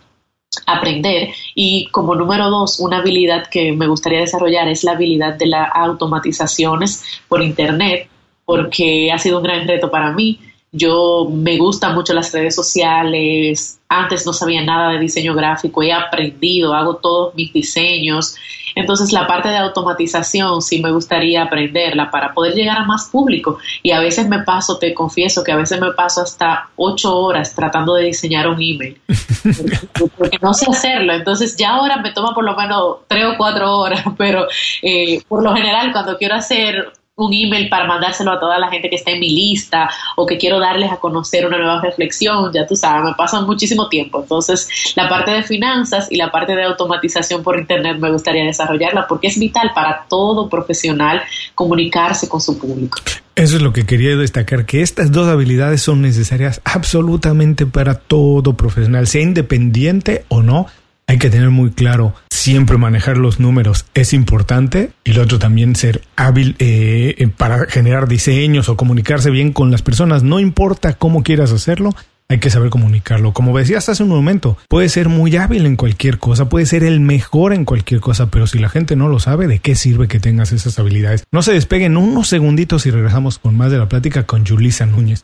aprender. 0.66 1.30
Y 1.56 1.88
como 1.92 2.16
número 2.16 2.50
dos, 2.50 2.80
una 2.80 2.98
habilidad 2.98 3.48
que 3.48 3.72
me 3.74 3.88
gustaría 3.88 4.20
desarrollar 4.20 4.68
es 4.68 4.84
la 4.84 4.94
habilidad 4.94 5.36
de 5.36 5.48
las 5.48 5.70
automatizaciones 5.74 7.04
por 7.28 7.42
Internet, 7.42 8.10
porque 8.46 9.12
ha 9.12 9.18
sido 9.18 9.38
un 9.38 9.44
gran 9.44 9.68
reto 9.68 9.92
para 9.92 10.12
mí. 10.12 10.40
Yo 10.72 11.28
me 11.32 11.58
gustan 11.58 11.96
mucho 11.96 12.14
las 12.14 12.32
redes 12.32 12.56
sociales. 12.56 13.80
Antes 13.90 14.26
no 14.26 14.34
sabía 14.34 14.64
nada 14.64 14.92
de 14.92 15.00
diseño 15.00 15.34
gráfico, 15.34 15.82
he 15.82 15.92
aprendido, 15.92 16.74
hago 16.74 16.98
todos 16.98 17.34
mis 17.36 17.52
diseños 17.52 18.36
entonces 18.76 19.12
la 19.12 19.28
parte 19.28 19.50
de 19.50 19.58
automatización 19.58 20.62
sí 20.62 20.82
me 20.82 20.92
gustaría 20.92 21.44
aprenderla 21.44 22.10
para 22.10 22.34
poder 22.34 22.54
llegar 22.54 22.78
a 22.78 22.86
más 22.86 23.10
público. 23.10 23.58
Y 23.84 23.92
a 23.92 24.00
veces 24.00 24.28
me 24.28 24.40
paso, 24.44 24.78
te 24.78 24.94
confieso 24.94 25.44
que 25.44 25.52
a 25.52 25.58
veces 25.58 25.80
me 25.80 25.92
paso 25.92 26.22
hasta 26.22 26.70
ocho 26.76 27.16
horas 27.18 27.54
tratando 27.56 27.96
de 27.96 28.06
diseñar 28.06 28.48
un 28.48 28.62
email. 28.62 29.00
Porque, 30.18 30.38
no 30.42 30.54
sé 30.54 30.66
hacerlo. 30.70 31.14
Entonces 31.14 31.56
ya 31.58 31.72
ahora 31.72 31.98
me 31.98 32.12
toma 32.12 32.34
por 32.34 32.44
lo 32.44 32.56
menos 32.56 32.98
tres 33.08 33.26
o 33.26 33.38
cuatro 33.38 33.80
horas, 33.80 34.04
pero 34.18 34.48
eh, 34.82 35.22
por 35.28 35.44
lo 35.44 35.54
general 35.54 35.92
cuando 35.92 36.18
quiero 36.18 36.36
hacer 36.36 36.94
un 37.20 37.34
email 37.34 37.70
para 37.70 37.86
mandárselo 37.86 38.32
a 38.32 38.40
toda 38.40 38.58
la 38.58 38.70
gente 38.70 38.90
que 38.90 38.96
está 38.96 39.12
en 39.12 39.20
mi 39.20 39.30
lista 39.30 39.90
o 40.16 40.26
que 40.26 40.38
quiero 40.38 40.60
darles 40.60 40.92
a 40.92 40.98
conocer 40.98 41.46
una 41.46 41.58
nueva 41.58 41.82
reflexión, 41.82 42.52
ya 42.54 42.66
tú 42.66 42.76
sabes, 42.76 43.04
me 43.04 43.14
pasan 43.14 43.46
muchísimo 43.46 43.90
tiempo. 43.90 44.22
Entonces, 44.22 44.94
la 44.96 45.10
parte 45.10 45.32
de 45.32 45.44
finanzas 45.44 46.08
y 46.10 46.18
la 46.18 46.32
parte 46.32 46.56
de 46.56 46.64
automatización 46.64 47.44
por 47.44 47.60
Internet 47.60 47.98
me 48.00 48.12
gustaría 48.12 48.46
desarrollarla 48.46 49.08
porque 49.08 49.28
es 49.28 49.40
vital 49.40 49.72
para 49.76 50.06
todo 50.08 50.50
profesional 50.50 51.22
comunicarse 51.56 52.28
con 52.30 52.42
su 52.42 52.58
público. 52.58 53.00
Eso 53.36 53.56
es 53.56 53.62
lo 53.62 53.72
que 53.72 53.86
quería 53.86 54.18
destacar, 54.18 54.66
que 54.66 54.82
estas 54.82 55.14
dos 55.14 55.30
habilidades 55.30 55.82
son 55.82 56.02
necesarias 56.02 56.60
absolutamente 56.66 57.66
para 57.66 57.96
todo 57.96 58.58
profesional, 58.58 59.08
sea 59.08 59.22
independiente 59.22 60.26
o 60.28 60.42
no, 60.44 60.68
hay 61.10 61.18
que 61.18 61.32
tener 61.32 61.50
muy 61.50 61.72
claro, 61.72 62.14
siempre 62.30 62.78
manejar 62.78 63.18
los 63.18 63.40
números 63.40 63.88
es 63.96 64.14
importante 64.14 64.92
y 65.04 65.14
lo 65.14 65.24
otro 65.24 65.40
también 65.40 65.76
ser 65.76 66.04
hábil 66.16 66.56
eh, 66.60 67.16
eh, 67.18 67.28
para 67.36 67.66
generar 67.66 68.08
diseños 68.08 68.70
o 68.70 68.78
comunicarse 68.78 69.32
bien 69.32 69.52
con 69.52 69.72
las 69.72 69.82
personas, 69.82 70.22
no 70.22 70.40
importa 70.40 70.94
cómo 70.94 71.24
quieras 71.24 71.52
hacerlo. 71.52 71.96
Hay 72.32 72.38
que 72.38 72.52
saber 72.52 72.70
comunicarlo. 72.70 73.34
Como 73.34 73.58
decías 73.58 73.90
hace 73.90 74.04
un 74.04 74.10
momento, 74.10 74.56
puede 74.68 74.88
ser 74.88 75.10
muy 75.10 75.36
hábil 75.36 75.66
en 75.66 75.78
cualquier 75.78 76.20
cosa, 76.20 76.48
puede 76.48 76.68
ser 76.68 76.84
el 76.84 77.00
mejor 77.00 77.54
en 77.54 77.66
cualquier 77.66 78.02
cosa, 78.02 78.30
pero 78.30 78.46
si 78.46 78.60
la 78.60 78.70
gente 78.70 78.96
no 78.96 79.08
lo 79.08 79.20
sabe, 79.20 79.48
¿de 79.48 79.58
qué 79.58 79.74
sirve 79.74 80.08
que 80.08 80.20
tengas 80.20 80.52
esas 80.52 80.78
habilidades? 80.78 81.24
No 81.32 81.42
se 81.42 81.54
despeguen 81.54 81.98
unos 81.98 82.28
segunditos 82.28 82.86
y 82.86 82.92
regresamos 82.92 83.40
con 83.40 83.58
más 83.58 83.72
de 83.72 83.80
la 83.80 83.90
plática 83.90 84.28
con 84.28 84.46
Julisa 84.46 84.86
Núñez. 84.86 85.24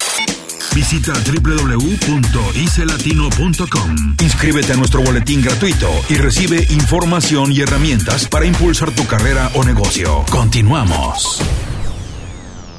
Visita 0.75 1.13
www.icelatino.com. 1.13 3.95
Inscríbete 4.21 4.73
a 4.73 4.75
nuestro 4.75 5.01
boletín 5.01 5.41
gratuito 5.41 5.89
y 6.09 6.15
recibe 6.15 6.67
información 6.69 7.53
y 7.53 7.61
herramientas 7.61 8.27
para 8.27 8.45
impulsar 8.45 8.91
tu 8.91 9.07
carrera 9.07 9.49
o 9.55 9.63
negocio. 9.63 10.25
Continuamos. 10.29 11.41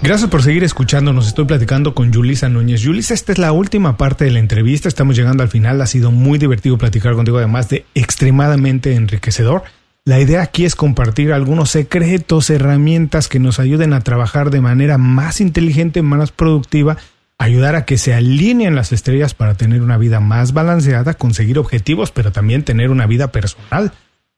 Gracias 0.02 0.28
por 0.28 0.42
seguir 0.42 0.62
escuchándonos. 0.62 1.26
Estoy 1.26 1.46
platicando 1.46 1.94
con 1.94 2.12
Julisa 2.12 2.50
Núñez. 2.50 2.84
Julisa, 2.84 3.14
esta 3.14 3.32
es 3.32 3.38
la 3.38 3.52
última 3.52 3.96
parte 3.96 4.26
de 4.26 4.30
la 4.30 4.40
entrevista. 4.40 4.88
Estamos 4.88 5.16
llegando 5.16 5.42
al 5.42 5.48
final. 5.48 5.80
Ha 5.80 5.86
sido 5.86 6.10
muy 6.10 6.38
divertido 6.38 6.76
platicar 6.76 7.14
contigo, 7.14 7.38
además 7.38 7.70
de 7.70 7.86
extremadamente 7.94 8.94
enriquecedor. 8.94 9.62
La 10.04 10.20
idea 10.20 10.42
aquí 10.42 10.66
es 10.66 10.76
compartir 10.76 11.32
algunos 11.32 11.70
secretos, 11.70 12.50
herramientas 12.50 13.28
que 13.28 13.38
nos 13.38 13.58
ayuden 13.58 13.94
a 13.94 14.02
trabajar 14.02 14.50
de 14.50 14.60
manera 14.60 14.98
más 14.98 15.40
inteligente, 15.40 16.02
más 16.02 16.30
productiva 16.30 16.98
ayudar 17.38 17.76
a 17.76 17.84
que 17.84 17.98
se 17.98 18.14
alineen 18.14 18.74
las 18.74 18.92
estrellas 18.92 19.34
para 19.34 19.54
tener 19.54 19.82
una 19.82 19.98
vida 19.98 20.20
más 20.20 20.52
balanceada, 20.52 21.14
conseguir 21.14 21.58
objetivos, 21.58 22.10
pero 22.10 22.32
también 22.32 22.64
tener 22.64 22.90
una 22.90 23.06
vida 23.06 23.32
personal. 23.32 23.92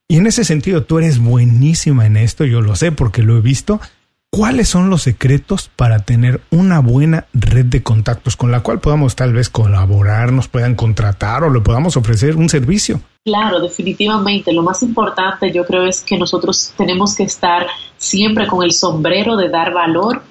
Y 0.09 0.17
en 0.17 0.27
ese 0.27 0.45
sentido, 0.45 0.85
tú 0.85 0.99
eres 0.99 1.19
buenísima 1.19 2.07
en 2.07 2.17
esto, 2.17 2.45
yo 2.45 2.61
lo 2.61 2.75
sé 2.77 2.93
porque 2.93 3.23
lo 3.23 3.37
he 3.37 3.41
visto. 3.41 3.81
¿Cuáles 4.31 4.69
son 4.69 4.91
los 4.91 5.03
secretos 5.03 5.71
para 5.75 6.01
tener 6.01 6.43
una 6.51 6.81
buena 6.81 7.27
red 7.33 7.65
de 7.65 7.83
contactos 7.83 8.37
con 8.37 8.51
la 8.51 8.61
cual 8.61 8.79
podamos 8.79 9.17
tal 9.17 9.33
vez 9.33 9.49
colaborar, 9.49 10.33
nos 10.33 10.49
puedan 10.49 10.75
contratar 10.75 11.45
o 11.45 11.51
le 11.51 11.61
podamos 11.61 11.97
ofrecer 11.97 12.37
un 12.37 12.51
servicio? 12.51 13.01
Claro, 13.25 13.59
definitivamente. 13.61 14.53
Lo 14.53 14.63
más 14.63 14.83
importante 14.83 15.51
yo 15.51 15.65
creo 15.65 15.87
es 15.87 16.03
que 16.03 16.19
nosotros 16.19 16.75
tenemos 16.77 17.17
que 17.17 17.23
estar 17.23 17.67
siempre 17.97 18.47
con 18.47 18.63
el 18.63 18.73
sombrero 18.73 19.37
de 19.37 19.49
dar 19.49 19.73
valor 19.73 20.23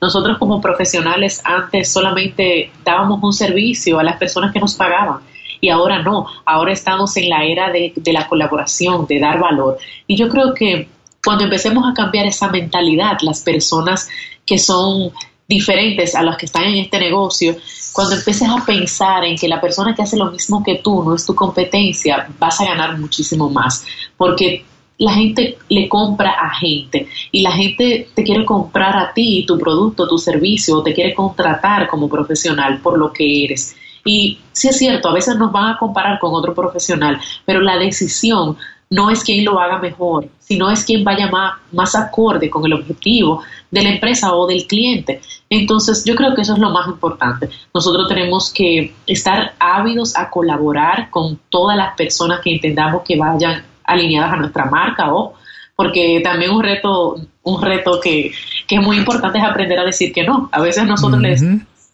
nosotros 0.00 0.38
como 0.38 0.60
profesionales 0.60 1.40
antes 1.44 1.92
solamente 1.92 2.70
dábamos 2.84 3.22
un 3.22 3.32
servicio 3.32 3.98
a 3.98 4.02
las 4.02 4.16
personas 4.16 4.52
que 4.52 4.60
nos 4.60 4.74
pagaban 4.74 5.20
y 5.60 5.70
ahora 5.70 6.02
no, 6.02 6.26
ahora 6.44 6.72
estamos 6.72 7.16
en 7.16 7.30
la 7.30 7.44
era 7.44 7.70
de, 7.70 7.92
de 7.96 8.12
la 8.12 8.28
colaboración, 8.28 9.06
de 9.06 9.18
dar 9.18 9.38
valor. 9.40 9.78
Y 10.06 10.16
yo 10.16 10.28
creo 10.28 10.52
que 10.52 10.88
cuando 11.24 11.44
empecemos 11.44 11.84
a 11.88 11.94
cambiar 11.94 12.26
esa 12.26 12.48
mentalidad, 12.48 13.16
las 13.22 13.40
personas 13.40 14.08
que 14.44 14.58
son 14.58 15.10
diferentes 15.48 16.14
a 16.14 16.22
las 16.22 16.36
que 16.36 16.46
están 16.46 16.64
en 16.64 16.76
este 16.76 16.98
negocio, 16.98 17.56
cuando 17.92 18.14
empieces 18.14 18.48
a 18.48 18.64
pensar 18.64 19.24
en 19.24 19.36
que 19.36 19.48
la 19.48 19.60
persona 19.60 19.94
que 19.94 20.02
hace 20.02 20.16
lo 20.16 20.30
mismo 20.30 20.62
que 20.62 20.80
tú 20.82 21.02
no 21.02 21.14
es 21.14 21.24
tu 21.24 21.34
competencia, 21.34 22.28
vas 22.38 22.60
a 22.60 22.64
ganar 22.64 22.98
muchísimo 22.98 23.48
más, 23.48 23.84
porque 24.16 24.64
la 24.98 25.12
gente 25.12 25.58
le 25.68 25.88
compra 25.88 26.30
a 26.30 26.54
gente 26.54 27.08
y 27.32 27.42
la 27.42 27.52
gente 27.52 28.08
te 28.14 28.22
quiere 28.22 28.44
comprar 28.44 28.96
a 28.96 29.12
ti, 29.12 29.44
tu 29.46 29.58
producto, 29.58 30.08
tu 30.08 30.18
servicio, 30.18 30.78
o 30.78 30.82
te 30.82 30.94
quiere 30.94 31.14
contratar 31.14 31.88
como 31.88 32.08
profesional 32.08 32.80
por 32.80 32.98
lo 32.98 33.12
que 33.12 33.44
eres. 33.44 33.76
Y 34.04 34.38
sí 34.52 34.68
es 34.68 34.78
cierto, 34.78 35.08
a 35.08 35.14
veces 35.14 35.36
nos 35.36 35.50
van 35.50 35.72
a 35.72 35.78
comparar 35.78 36.18
con 36.18 36.34
otro 36.34 36.54
profesional, 36.54 37.18
pero 37.44 37.60
la 37.60 37.76
decisión 37.76 38.56
no 38.90 39.10
es 39.10 39.24
quien 39.24 39.44
lo 39.44 39.58
haga 39.58 39.78
mejor, 39.78 40.28
sino 40.38 40.70
es 40.70 40.84
quien 40.84 41.02
vaya 41.02 41.28
más, 41.28 41.54
más 41.72 41.96
acorde 41.96 42.50
con 42.50 42.64
el 42.66 42.74
objetivo 42.74 43.42
de 43.70 43.82
la 43.82 43.90
empresa 43.90 44.34
o 44.34 44.46
del 44.46 44.66
cliente. 44.66 45.20
Entonces, 45.50 46.04
yo 46.04 46.14
creo 46.14 46.34
que 46.34 46.42
eso 46.42 46.52
es 46.52 46.58
lo 46.58 46.70
más 46.70 46.86
importante. 46.86 47.48
Nosotros 47.72 48.08
tenemos 48.08 48.52
que 48.52 48.94
estar 49.06 49.54
ávidos 49.58 50.16
a 50.16 50.30
colaborar 50.30 51.10
con 51.10 51.40
todas 51.48 51.76
las 51.76 51.96
personas 51.96 52.40
que 52.40 52.52
entendamos 52.52 53.02
que 53.04 53.16
vayan 53.16 53.64
alineadas 53.84 54.32
a 54.32 54.36
nuestra 54.36 54.66
marca 54.66 55.14
o 55.14 55.34
porque 55.76 56.20
también 56.22 56.52
un 56.52 56.62
reto, 56.62 57.16
un 57.42 57.62
reto 57.62 58.00
que, 58.00 58.32
que, 58.66 58.76
es 58.76 58.82
muy 58.82 58.96
importante 58.96 59.38
es 59.38 59.44
aprender 59.44 59.78
a 59.78 59.84
decir 59.84 60.12
que 60.12 60.22
no. 60.22 60.48
A 60.52 60.60
veces 60.60 60.86
nosotros 60.86 61.20
les 61.20 61.42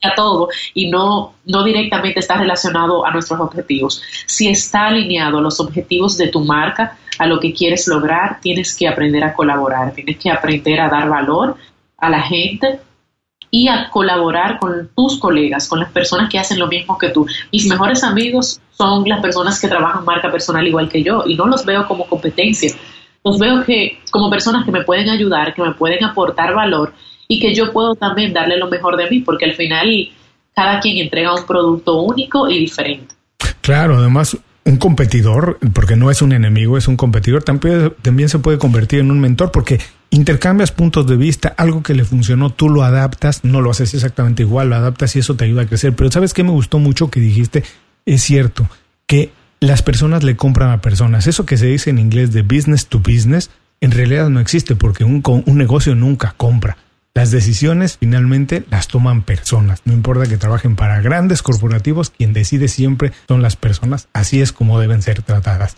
a 0.03 0.15
todo 0.15 0.49
y 0.75 0.91
no, 0.91 1.35
no 1.45 1.63
directamente 1.63 2.21
está 2.21 2.37
relacionado 2.37 3.05
a 3.05 3.11
nuestros 3.11 3.41
objetivos. 3.41 4.03
Si 4.27 4.49
está 4.49 4.87
alineado 4.87 5.39
a 5.39 5.43
los 5.43 5.61
objetivos 5.61 6.17
de 6.17 6.29
tu 6.29 6.41
marca, 6.41 6.97
a 7.19 7.27
lo 7.27 7.39
que 7.39 7.53
quieres 7.53 7.87
lograr, 7.87 8.41
tienes 8.41 8.75
que 8.75 8.89
aprender 8.89 9.25
a 9.25 9.35
colaborar, 9.35 9.93
tienes 9.93 10.17
que 10.19 10.31
aprender 10.31 10.81
a 10.81 10.89
dar 10.89 11.09
valor 11.09 11.57
a 11.99 12.09
la 12.09 12.23
gente 12.23 12.81
y 13.51 13.69
a 13.69 13.91
colaborar 13.91 14.59
con 14.59 14.91
tus 14.95 15.19
colegas, 15.19 15.69
con 15.69 15.81
las 15.81 15.91
personas 15.91 16.31
que 16.31 16.39
hacen 16.39 16.59
lo 16.59 16.69
mismo 16.69 16.97
que 16.97 17.09
tú. 17.09 17.27
Mis 17.53 17.67
mejores 17.67 18.05
amigos 18.05 18.61
son 18.71 19.09
las 19.09 19.21
personas 19.21 19.61
que 19.61 19.69
trabajan 19.69 20.05
marca 20.05 20.31
personal 20.31 20.67
igual 20.67 20.89
que 20.89 21.03
yo 21.03 21.25
y 21.27 21.35
no 21.35 21.47
los 21.47 21.65
veo 21.65 21.87
como 21.87 22.07
competencia. 22.07 22.73
Los 23.25 23.39
veo 23.39 23.65
que 23.65 24.01
como 24.11 24.31
personas 24.31 24.65
que 24.65 24.73
me 24.73 24.85
pueden 24.85 25.09
ayudar, 25.11 25.53
que 25.55 25.63
me 25.63 25.75
pueden 25.75 26.05
aportar 26.05 26.55
valor 26.55 26.95
y 27.29 27.41
que 27.41 27.55
yo 27.55 27.73
puedo 27.73 27.95
también 27.95 28.33
darle 28.33 28.57
lo 28.57 28.69
mejor 28.69 28.97
de 28.97 29.09
mí, 29.11 29.21
porque 29.21 29.45
al 29.45 29.55
final 29.55 30.11
cada 30.55 30.81
quien 30.81 30.99
entrega 30.99 31.35
un 31.35 31.47
producto 31.47 32.03
único 32.03 32.49
y 32.49 32.59
diferente. 32.59 33.15
Claro, 33.61 33.99
además 33.99 34.37
un 34.71 34.77
competidor, 34.77 35.59
porque 35.73 35.97
no 35.97 36.11
es 36.11 36.23
un 36.23 36.33
enemigo, 36.33 36.79
es 36.79 36.89
un 36.89 36.97
competidor, 36.97 37.43
también, 37.43 37.93
también 38.03 38.29
se 38.29 38.39
puede 38.39 38.59
convertir 38.59 39.01
en 39.01 39.11
un 39.11 39.21
mentor 39.21 39.51
porque 39.51 39.81
intercambias 40.11 40.71
puntos 40.71 41.07
de 41.07 41.17
vista, 41.17 41.55
algo 41.57 41.83
que 41.83 41.95
le 41.95 42.05
funcionó, 42.05 42.51
tú 42.51 42.69
lo 42.69 42.83
adaptas, 42.83 43.45
no 43.45 43.61
lo 43.61 43.71
haces 43.71 43.95
exactamente 43.95 44.43
igual, 44.43 44.71
lo 44.71 44.77
adaptas 44.77 45.17
y 45.17 45.19
eso 45.19 45.35
te 45.37 45.45
ayuda 45.45 45.63
a 45.63 45.67
crecer. 45.67 45.95
Pero 45.95 46.11
¿sabes 46.11 46.35
qué 46.35 46.45
me 46.45 46.51
gustó 46.51 46.79
mucho 46.79 47.11
que 47.11 47.21
dijiste? 47.21 47.65
Es 48.07 48.23
cierto, 48.23 48.69
que 49.07 49.33
las 49.61 49.83
personas 49.83 50.23
le 50.23 50.37
compran 50.37 50.71
a 50.71 50.81
personas. 50.81 51.27
Eso 51.27 51.47
que 51.47 51.57
se 51.57 51.67
dice 51.67 51.91
en 51.91 51.99
inglés 51.99 52.33
de 52.33 52.43
business 52.43 52.87
to 52.87 53.01
business, 53.01 53.51
en 53.81 53.91
realidad 53.91 54.31
no 54.31 54.41
existe 54.41 54.77
porque 54.77 55.05
un, 55.05 55.23
un 55.25 55.59
negocio 55.59 55.95
nunca 55.95 56.35
compra. 56.37 56.77
Las 57.13 57.33
decisiones 57.33 57.99
finalmente 57.99 58.65
las 58.71 58.87
toman 58.87 59.23
personas. 59.23 59.83
No 59.85 59.93
importa 59.93 60.29
que 60.29 60.37
trabajen 60.37 60.77
para 60.77 61.01
grandes 61.01 61.43
corporativos, 61.43 62.11
quien 62.11 62.33
decide 62.33 62.69
siempre 62.69 63.13
son 63.27 63.43
las 63.43 63.57
personas. 63.57 64.09
Así 64.13 64.41
es 64.41 64.53
como 64.53 64.79
deben 64.79 65.03
ser 65.03 65.23
tratadas. 65.23 65.77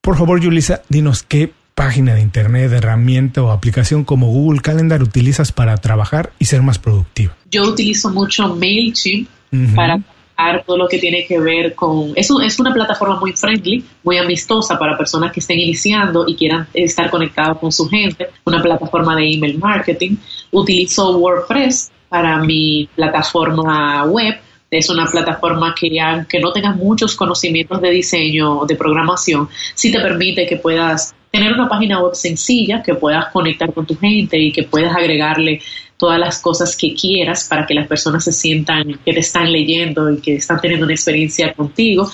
Por 0.00 0.18
favor, 0.18 0.40
Yulisa, 0.40 0.82
dinos 0.88 1.22
qué 1.22 1.52
página 1.74 2.14
de 2.14 2.20
internet, 2.20 2.72
herramienta 2.72 3.42
o 3.42 3.52
aplicación 3.52 4.04
como 4.04 4.26
Google 4.26 4.60
Calendar 4.60 5.02
utilizas 5.02 5.52
para 5.52 5.76
trabajar 5.76 6.32
y 6.38 6.46
ser 6.46 6.62
más 6.62 6.78
productiva. 6.78 7.36
Yo 7.50 7.62
utilizo 7.62 8.10
mucho 8.10 8.54
MailChimp 8.56 9.28
para 9.76 10.62
todo 10.66 10.76
lo 10.76 10.88
que 10.88 10.98
tiene 10.98 11.24
que 11.26 11.38
ver 11.38 11.74
con... 11.74 12.12
Es, 12.16 12.28
es 12.44 12.58
una 12.58 12.72
plataforma 12.72 13.20
muy 13.20 13.32
friendly, 13.32 13.84
muy 14.02 14.18
amistosa 14.18 14.78
para 14.78 14.98
personas 14.98 15.32
que 15.32 15.40
estén 15.40 15.58
iniciando 15.58 16.24
y 16.26 16.34
quieran 16.34 16.66
estar 16.74 17.10
conectados 17.10 17.58
con 17.58 17.70
su 17.70 17.88
gente, 17.88 18.28
una 18.44 18.62
plataforma 18.62 19.14
de 19.14 19.34
email 19.34 19.58
marketing. 19.58 20.16
Utilizo 20.52 21.18
WordPress 21.18 21.90
para 22.08 22.38
mi 22.38 22.88
plataforma 22.94 24.04
web. 24.04 24.38
Es 24.70 24.88
una 24.88 25.06
plataforma 25.06 25.74
que 25.78 26.00
aunque 26.00 26.40
no 26.40 26.52
tengas 26.52 26.76
muchos 26.76 27.16
conocimientos 27.16 27.80
de 27.80 27.90
diseño, 27.90 28.64
de 28.66 28.76
programación, 28.76 29.48
sí 29.74 29.90
te 29.90 30.00
permite 30.00 30.46
que 30.46 30.56
puedas 30.56 31.14
tener 31.30 31.52
una 31.54 31.68
página 31.68 32.00
web 32.00 32.14
sencilla, 32.14 32.82
que 32.82 32.94
puedas 32.94 33.32
conectar 33.32 33.72
con 33.72 33.86
tu 33.86 33.96
gente 33.98 34.38
y 34.38 34.52
que 34.52 34.64
puedas 34.64 34.94
agregarle 34.94 35.60
todas 35.96 36.18
las 36.18 36.40
cosas 36.40 36.76
que 36.76 36.94
quieras 36.94 37.46
para 37.48 37.64
que 37.64 37.74
las 37.74 37.86
personas 37.86 38.24
se 38.24 38.32
sientan 38.32 39.00
que 39.04 39.12
te 39.12 39.20
están 39.20 39.50
leyendo 39.50 40.10
y 40.10 40.20
que 40.20 40.34
están 40.34 40.60
teniendo 40.60 40.84
una 40.84 40.94
experiencia 40.94 41.54
contigo. 41.54 42.10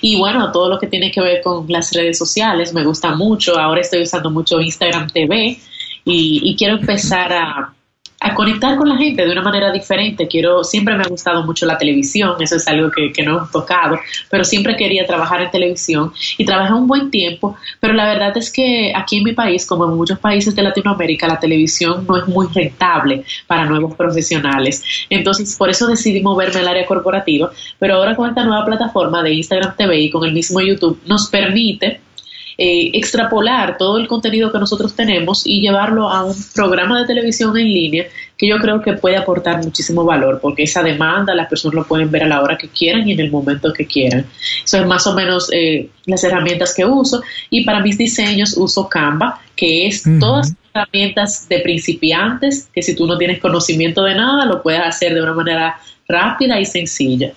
Y 0.00 0.16
bueno, 0.16 0.52
todo 0.52 0.68
lo 0.68 0.78
que 0.78 0.86
tiene 0.86 1.10
que 1.10 1.20
ver 1.20 1.40
con 1.42 1.66
las 1.68 1.92
redes 1.92 2.18
sociales 2.18 2.72
me 2.72 2.84
gusta 2.84 3.16
mucho. 3.16 3.58
Ahora 3.58 3.80
estoy 3.80 4.02
usando 4.02 4.30
mucho 4.30 4.60
Instagram 4.60 5.08
TV 5.08 5.58
y, 6.04 6.40
y 6.44 6.54
quiero 6.54 6.76
empezar 6.76 7.32
a 7.32 7.74
a 8.20 8.34
conectar 8.34 8.76
con 8.76 8.88
la 8.88 8.96
gente 8.96 9.24
de 9.24 9.32
una 9.32 9.42
manera 9.42 9.72
diferente. 9.72 10.28
Quiero, 10.28 10.62
siempre 10.62 10.94
me 10.94 11.02
ha 11.02 11.08
gustado 11.08 11.42
mucho 11.44 11.64
la 11.64 11.78
televisión, 11.78 12.36
eso 12.40 12.56
es 12.56 12.68
algo 12.68 12.90
que, 12.90 13.12
que 13.12 13.22
no 13.22 13.38
hemos 13.38 13.50
tocado, 13.50 13.98
pero 14.28 14.44
siempre 14.44 14.76
quería 14.76 15.06
trabajar 15.06 15.40
en 15.40 15.50
televisión 15.50 16.12
y 16.36 16.44
trabajé 16.44 16.74
un 16.74 16.86
buen 16.86 17.10
tiempo, 17.10 17.56
pero 17.80 17.94
la 17.94 18.04
verdad 18.04 18.36
es 18.36 18.52
que 18.52 18.92
aquí 18.94 19.18
en 19.18 19.24
mi 19.24 19.32
país, 19.32 19.64
como 19.64 19.86
en 19.86 19.96
muchos 19.96 20.18
países 20.18 20.54
de 20.54 20.62
Latinoamérica, 20.62 21.26
la 21.26 21.40
televisión 21.40 22.04
no 22.06 22.18
es 22.18 22.28
muy 22.28 22.46
rentable 22.48 23.24
para 23.46 23.64
nuevos 23.64 23.94
profesionales. 23.94 24.84
Entonces, 25.08 25.56
por 25.56 25.70
eso 25.70 25.86
decidí 25.86 26.20
moverme 26.20 26.60
al 26.60 26.68
área 26.68 26.86
corporativa, 26.86 27.50
pero 27.78 27.94
ahora 27.94 28.14
con 28.14 28.28
esta 28.28 28.44
nueva 28.44 28.66
plataforma 28.66 29.22
de 29.22 29.32
Instagram 29.32 29.76
TV 29.76 29.98
y 29.98 30.10
con 30.10 30.24
el 30.24 30.32
mismo 30.32 30.60
YouTube 30.60 31.00
nos 31.06 31.28
permite 31.28 32.00
eh, 32.62 32.90
extrapolar 32.92 33.78
todo 33.78 33.96
el 33.96 34.06
contenido 34.06 34.52
que 34.52 34.58
nosotros 34.58 34.94
tenemos 34.94 35.46
y 35.46 35.62
llevarlo 35.62 36.10
a 36.10 36.24
un 36.24 36.34
programa 36.54 37.00
de 37.00 37.06
televisión 37.06 37.56
en 37.56 37.64
línea 37.64 38.04
que 38.36 38.46
yo 38.46 38.58
creo 38.58 38.82
que 38.82 38.92
puede 38.92 39.16
aportar 39.16 39.64
muchísimo 39.64 40.04
valor, 40.04 40.40
porque 40.42 40.64
esa 40.64 40.82
demanda 40.82 41.34
las 41.34 41.48
personas 41.48 41.74
lo 41.74 41.84
pueden 41.84 42.10
ver 42.10 42.24
a 42.24 42.28
la 42.28 42.42
hora 42.42 42.58
que 42.58 42.68
quieran 42.68 43.08
y 43.08 43.12
en 43.12 43.20
el 43.20 43.30
momento 43.30 43.72
que 43.72 43.86
quieran. 43.86 44.26
Eso 44.62 44.76
es 44.76 44.86
más 44.86 45.06
o 45.06 45.14
menos 45.14 45.48
eh, 45.54 45.88
las 46.04 46.22
herramientas 46.22 46.74
que 46.74 46.84
uso 46.84 47.22
y 47.48 47.64
para 47.64 47.80
mis 47.80 47.96
diseños 47.96 48.54
uso 48.58 48.90
Canva, 48.90 49.40
que 49.56 49.86
es 49.86 50.02
todas 50.20 50.50
las 50.50 50.56
herramientas 50.74 51.48
de 51.48 51.60
principiantes, 51.60 52.68
que 52.74 52.82
si 52.82 52.94
tú 52.94 53.06
no 53.06 53.16
tienes 53.16 53.40
conocimiento 53.40 54.02
de 54.02 54.16
nada, 54.16 54.44
lo 54.44 54.62
puedes 54.62 54.82
hacer 54.82 55.14
de 55.14 55.22
una 55.22 55.32
manera 55.32 55.80
rápida 56.06 56.60
y 56.60 56.66
sencilla. 56.66 57.32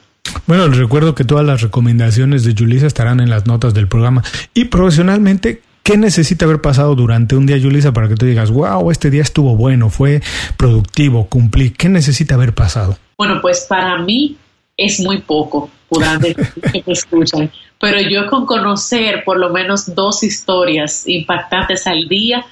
Bueno, 0.47 0.67
les 0.67 0.77
recuerdo 0.77 1.15
que 1.15 1.23
todas 1.23 1.45
las 1.45 1.61
recomendaciones 1.61 2.43
de 2.43 2.55
Julissa 2.57 2.87
estarán 2.87 3.19
en 3.19 3.29
las 3.29 3.45
notas 3.45 3.73
del 3.73 3.87
programa. 3.87 4.23
Y 4.53 4.65
profesionalmente, 4.65 5.61
¿qué 5.83 5.97
necesita 5.97 6.45
haber 6.45 6.61
pasado 6.61 6.95
durante 6.95 7.35
un 7.35 7.45
día, 7.45 7.59
Julissa, 7.61 7.93
para 7.93 8.07
que 8.07 8.15
tú 8.15 8.25
digas, 8.25 8.51
wow, 8.51 8.91
este 8.91 9.09
día 9.09 9.21
estuvo 9.21 9.55
bueno, 9.55 9.89
fue 9.89 10.21
productivo, 10.57 11.27
cumplí? 11.27 11.71
¿Qué 11.71 11.89
necesita 11.89 12.35
haber 12.35 12.53
pasado? 12.53 12.97
Bueno, 13.17 13.39
pues 13.41 13.65
para 13.69 13.97
mí 13.99 14.37
es 14.77 14.99
muy 14.99 15.19
poco, 15.19 15.69
que 16.71 16.83
me 16.85 16.93
escuchan. 16.93 17.51
Pero 17.79 17.99
yo 18.01 18.27
con 18.29 18.45
conocer 18.45 19.23
por 19.25 19.37
lo 19.37 19.49
menos 19.49 19.93
dos 19.93 20.23
historias 20.23 21.03
impactantes 21.07 21.85
al 21.87 22.07
día, 22.07 22.45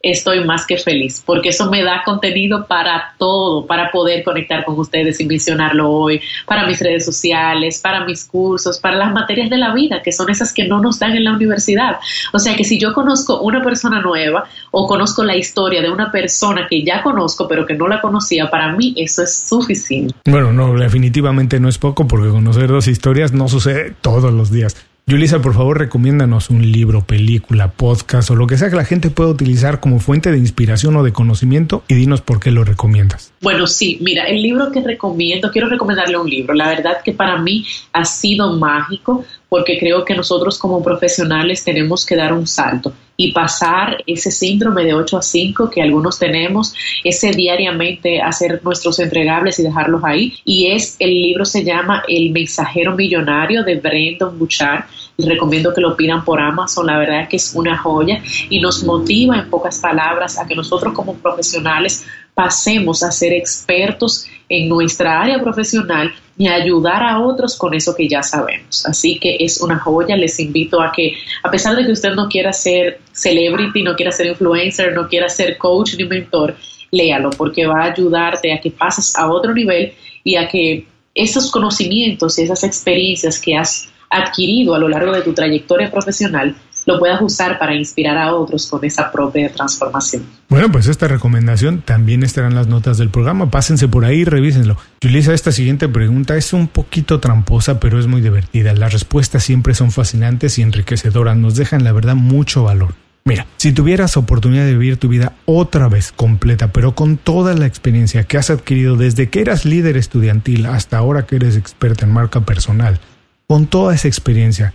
estoy 0.00 0.44
más 0.44 0.66
que 0.66 0.76
feliz, 0.76 1.22
porque 1.24 1.48
eso 1.48 1.70
me 1.70 1.82
da 1.82 2.02
contenido 2.04 2.66
para 2.66 3.14
todo, 3.18 3.66
para 3.66 3.90
poder 3.90 4.22
conectar 4.22 4.64
con 4.64 4.78
ustedes 4.78 5.20
y 5.20 5.26
mencionarlo 5.26 5.90
hoy, 5.90 6.20
para 6.46 6.66
mis 6.66 6.80
redes 6.80 7.04
sociales, 7.04 7.80
para 7.80 8.04
mis 8.04 8.24
cursos, 8.24 8.78
para 8.78 8.96
las 8.96 9.12
materias 9.12 9.50
de 9.50 9.58
la 9.58 9.74
vida, 9.74 10.00
que 10.02 10.12
son 10.12 10.30
esas 10.30 10.52
que 10.52 10.66
no 10.66 10.80
nos 10.80 10.98
dan 10.98 11.16
en 11.16 11.24
la 11.24 11.32
universidad. 11.32 11.98
O 12.32 12.38
sea 12.38 12.56
que 12.56 12.64
si 12.64 12.78
yo 12.78 12.92
conozco 12.92 13.40
una 13.40 13.62
persona 13.62 14.00
nueva 14.00 14.44
o 14.70 14.86
conozco 14.86 15.24
la 15.24 15.36
historia 15.36 15.82
de 15.82 15.90
una 15.90 16.12
persona 16.12 16.66
que 16.68 16.84
ya 16.84 17.02
conozco 17.02 17.48
pero 17.48 17.66
que 17.66 17.74
no 17.74 17.88
la 17.88 18.00
conocía, 18.00 18.50
para 18.50 18.72
mí 18.72 18.94
eso 18.96 19.22
es 19.22 19.48
suficiente. 19.48 20.14
Bueno, 20.26 20.52
no, 20.52 20.74
definitivamente 20.74 21.58
no 21.58 21.68
es 21.68 21.78
poco 21.78 22.06
porque 22.06 22.28
conocer 22.28 22.68
dos 22.68 22.86
historias 22.86 23.32
no 23.32 23.48
sucede 23.48 23.94
todos 24.00 24.32
los 24.32 24.50
días. 24.50 24.76
Yulisa, 25.08 25.40
por 25.40 25.54
favor, 25.54 25.78
recomiéndanos 25.78 26.50
un 26.50 26.70
libro, 26.70 27.00
película, 27.00 27.70
podcast 27.70 28.30
o 28.30 28.36
lo 28.36 28.46
que 28.46 28.58
sea 28.58 28.68
que 28.68 28.76
la 28.76 28.84
gente 28.84 29.08
pueda 29.08 29.30
utilizar 29.30 29.80
como 29.80 30.00
fuente 30.00 30.30
de 30.30 30.36
inspiración 30.36 30.94
o 30.96 31.02
de 31.02 31.14
conocimiento 31.14 31.82
y 31.88 31.94
dinos 31.94 32.20
por 32.20 32.40
qué 32.40 32.50
lo 32.50 32.62
recomiendas. 32.62 33.32
Bueno, 33.40 33.66
sí, 33.66 33.96
mira, 34.02 34.24
el 34.24 34.42
libro 34.42 34.70
que 34.70 34.82
recomiendo, 34.82 35.50
quiero 35.50 35.70
recomendarle 35.70 36.18
un 36.18 36.28
libro. 36.28 36.52
La 36.52 36.68
verdad 36.68 36.98
que 37.02 37.12
para 37.12 37.38
mí 37.38 37.64
ha 37.94 38.04
sido 38.04 38.58
mágico 38.58 39.24
porque 39.48 39.78
creo 39.78 40.04
que 40.04 40.14
nosotros 40.14 40.58
como 40.58 40.82
profesionales 40.82 41.64
tenemos 41.64 42.04
que 42.04 42.16
dar 42.16 42.32
un 42.32 42.46
salto 42.46 42.92
y 43.20 43.32
pasar 43.32 43.96
ese 44.06 44.30
síndrome 44.30 44.84
de 44.84 44.94
8 44.94 45.18
a 45.18 45.22
5 45.22 45.70
que 45.70 45.82
algunos 45.82 46.20
tenemos, 46.20 46.72
ese 47.02 47.32
diariamente 47.32 48.22
hacer 48.22 48.60
nuestros 48.62 49.00
entregables 49.00 49.58
y 49.58 49.64
dejarlos 49.64 50.04
ahí. 50.04 50.38
Y 50.44 50.70
es, 50.70 50.94
el 51.00 51.10
libro 51.10 51.44
se 51.44 51.64
llama 51.64 52.04
El 52.06 52.30
mensajero 52.30 52.94
millonario 52.94 53.64
de 53.64 53.74
Brandon 53.74 54.38
Bouchard. 54.38 54.84
recomiendo 55.18 55.74
que 55.74 55.80
lo 55.80 55.96
pidan 55.96 56.24
por 56.24 56.40
Amazon, 56.40 56.86
la 56.86 56.96
verdad 56.96 57.28
que 57.28 57.38
es 57.38 57.52
una 57.56 57.76
joya 57.76 58.22
y 58.48 58.60
nos 58.60 58.84
motiva 58.84 59.36
en 59.36 59.50
pocas 59.50 59.80
palabras 59.80 60.38
a 60.38 60.46
que 60.46 60.54
nosotros 60.54 60.94
como 60.94 61.14
profesionales 61.14 62.06
pasemos 62.34 63.02
a 63.02 63.10
ser 63.10 63.32
expertos 63.32 64.26
en 64.48 64.68
nuestra 64.68 65.20
área 65.20 65.40
profesional 65.42 66.14
ni 66.38 66.48
ayudar 66.48 67.02
a 67.02 67.20
otros 67.20 67.56
con 67.56 67.74
eso 67.74 67.94
que 67.94 68.08
ya 68.08 68.22
sabemos. 68.22 68.86
Así 68.86 69.18
que 69.18 69.36
es 69.40 69.60
una 69.60 69.78
joya, 69.78 70.16
les 70.16 70.38
invito 70.38 70.80
a 70.80 70.92
que, 70.92 71.14
a 71.42 71.50
pesar 71.50 71.76
de 71.76 71.84
que 71.84 71.92
usted 71.92 72.14
no 72.14 72.28
quiera 72.28 72.52
ser 72.52 73.00
celebrity, 73.12 73.82
no 73.82 73.96
quiera 73.96 74.12
ser 74.12 74.26
influencer, 74.28 74.94
no 74.94 75.08
quiera 75.08 75.28
ser 75.28 75.58
coach 75.58 75.94
ni 75.96 76.04
mentor, 76.04 76.54
léalo 76.92 77.30
porque 77.30 77.66
va 77.66 77.82
a 77.82 77.92
ayudarte 77.92 78.52
a 78.52 78.60
que 78.60 78.70
pases 78.70 79.16
a 79.16 79.30
otro 79.30 79.52
nivel 79.52 79.92
y 80.22 80.36
a 80.36 80.48
que 80.48 80.86
esos 81.14 81.50
conocimientos 81.50 82.38
y 82.38 82.42
esas 82.42 82.62
experiencias 82.62 83.40
que 83.40 83.56
has 83.56 83.88
adquirido 84.08 84.74
a 84.74 84.78
lo 84.78 84.88
largo 84.88 85.12
de 85.12 85.22
tu 85.22 85.34
trayectoria 85.34 85.90
profesional 85.90 86.54
lo 86.88 86.98
puedas 86.98 87.20
usar 87.20 87.58
para 87.58 87.74
inspirar 87.74 88.16
a 88.16 88.34
otros 88.34 88.66
con 88.66 88.82
esa 88.82 89.12
propia 89.12 89.52
transformación. 89.52 90.24
Bueno, 90.48 90.72
pues 90.72 90.86
esta 90.86 91.06
recomendación 91.06 91.82
también 91.82 92.22
estará 92.22 92.48
en 92.48 92.54
las 92.54 92.66
notas 92.66 92.96
del 92.96 93.10
programa. 93.10 93.50
Pásense 93.50 93.88
por 93.88 94.06
ahí, 94.06 94.24
revísenlo. 94.24 94.78
Julissa, 95.02 95.34
esta 95.34 95.52
siguiente 95.52 95.86
pregunta 95.86 96.34
es 96.38 96.54
un 96.54 96.66
poquito 96.66 97.20
tramposa, 97.20 97.78
pero 97.78 98.00
es 98.00 98.06
muy 98.06 98.22
divertida. 98.22 98.72
Las 98.74 98.94
respuestas 98.94 99.44
siempre 99.44 99.74
son 99.74 99.90
fascinantes 99.90 100.58
y 100.58 100.62
enriquecedoras. 100.62 101.36
Nos 101.36 101.56
dejan, 101.56 101.84
la 101.84 101.92
verdad, 101.92 102.14
mucho 102.14 102.62
valor. 102.62 102.94
Mira, 103.26 103.46
si 103.58 103.72
tuvieras 103.72 104.16
oportunidad 104.16 104.64
de 104.64 104.72
vivir 104.72 104.96
tu 104.96 105.08
vida 105.08 105.34
otra 105.44 105.88
vez 105.88 106.12
completa, 106.12 106.72
pero 106.72 106.94
con 106.94 107.18
toda 107.18 107.52
la 107.52 107.66
experiencia 107.66 108.24
que 108.24 108.38
has 108.38 108.48
adquirido 108.48 108.96
desde 108.96 109.28
que 109.28 109.42
eras 109.42 109.66
líder 109.66 109.98
estudiantil 109.98 110.64
hasta 110.64 110.96
ahora 110.96 111.26
que 111.26 111.36
eres 111.36 111.54
experta 111.54 112.06
en 112.06 112.12
marca 112.12 112.40
personal, 112.40 112.98
con 113.46 113.66
toda 113.66 113.94
esa 113.94 114.08
experiencia, 114.08 114.72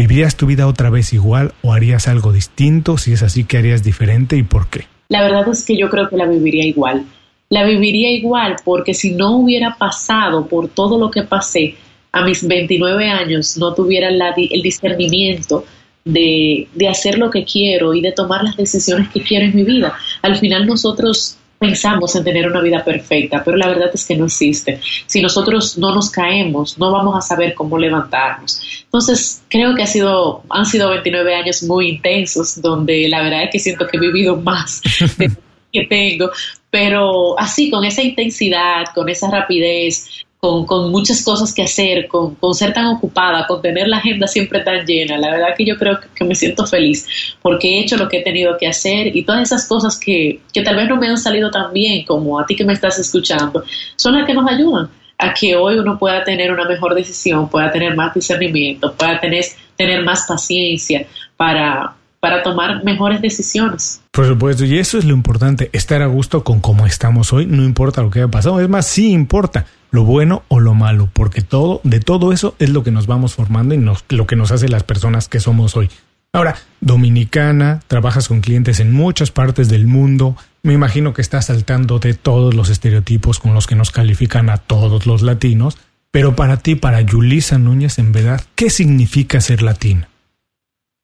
¿Vivirías 0.00 0.34
tu 0.34 0.46
vida 0.46 0.66
otra 0.66 0.88
vez 0.88 1.12
igual 1.12 1.52
o 1.60 1.74
harías 1.74 2.08
algo 2.08 2.32
distinto? 2.32 2.96
Si 2.96 3.12
es 3.12 3.22
así, 3.22 3.44
¿qué 3.44 3.58
harías 3.58 3.84
diferente 3.84 4.34
y 4.34 4.42
por 4.42 4.70
qué? 4.70 4.86
La 5.10 5.20
verdad 5.20 5.46
es 5.50 5.62
que 5.62 5.76
yo 5.76 5.90
creo 5.90 6.08
que 6.08 6.16
la 6.16 6.24
viviría 6.24 6.64
igual. 6.64 7.04
La 7.50 7.64
viviría 7.64 8.10
igual 8.10 8.56
porque 8.64 8.94
si 8.94 9.10
no 9.10 9.36
hubiera 9.36 9.76
pasado 9.76 10.46
por 10.46 10.68
todo 10.68 10.98
lo 10.98 11.10
que 11.10 11.24
pasé 11.24 11.74
a 12.12 12.24
mis 12.24 12.48
29 12.48 13.10
años, 13.10 13.58
no 13.58 13.74
tuviera 13.74 14.08
el 14.08 14.62
discernimiento 14.62 15.66
de, 16.06 16.66
de 16.72 16.88
hacer 16.88 17.18
lo 17.18 17.28
que 17.28 17.44
quiero 17.44 17.92
y 17.92 18.00
de 18.00 18.12
tomar 18.12 18.42
las 18.42 18.56
decisiones 18.56 19.10
que 19.10 19.20
quiero 19.20 19.44
en 19.44 19.54
mi 19.54 19.64
vida. 19.64 19.92
Al 20.22 20.38
final 20.38 20.66
nosotros 20.66 21.36
pensamos 21.60 22.16
en 22.16 22.24
tener 22.24 22.48
una 22.48 22.62
vida 22.62 22.82
perfecta, 22.82 23.44
pero 23.44 23.58
la 23.58 23.68
verdad 23.68 23.90
es 23.92 24.06
que 24.06 24.16
no 24.16 24.24
existe. 24.24 24.80
Si 25.06 25.20
nosotros 25.20 25.76
no 25.76 25.94
nos 25.94 26.08
caemos, 26.08 26.78
no 26.78 26.90
vamos 26.90 27.14
a 27.14 27.20
saber 27.20 27.52
cómo 27.52 27.76
levantarnos. 27.76 28.62
Entonces, 28.84 29.42
creo 29.46 29.74
que 29.74 29.82
ha 29.82 29.86
sido, 29.86 30.42
han 30.48 30.64
sido 30.64 30.88
29 30.88 31.34
años 31.34 31.62
muy 31.64 31.90
intensos, 31.90 32.62
donde 32.62 33.06
la 33.10 33.22
verdad 33.22 33.44
es 33.44 33.50
que 33.52 33.58
siento 33.58 33.86
que 33.86 33.98
he 33.98 34.00
vivido 34.00 34.36
más 34.36 34.80
de 35.18 35.30
que 35.70 35.84
tengo, 35.84 36.30
pero 36.70 37.38
así, 37.38 37.70
con 37.70 37.84
esa 37.84 38.02
intensidad, 38.02 38.86
con 38.94 39.10
esa 39.10 39.30
rapidez, 39.30 40.24
con, 40.40 40.64
con, 40.64 40.90
muchas 40.90 41.22
cosas 41.22 41.52
que 41.52 41.62
hacer, 41.62 42.08
con, 42.08 42.34
con, 42.36 42.54
ser 42.54 42.72
tan 42.72 42.86
ocupada, 42.86 43.46
con 43.46 43.60
tener 43.60 43.86
la 43.88 43.98
agenda 43.98 44.26
siempre 44.26 44.60
tan 44.60 44.86
llena. 44.86 45.18
La 45.18 45.30
verdad 45.30 45.54
que 45.56 45.66
yo 45.66 45.76
creo 45.76 45.98
que, 46.14 46.24
me 46.24 46.34
siento 46.34 46.66
feliz 46.66 47.06
porque 47.42 47.68
he 47.68 47.80
hecho 47.82 47.96
lo 47.96 48.08
que 48.08 48.18
he 48.18 48.22
tenido 48.22 48.56
que 48.58 48.66
hacer 48.66 49.14
y 49.14 49.22
todas 49.24 49.42
esas 49.42 49.68
cosas 49.68 49.98
que, 49.98 50.40
que 50.52 50.62
tal 50.62 50.76
vez 50.76 50.88
no 50.88 50.96
me 50.96 51.08
han 51.08 51.18
salido 51.18 51.50
tan 51.50 51.72
bien 51.72 52.04
como 52.04 52.40
a 52.40 52.46
ti 52.46 52.56
que 52.56 52.64
me 52.64 52.72
estás 52.72 52.98
escuchando, 52.98 53.62
son 53.96 54.14
las 54.14 54.26
que 54.26 54.34
nos 54.34 54.50
ayudan 54.50 54.88
a 55.18 55.34
que 55.34 55.54
hoy 55.54 55.78
uno 55.78 55.98
pueda 55.98 56.24
tener 56.24 56.50
una 56.50 56.64
mejor 56.64 56.94
decisión, 56.94 57.48
pueda 57.48 57.70
tener 57.70 57.94
más 57.94 58.14
discernimiento, 58.14 58.94
pueda 58.94 59.20
tener, 59.20 59.44
tener 59.76 60.02
más 60.02 60.24
paciencia 60.26 61.06
para, 61.36 61.94
para 62.20 62.42
tomar 62.42 62.84
mejores 62.84 63.22
decisiones. 63.22 64.02
Por 64.12 64.26
supuesto, 64.26 64.64
y 64.64 64.78
eso 64.78 64.98
es 64.98 65.04
lo 65.04 65.14
importante, 65.14 65.70
estar 65.72 66.02
a 66.02 66.06
gusto 66.06 66.44
con 66.44 66.60
cómo 66.60 66.86
estamos 66.86 67.32
hoy, 67.32 67.46
no 67.46 67.64
importa 67.64 68.02
lo 68.02 68.10
que 68.10 68.20
haya 68.20 68.30
pasado, 68.30 68.60
es 68.60 68.68
más, 68.68 68.86
sí 68.86 69.10
importa 69.10 69.66
lo 69.90 70.04
bueno 70.04 70.44
o 70.48 70.60
lo 70.60 70.74
malo, 70.74 71.08
porque 71.12 71.40
todo, 71.40 71.80
de 71.82 72.00
todo 72.00 72.32
eso 72.32 72.54
es 72.58 72.70
lo 72.70 72.84
que 72.84 72.90
nos 72.90 73.06
vamos 73.06 73.34
formando 73.34 73.74
y 73.74 73.78
nos, 73.78 74.04
lo 74.10 74.26
que 74.26 74.36
nos 74.36 74.52
hace 74.52 74.68
las 74.68 74.84
personas 74.84 75.28
que 75.28 75.40
somos 75.40 75.76
hoy. 75.76 75.90
Ahora, 76.32 76.56
dominicana, 76.80 77.80
trabajas 77.88 78.28
con 78.28 78.40
clientes 78.40 78.78
en 78.78 78.92
muchas 78.92 79.32
partes 79.32 79.68
del 79.68 79.86
mundo, 79.86 80.36
me 80.62 80.74
imagino 80.74 81.14
que 81.14 81.22
estás 81.22 81.46
saltando 81.46 81.98
de 81.98 82.14
todos 82.14 82.54
los 82.54 82.68
estereotipos 82.68 83.40
con 83.40 83.54
los 83.54 83.66
que 83.66 83.74
nos 83.74 83.90
califican 83.90 84.50
a 84.50 84.58
todos 84.58 85.06
los 85.06 85.22
latinos, 85.22 85.78
pero 86.12 86.36
para 86.36 86.58
ti, 86.58 86.74
para 86.74 87.00
Yulisa 87.00 87.58
Núñez, 87.58 87.98
en 87.98 88.12
verdad, 88.12 88.42
¿qué 88.54 88.68
significa 88.68 89.40
ser 89.40 89.62
latino? 89.62 90.09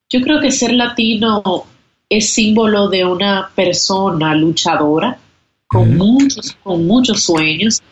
Yo 0.09 0.21
creo 0.21 0.41
que 0.41 0.53
ser 0.53 0.73
latino 0.73 1.43
es 2.09 2.31
símbolo 2.31 2.89
de 2.89 3.05
una 3.05 3.51
persona 3.55 4.35
luchadora, 4.35 5.19
con, 5.67 5.97
muchos, 5.97 6.57
con 6.63 6.87
muchos 6.87 7.25
sueños, 7.25 7.83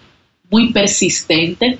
muy 0.50 0.72
persistente 0.72 1.78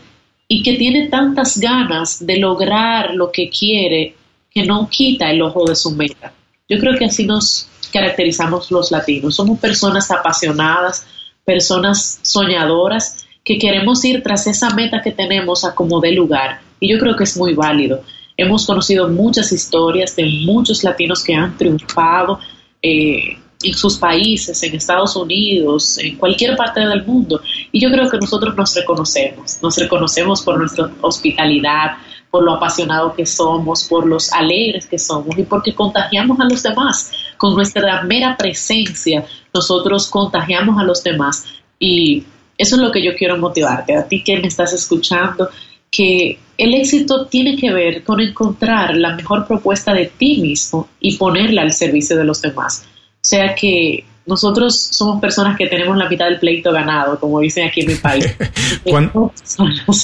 y 0.49 0.63
que 0.63 0.75
tiene 0.75 1.09
tantas 1.09 1.59
ganas 1.59 2.27
de 2.27 2.39
lograr 2.39 3.15
lo 3.15 3.31
que 3.31 3.49
quiere 3.49 4.17
que 4.51 4.65
no 4.65 4.89
quita 4.89 5.31
el 5.31 5.43
ojo 5.43 5.65
de 5.65 5.77
su 5.77 5.93
meta. 5.93 6.33
Yo 6.69 6.79
creo 6.79 6.99
que 6.99 7.05
así 7.05 7.25
nos 7.27 7.69
caracterizamos 7.93 8.71
los 8.71 8.91
latinos. 8.91 9.37
Somos 9.37 9.59
personas 9.61 10.11
apasionadas, 10.11 11.07
personas 11.45 12.19
soñadoras 12.23 13.25
que 13.45 13.59
queremos 13.59 14.05
ir 14.05 14.23
tras 14.23 14.47
esa 14.47 14.71
meta 14.71 15.03
que 15.03 15.13
tenemos 15.13 15.65
a 15.65 15.75
como 15.75 16.01
de 16.01 16.13
lugar. 16.13 16.61
Y 16.81 16.91
yo 16.91 16.99
creo 16.99 17.15
que 17.17 17.25
es 17.25 17.37
muy 17.37 17.55
válido. 17.55 18.03
Hemos 18.37 18.67
conocido 18.67 19.09
muchas 19.09 19.53
historias 19.53 20.17
de 20.17 20.25
muchos 20.45 20.83
latinos 20.83 21.23
que 21.23 21.35
han 21.35 21.57
triunfado 21.57 22.41
eh, 22.83 23.39
en 23.63 23.75
sus 23.75 23.97
países, 23.97 24.63
en 24.63 24.75
Estados 24.75 25.17
Unidos, 25.17 25.99
en 25.99 26.17
cualquier 26.17 26.57
parte 26.57 26.81
del 26.81 27.05
mundo. 27.05 27.41
Y 27.73 27.81
yo 27.81 27.91
creo 27.91 28.11
que 28.11 28.19
nosotros 28.19 28.55
nos 28.57 28.75
reconocemos, 28.75 29.59
nos 29.63 29.77
reconocemos 29.77 30.43
por 30.43 30.59
nuestra 30.59 30.91
hospitalidad, 31.01 31.97
por 32.31 32.43
lo 32.43 32.55
apasionado 32.55 33.15
que 33.15 33.25
somos, 33.25 33.85
por 33.85 34.07
los 34.07 34.33
alegres 34.33 34.87
que 34.87 34.99
somos 34.99 35.39
y 35.39 35.45
porque 35.45 35.73
contagiamos 35.73 36.41
a 36.41 36.45
los 36.45 36.63
demás. 36.63 37.13
Con 37.37 37.55
nuestra 37.55 38.03
mera 38.03 38.37
presencia, 38.37 39.25
nosotros 39.53 40.09
contagiamos 40.09 40.79
a 40.79 40.83
los 40.83 41.03
demás. 41.05 41.45
Y 41.79 42.25
eso 42.59 42.77
es 42.77 42.83
lo 42.83 42.91
que 42.91 43.05
yo 43.05 43.15
quiero 43.17 43.39
motivarte, 43.39 43.97
a 43.97 44.07
ti 44.07 44.23
que 44.23 44.39
me 44.39 44.49
estás 44.49 44.73
escuchando, 44.73 45.49
que 45.95 46.39
el 46.57 46.75
éxito 46.75 47.27
tiene 47.27 47.57
que 47.57 47.73
ver 47.73 48.03
con 48.03 48.21
encontrar 48.21 48.97
la 48.97 49.15
mejor 49.15 49.47
propuesta 49.47 49.93
de 49.93 50.07
ti 50.07 50.39
mismo 50.41 50.89
y 51.01 51.17
ponerla 51.17 51.63
al 51.63 51.73
servicio 51.73 52.17
de 52.17 52.25
los 52.25 52.41
demás. 52.43 52.85
O 52.87 53.27
sea 53.27 53.55
que 53.55 54.05
nosotros 54.27 54.77
somos 54.77 55.21
personas 55.21 55.57
que 55.57 55.67
tenemos 55.67 55.97
la 55.97 56.09
mitad 56.09 56.27
del 56.27 56.39
pleito 56.39 56.73
ganado, 56.73 57.19
como 57.19 57.41
dicen 57.41 57.69
aquí 57.69 57.83
en 57.83 57.89
mi 57.89 57.95
país. 57.95 58.27
cuando, 58.85 59.33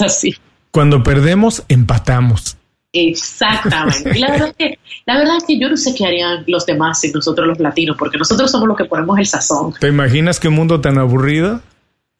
así. 0.05 0.34
cuando 0.70 1.03
perdemos, 1.03 1.62
empatamos. 1.68 2.57
Exactamente. 2.93 4.12
Y 4.16 4.18
la 4.18 4.30
verdad, 4.30 4.49
es 4.49 4.57
que, 4.57 4.78
la 5.07 5.18
verdad 5.18 5.36
es 5.36 5.45
que 5.45 5.59
yo 5.59 5.68
no 5.68 5.76
sé 5.76 5.95
qué 5.95 6.07
harían 6.07 6.45
los 6.47 6.66
demás 6.66 7.03
y 7.05 7.12
nosotros 7.12 7.47
los 7.47 7.59
latinos, 7.61 7.97
porque 7.99 8.18
nosotros 8.18 8.51
somos 8.51 8.68
los 8.68 8.76
que 8.76 8.84
ponemos 8.84 9.18
el 9.18 9.26
sazón. 9.26 9.74
¿Te 9.78 9.88
imaginas 9.88 10.41
qué 10.41 10.49
mundo 10.49 10.80
tan 10.80 10.99
aburrido? 10.99 11.62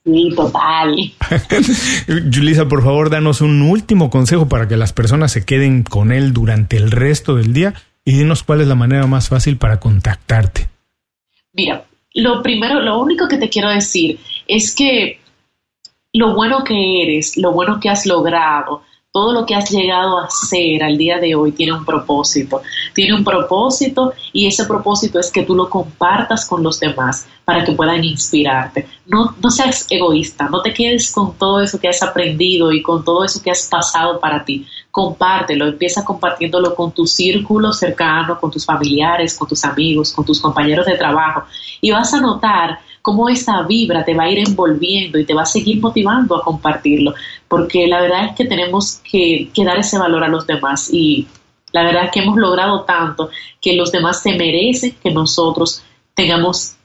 Sí, 0.05 0.31
total. 0.35 0.97
Julisa, 2.33 2.69
por 2.69 2.83
favor, 2.83 3.11
danos 3.11 3.41
un 3.41 3.63
último 3.63 4.09
consejo 4.09 4.49
para 4.49 4.67
que 4.67 4.77
las 4.77 4.93
personas 4.93 5.33
se 5.33 5.45
queden 5.45 5.83
con 5.83 6.11
él 6.13 6.33
durante 6.33 6.77
el 6.77 6.91
resto 6.91 7.35
del 7.37 7.53
día 7.53 7.75
y 8.05 8.13
dinos 8.13 8.43
cuál 8.43 8.63
es 8.63 8.69
la 8.69 8.75
manera 8.75 9.07
más 9.07 9.29
fácil 9.29 9.59
para 9.59 9.79
contactarte. 9.79 10.69
Mira, 11.53 11.85
lo 12.15 12.43
primero, 12.43 12.81
lo 12.81 12.99
único 13.01 13.29
que 13.29 13.37
te 13.37 13.51
quiero 13.51 13.69
decir 13.69 14.19
es 14.47 14.75
que 14.75 15.21
lo 16.13 16.35
bueno 16.35 16.65
que 16.65 17.03
eres, 17.03 17.37
lo 17.37 17.53
bueno 17.53 17.79
que 17.79 17.89
has 17.89 18.07
logrado, 18.07 18.83
todo 19.13 19.33
lo 19.33 19.45
que 19.45 19.57
has 19.57 19.69
llegado 19.71 20.19
a 20.19 20.29
ser 20.31 20.85
al 20.85 20.97
día 20.97 21.19
de 21.19 21.35
hoy 21.35 21.51
tiene 21.51 21.73
un 21.73 21.85
propósito. 21.85 22.63
Tiene 22.95 23.17
un 23.17 23.25
propósito 23.25 24.13
y 24.33 24.47
ese 24.47 24.67
propósito 24.67 25.19
es 25.19 25.33
que 25.33 25.43
tú 25.43 25.57
lo 25.57 25.69
compartas 25.69 26.47
con 26.47 26.63
los 26.63 26.79
demás 26.79 27.27
para 27.45 27.65
que 27.65 27.73
puedan 27.73 28.05
inspirarte. 28.05 28.87
No, 29.07 29.35
no 29.43 29.51
seas 29.51 29.87
egoísta, 29.91 30.49
no 30.49 30.63
te 30.63 30.73
quedes 30.73 31.11
con 31.11 31.37
todo 31.37 31.61
eso 31.61 31.81
que 31.81 31.89
has 31.89 32.01
aprendido 32.05 32.71
y 32.71 32.83
con 32.83 33.05
todo 33.05 33.25
eso 33.25 33.43
que 33.43 33.51
has 33.51 33.67
pasado 33.67 34.21
para 34.21 34.45
ti. 34.45 34.65
Compártelo, 34.93 35.67
empieza 35.67 36.05
compartiéndolo 36.05 36.77
con 36.77 36.93
tu 36.93 37.05
círculo 37.05 37.73
cercano, 37.73 38.39
con 38.39 38.53
tus 38.53 38.65
familiares, 38.65 39.37
con 39.37 39.49
tus 39.49 39.65
amigos, 39.65 40.13
con 40.13 40.25
tus 40.25 40.41
compañeros 40.41 40.87
de 40.87 40.97
trabajo 40.97 41.45
y 41.81 41.91
vas 41.91 42.13
a 42.15 42.21
notar 42.21 42.79
cómo 43.03 43.29
esa 43.29 43.63
vibra 43.63 44.05
te 44.05 44.15
va 44.15 44.25
a 44.25 44.31
ir 44.31 44.39
envolviendo 44.39 45.19
y 45.19 45.25
te 45.25 45.35
va 45.35 45.43
a 45.43 45.47
seguir 45.47 45.81
motivando 45.81 46.37
a 46.37 46.43
compartirlo, 46.43 47.15
porque 47.51 47.89
la 47.89 48.01
verdad 48.01 48.27
es 48.27 48.37
que 48.37 48.45
tenemos 48.45 49.01
que, 49.03 49.51
dar 49.57 49.77
ese 49.77 49.99
valor 49.99 50.23
a 50.23 50.29
los 50.29 50.47
demás 50.47 50.89
y 50.93 51.27
la 51.73 51.83
verdad 51.83 52.05
es 52.05 52.13
que 52.13 52.21
hemos 52.21 52.37
logrado 52.37 52.83
tanto 52.83 53.29
que 53.61 53.75
los 53.75 53.91
demás 53.91 54.23
se 54.23 54.37
merecen 54.37 54.95
que 55.03 55.11
nosotros 55.11 55.83
tengamos 56.15 56.77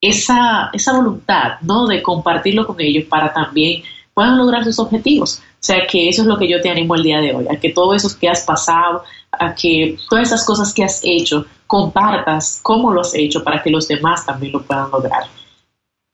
esa, 0.00 0.70
esa 0.72 0.92
voluntad 0.92 1.54
¿no? 1.62 1.88
de 1.88 2.00
compartirlo 2.00 2.68
con 2.68 2.80
ellos 2.80 3.04
para 3.06 3.32
también 3.32 3.82
puedan 4.14 4.38
lograr 4.38 4.62
sus 4.62 4.78
objetivos. 4.78 5.40
O 5.40 5.64
sea 5.64 5.88
que 5.88 6.08
eso 6.08 6.22
es 6.22 6.28
lo 6.28 6.38
que 6.38 6.48
yo 6.48 6.60
te 6.60 6.70
animo 6.70 6.94
el 6.94 7.02
día 7.02 7.18
de 7.18 7.34
hoy, 7.34 7.46
a 7.50 7.58
que 7.58 7.70
todo 7.70 7.92
eso 7.92 8.08
que 8.16 8.28
has 8.28 8.44
pasado, 8.44 9.02
a 9.32 9.52
que 9.56 9.96
todas 10.08 10.28
esas 10.28 10.46
cosas 10.46 10.72
que 10.72 10.84
has 10.84 11.00
hecho, 11.02 11.46
compartas 11.66 12.60
cómo 12.62 12.92
lo 12.92 13.00
has 13.00 13.12
hecho 13.16 13.42
para 13.42 13.60
que 13.60 13.70
los 13.70 13.88
demás 13.88 14.24
también 14.24 14.52
lo 14.52 14.62
puedan 14.62 14.88
lograr. 14.88 15.24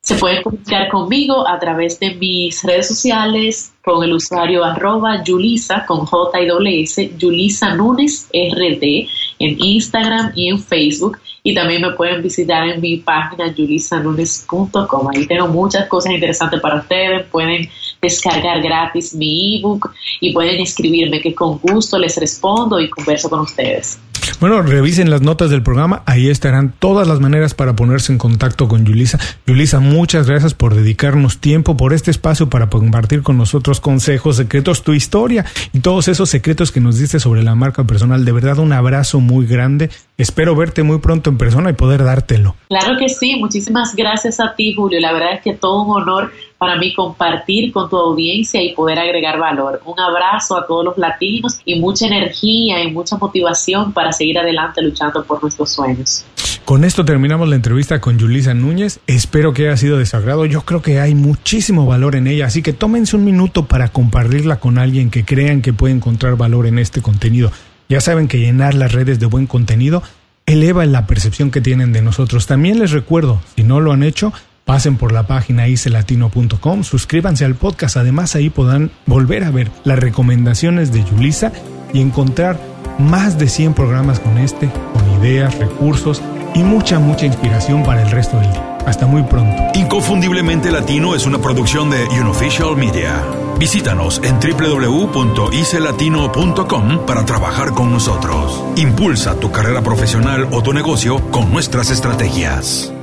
Se 0.08 0.14
pueden 0.14 0.42
comunicar 0.42 0.88
conmigo 0.88 1.46
a 1.46 1.58
través 1.58 2.00
de 2.00 2.14
mis 2.14 2.64
redes 2.64 2.88
sociales 2.88 3.74
con 3.84 4.02
el 4.02 4.14
usuario 4.14 4.64
arroba 4.64 5.22
Yulisa 5.22 5.84
con 5.84 6.06
J 6.06 6.40
y 6.40 6.82
S, 6.82 7.12
Yulisa 7.18 7.74
Nunes 7.74 8.26
RD 8.32 9.06
en 9.38 9.60
Instagram 9.60 10.32
y 10.34 10.48
en 10.48 10.60
Facebook. 10.60 11.18
Y 11.42 11.54
también 11.54 11.82
me 11.82 11.90
pueden 11.90 12.22
visitar 12.22 12.66
en 12.66 12.80
mi 12.80 12.96
página 12.96 13.54
yulisanunes.com. 13.54 15.08
Ahí 15.14 15.26
tengo 15.26 15.48
muchas 15.48 15.86
cosas 15.88 16.14
interesantes 16.14 16.58
para 16.58 16.76
ustedes. 16.76 17.26
Pueden 17.26 17.68
descargar 18.00 18.62
gratis 18.62 19.14
mi 19.14 19.58
ebook 19.58 19.92
y 20.22 20.32
pueden 20.32 20.58
escribirme 20.58 21.20
que 21.20 21.34
con 21.34 21.58
gusto 21.58 21.98
les 21.98 22.16
respondo 22.16 22.80
y 22.80 22.88
converso 22.88 23.28
con 23.28 23.40
ustedes. 23.40 24.00
Bueno, 24.40 24.62
revisen 24.62 25.10
las 25.10 25.20
notas 25.20 25.50
del 25.50 25.62
programa, 25.62 26.02
ahí 26.06 26.28
estarán 26.28 26.72
todas 26.78 27.08
las 27.08 27.20
maneras 27.20 27.54
para 27.54 27.74
ponerse 27.74 28.12
en 28.12 28.18
contacto 28.18 28.68
con 28.68 28.84
Yulisa. 28.84 29.18
Yulisa, 29.46 29.80
muchas 29.80 30.28
gracias 30.28 30.54
por 30.54 30.74
dedicarnos 30.74 31.38
tiempo, 31.38 31.76
por 31.76 31.92
este 31.92 32.10
espacio 32.10 32.48
para 32.48 32.68
compartir 32.68 33.22
con 33.22 33.36
nosotros 33.36 33.80
consejos, 33.80 34.36
secretos, 34.36 34.82
tu 34.82 34.92
historia 34.92 35.44
y 35.72 35.80
todos 35.80 36.08
esos 36.08 36.30
secretos 36.30 36.72
que 36.72 36.80
nos 36.80 36.98
diste 36.98 37.18
sobre 37.18 37.42
la 37.42 37.54
marca 37.54 37.84
personal. 37.84 38.24
De 38.24 38.32
verdad, 38.32 38.58
un 38.58 38.72
abrazo 38.72 39.20
muy 39.20 39.46
grande. 39.46 39.90
Espero 40.16 40.54
verte 40.54 40.82
muy 40.82 40.98
pronto 40.98 41.30
en 41.30 41.38
persona 41.38 41.70
y 41.70 41.74
poder 41.74 42.04
dártelo. 42.04 42.54
Claro 42.68 42.96
que 42.98 43.08
sí, 43.08 43.36
muchísimas 43.36 43.94
gracias 43.94 44.40
a 44.40 44.54
ti, 44.54 44.74
Julio. 44.74 45.00
La 45.00 45.12
verdad 45.12 45.34
es 45.34 45.42
que 45.42 45.54
todo 45.54 45.82
un 45.82 46.02
honor 46.02 46.30
para 46.58 46.76
mí 46.76 46.92
compartir 46.92 47.72
con 47.72 47.88
tu 47.88 47.96
audiencia 47.96 48.60
y 48.60 48.74
poder 48.74 48.98
agregar 48.98 49.38
valor. 49.38 49.80
Un 49.86 49.98
abrazo 49.98 50.56
a 50.56 50.66
todos 50.66 50.84
los 50.84 50.98
latinos 50.98 51.60
y 51.64 51.78
mucha 51.78 52.06
energía 52.06 52.82
y 52.82 52.90
mucha 52.90 53.16
motivación 53.16 53.92
para 53.92 54.12
seguir 54.18 54.38
adelante 54.38 54.82
luchando 54.82 55.24
por 55.24 55.40
nuestros 55.40 55.70
sueños. 55.70 56.24
Con 56.64 56.84
esto 56.84 57.04
terminamos 57.04 57.48
la 57.48 57.56
entrevista 57.56 57.98
con 58.00 58.18
Yulisa 58.18 58.52
Núñez. 58.52 59.00
Espero 59.06 59.54
que 59.54 59.68
haya 59.68 59.76
sido 59.78 59.96
de. 59.96 60.04
Yo 60.50 60.62
creo 60.62 60.82
que 60.82 61.00
hay 61.00 61.14
muchísimo 61.14 61.86
valor 61.86 62.14
en 62.14 62.26
ella, 62.26 62.46
así 62.46 62.60
que 62.60 62.74
tómense 62.74 63.16
un 63.16 63.24
minuto 63.24 63.66
para 63.66 63.88
compartirla 63.88 64.60
con 64.60 64.76
alguien 64.76 65.10
que 65.10 65.24
crean 65.24 65.62
que 65.62 65.72
puede 65.72 65.94
encontrar 65.94 66.36
valor 66.36 66.66
en 66.66 66.78
este 66.78 67.00
contenido. 67.00 67.50
Ya 67.88 68.02
saben 68.02 68.28
que 68.28 68.38
llenar 68.38 68.74
las 68.74 68.92
redes 68.92 69.18
de 69.18 69.24
buen 69.24 69.46
contenido 69.46 70.02
eleva 70.44 70.84
la 70.84 71.06
percepción 71.06 71.50
que 71.50 71.62
tienen 71.62 71.94
de 71.94 72.02
nosotros. 72.02 72.46
También 72.46 72.78
les 72.78 72.90
recuerdo, 72.90 73.40
si 73.56 73.62
no 73.62 73.80
lo 73.80 73.92
han 73.92 74.02
hecho, 74.02 74.32
Pasen 74.68 74.98
por 74.98 75.12
la 75.12 75.26
página 75.26 75.66
icelatino.com, 75.66 76.84
suscríbanse 76.84 77.46
al 77.46 77.54
podcast, 77.54 77.96
además 77.96 78.36
ahí 78.36 78.50
podrán 78.50 78.90
volver 79.06 79.44
a 79.44 79.50
ver 79.50 79.70
las 79.84 79.98
recomendaciones 79.98 80.92
de 80.92 81.02
Yulisa 81.04 81.52
y 81.94 82.02
encontrar 82.02 82.60
más 82.98 83.38
de 83.38 83.48
100 83.48 83.74
programas 83.74 84.20
con 84.20 84.38
este, 84.38 84.70
con 84.92 85.10
ideas, 85.20 85.58
recursos 85.58 86.22
y 86.54 86.62
mucha, 86.62 86.98
mucha 86.98 87.26
inspiración 87.26 87.82
para 87.82 88.00
el 88.02 88.10
resto 88.10 88.38
del 88.38 88.50
día. 88.52 88.78
Hasta 88.86 89.06
muy 89.06 89.22
pronto. 89.22 89.62
Inconfundiblemente 89.74 90.70
Latino 90.70 91.14
es 91.14 91.26
una 91.26 91.38
producción 91.38 91.90
de 91.90 92.06
Unofficial 92.20 92.74
Media. 92.76 93.22
Visítanos 93.58 94.22
en 94.22 94.38
www.icelatino.com 94.40 97.06
para 97.06 97.26
trabajar 97.26 97.72
con 97.72 97.90
nosotros. 97.90 98.64
Impulsa 98.76 99.38
tu 99.38 99.50
carrera 99.50 99.82
profesional 99.82 100.48
o 100.52 100.62
tu 100.62 100.72
negocio 100.72 101.18
con 101.30 101.52
nuestras 101.52 101.90
estrategias. 101.90 102.94